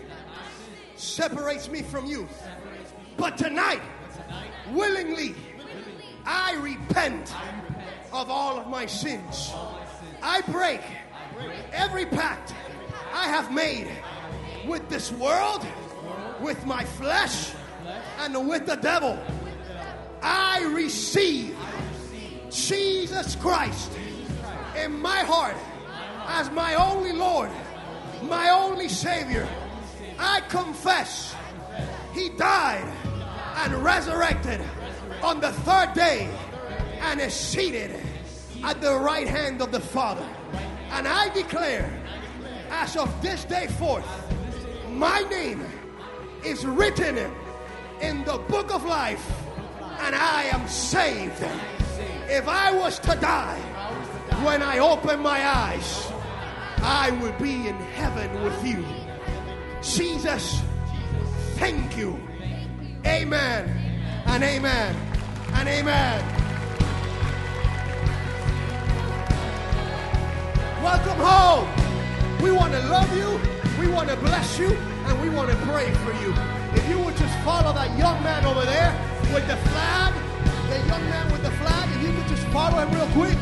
[0.97, 2.27] separates me from you.
[3.15, 3.81] But tonight,
[4.73, 5.35] willingly,
[6.25, 7.33] I repent
[8.11, 9.51] of all of my sins.
[10.21, 10.81] I break
[11.71, 12.53] every pact
[13.13, 13.87] I have made
[14.65, 15.65] with this world
[16.41, 17.51] with my flesh
[18.19, 19.17] and with the devil.
[20.21, 21.55] I receive
[22.49, 23.91] Jesus Christ
[24.77, 25.55] in my heart
[26.27, 27.51] as my only Lord,
[28.23, 29.47] my only Savior.
[30.19, 31.35] I confess
[32.13, 32.91] He died
[33.57, 34.61] and resurrected
[35.23, 36.29] on the third day
[37.01, 37.91] and is seated
[38.63, 40.27] at the right hand of the Father.
[40.91, 41.91] And I declare,
[42.69, 44.07] as of this day forth,
[44.91, 45.65] my name
[46.45, 47.17] is written
[48.01, 49.25] in the book of life,
[50.01, 51.43] and I am saved.
[52.29, 53.59] If I was to die
[54.43, 56.11] when I open my eyes,
[56.77, 58.85] I would be in heaven with you.
[59.81, 60.61] Jesus,
[61.55, 62.26] thank you.
[63.17, 63.65] Amen
[64.27, 64.95] and amen
[65.55, 66.21] and amen.
[70.83, 71.67] Welcome home.
[72.43, 73.39] We want to love you.
[73.81, 76.31] We want to bless you and we want to pray for you.
[76.77, 78.93] If you would just follow that young man over there
[79.33, 80.13] with the flag,
[80.69, 83.37] the young man with the flag, if you could just follow him real quick.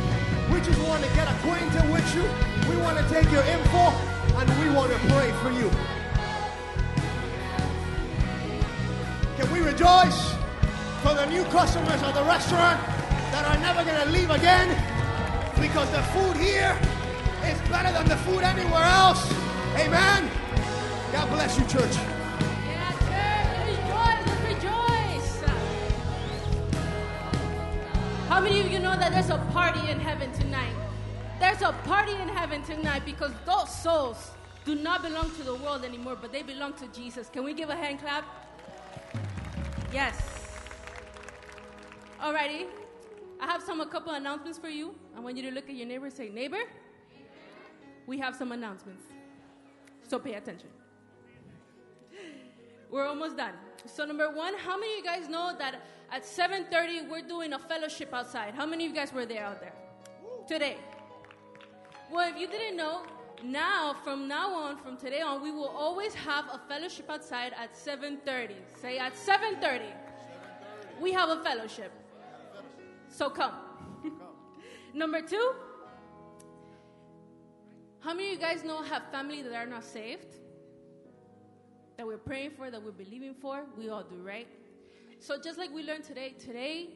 [0.54, 2.24] We just want to get acquainted with you.
[2.72, 3.92] We want to take your info
[4.40, 5.70] and we want to pray for you.
[9.52, 10.34] We rejoice
[11.02, 12.80] for the new customers of the restaurant
[13.32, 14.70] that are never going to leave again
[15.60, 16.78] because the food here
[17.46, 19.32] is better than the food anywhere else?
[19.78, 20.30] Amen.
[21.12, 21.96] God bless you, church.
[28.28, 30.76] How many of you know that there's a party in heaven tonight?
[31.40, 34.32] There's a party in heaven tonight because those souls
[34.66, 37.30] do not belong to the world anymore, but they belong to Jesus.
[37.30, 38.26] Can we give a hand clap?
[39.96, 40.18] Yes.
[42.22, 42.66] Alrighty.
[43.40, 44.94] I have some a couple announcements for you.
[45.16, 46.64] I want you to look at your neighbor say, neighbor,
[48.06, 49.06] we have some announcements.
[50.06, 50.68] So pay attention.
[52.92, 53.54] We're almost done.
[53.86, 55.76] So number one, how many of you guys know that
[56.12, 58.54] at 7:30 we're doing a fellowship outside?
[58.54, 59.76] How many of you guys were there out there?
[60.46, 60.76] Today.
[62.12, 63.04] Well, if you didn't know,
[63.44, 67.74] now from now on, from today on, we will always have a fellowship outside at
[67.76, 68.56] 7:30.
[68.82, 69.92] Say at 7:30.
[71.00, 71.92] We have a fellowship.
[73.10, 73.54] So come.
[74.94, 75.54] Number two.
[78.00, 80.36] How many of you guys know have family that are not saved?
[81.98, 83.66] That we're praying for, that we're believing for?
[83.76, 84.48] We all do, right?
[85.20, 86.90] So just like we learned today, today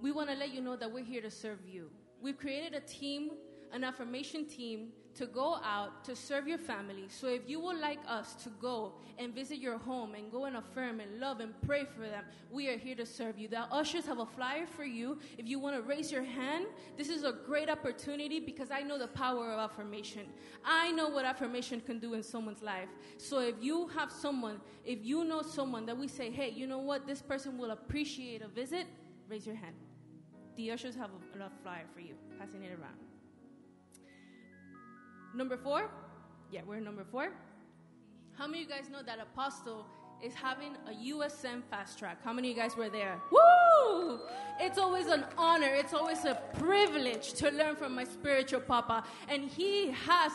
[0.00, 1.90] we want to let you know that we're here to serve you.
[2.22, 3.32] We've created a team,
[3.72, 4.88] an affirmation team
[5.18, 7.06] to go out to serve your family.
[7.08, 10.56] So if you would like us to go and visit your home and go and
[10.56, 13.48] affirm and love and pray for them, we are here to serve you.
[13.48, 15.18] The ushers have a flyer for you.
[15.36, 16.66] If you want to raise your hand,
[16.96, 20.26] this is a great opportunity because I know the power of affirmation.
[20.64, 22.88] I know what affirmation can do in someone's life.
[23.16, 26.78] So if you have someone, if you know someone that we say, hey, you know
[26.78, 28.86] what, this person will appreciate a visit,
[29.28, 29.74] raise your hand.
[30.54, 33.07] The ushers have a, a flyer for you, passing it around.
[35.38, 35.88] Number four?
[36.50, 37.28] Yeah, we're number four.
[38.36, 39.86] How many of you guys know that Apostle
[40.20, 42.18] is having a USM fast track?
[42.24, 43.20] How many of you guys were there?
[43.30, 44.18] Woo!
[44.58, 49.04] It's always an honor, it's always a privilege to learn from my spiritual papa.
[49.28, 50.32] And he has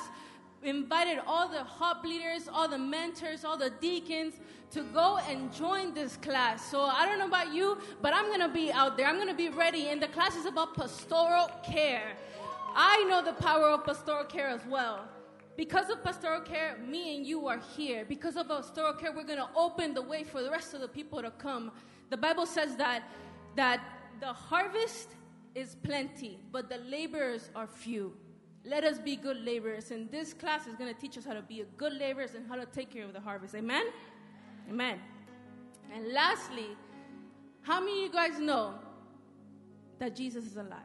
[0.64, 4.36] invited all the hub leaders, all the mentors, all the deacons
[4.72, 6.66] to go and join this class.
[6.72, 9.08] So I don't know about you, but I'm going to be out there.
[9.08, 9.90] I'm going to be ready.
[9.90, 12.16] And the class is about pastoral care.
[12.76, 15.06] I know the power of pastoral care as well.
[15.56, 18.06] Because of pastoral care, me and you are here.
[18.06, 20.88] Because of pastoral care, we're going to open the way for the rest of the
[20.88, 21.72] people to come.
[22.10, 23.04] The Bible says that
[23.56, 23.82] that
[24.20, 25.10] the harvest
[25.54, 28.14] is plenty, but the laborers are few.
[28.66, 29.92] Let us be good laborers.
[29.92, 32.48] And this class is going to teach us how to be a good laborers and
[32.48, 33.54] how to take care of the harvest.
[33.54, 33.86] Amen?
[34.70, 35.00] Amen.
[35.94, 36.70] And lastly,
[37.62, 38.76] how many of you guys know
[40.00, 40.80] that Jesus is alive?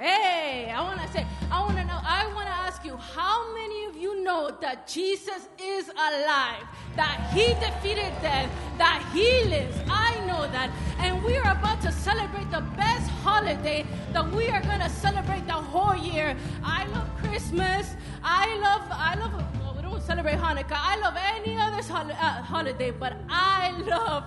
[0.00, 3.52] Hey, I want to say, I want to know, I want to ask you, how
[3.52, 6.64] many of you know that Jesus is alive,
[6.96, 9.76] that he defeated death, that he lives?
[9.90, 10.70] I know that.
[11.00, 15.46] And we are about to celebrate the best holiday that we are going to celebrate
[15.46, 16.34] the whole year.
[16.64, 17.94] I love Christmas.
[18.24, 20.80] I love, I love, well, we don't celebrate Hanukkah.
[20.80, 24.24] I love any other hol- uh, holiday, but I love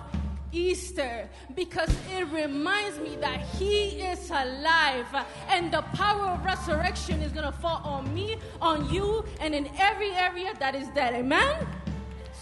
[0.54, 5.06] Easter because it reminds me that He is alive
[5.48, 9.68] and the power of resurrection is going to fall on me, on you, and in
[9.78, 11.14] every area that is dead.
[11.14, 11.66] Amen?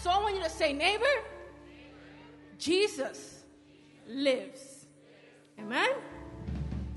[0.01, 1.05] So I want you to say, neighbor,
[2.57, 3.43] Jesus
[4.07, 4.85] lives.
[5.59, 5.89] Amen?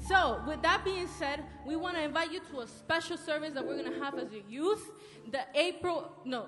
[0.07, 3.67] So, with that being said, we want to invite you to a special service that
[3.67, 4.93] we're going to have as a youth.
[5.33, 6.47] The April, no,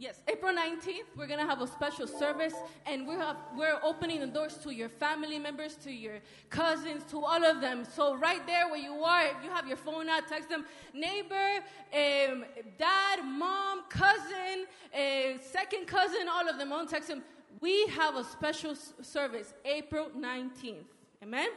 [0.00, 2.54] Yes, April 19th, we're going to have a special service,
[2.86, 6.20] and we're, have, we're opening the doors to your family members, to your
[6.50, 7.84] cousins, to all of them.
[7.84, 11.64] So, right there where you are, if you have your phone out, text them neighbor,
[11.92, 12.44] um,
[12.78, 16.68] dad, mom, cousin, uh, second cousin, all of them.
[16.68, 17.24] Don't text them.
[17.60, 20.84] We have a special service, April 19th.
[21.24, 21.48] Amen?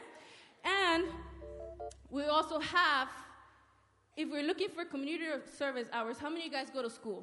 [0.64, 1.04] And
[2.10, 3.06] we also have,
[4.16, 7.22] if we're looking for community service hours, how many of you guys go to school?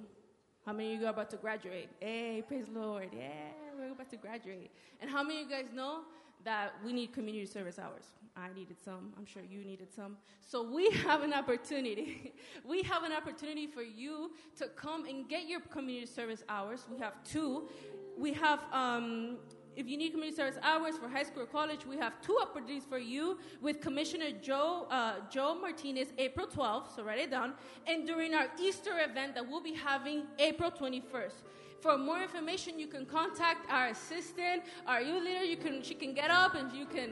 [0.70, 1.90] How many of you are about to graduate?
[2.00, 3.10] Hey, praise the Lord.
[3.12, 3.28] Yeah,
[3.76, 4.70] we're about to graduate.
[5.02, 6.02] And how many of you guys know
[6.46, 8.04] that we need community service hours?
[8.38, 9.12] I needed some.
[9.18, 10.18] I'm sure you needed some.
[10.42, 12.34] So we have an opportunity.
[12.64, 14.30] we have an opportunity for you
[14.60, 16.86] to come and get your community service hours.
[16.88, 17.68] We have two.
[18.16, 19.38] We have um,
[19.80, 22.84] if you need community service hours for high school or college, we have two opportunities
[22.84, 27.54] for you with Commissioner Joe, uh, Joe Martinez, April 12th, so write it down,
[27.88, 31.44] and during our Easter event that we'll be having April 21st.
[31.80, 35.46] For more information, you can contact our assistant, our youth leader.
[35.46, 37.12] You can, she can get up and you can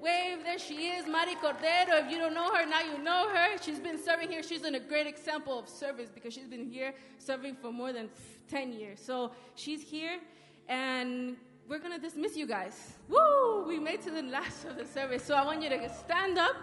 [0.00, 0.38] wave.
[0.42, 2.02] There she is, Mari Cordero.
[2.02, 3.58] If you don't know her, now you know her.
[3.60, 4.42] She's been serving here.
[4.42, 8.08] She's been a great example of service because she's been here serving for more than
[8.48, 9.00] 10 years.
[9.04, 10.18] So she's here,
[10.66, 11.36] and
[11.68, 12.92] we're going to dismiss you guys.
[13.08, 13.64] Woo!
[13.66, 15.24] We made to the last of the service.
[15.24, 16.56] So I want you to stand up.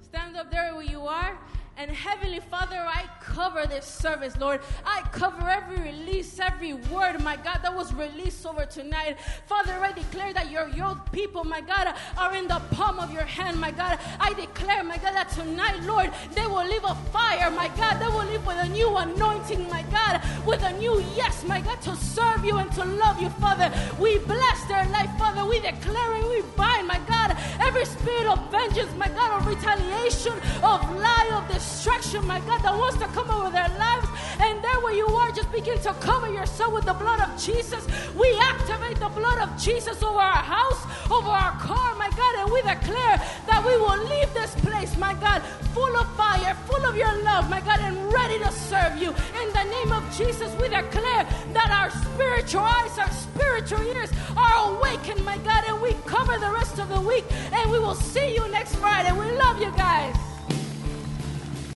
[0.00, 1.38] Stand up there where you are.
[1.80, 4.60] And Heavenly Father, I cover this service, Lord.
[4.84, 9.16] I cover every release, every word, my God, that was released over tonight.
[9.46, 13.22] Father, I declare that your young people, my God, are in the palm of your
[13.22, 13.96] hand, my God.
[14.18, 18.00] I declare, my God, that tonight, Lord, they will live a fire, my God.
[18.00, 21.80] They will live with a new anointing, my God, with a new yes, my God,
[21.82, 23.70] to serve you and to love you, Father.
[24.00, 25.44] We bless their life, Father.
[25.44, 30.32] We declare and we bind, my God, every spirit of vengeance, my God, of retaliation,
[30.64, 34.08] of lie, of this destruction, my God, that wants to come over their lives.
[34.40, 37.86] And there where you are, just begin to cover yourself with the blood of Jesus.
[38.16, 40.80] We activate the blood of Jesus over our house,
[41.10, 43.16] over our car, my God, and we declare
[43.50, 45.42] that we will leave this place, my God,
[45.76, 49.10] full of fire, full of your love, my God, and ready to serve you.
[49.10, 54.72] In the name of Jesus, we declare that our spiritual eyes, our spiritual ears are
[54.72, 58.34] awakened, my God, and we cover the rest of the week, and we will see
[58.34, 59.12] you next Friday.
[59.12, 60.16] We love you guys.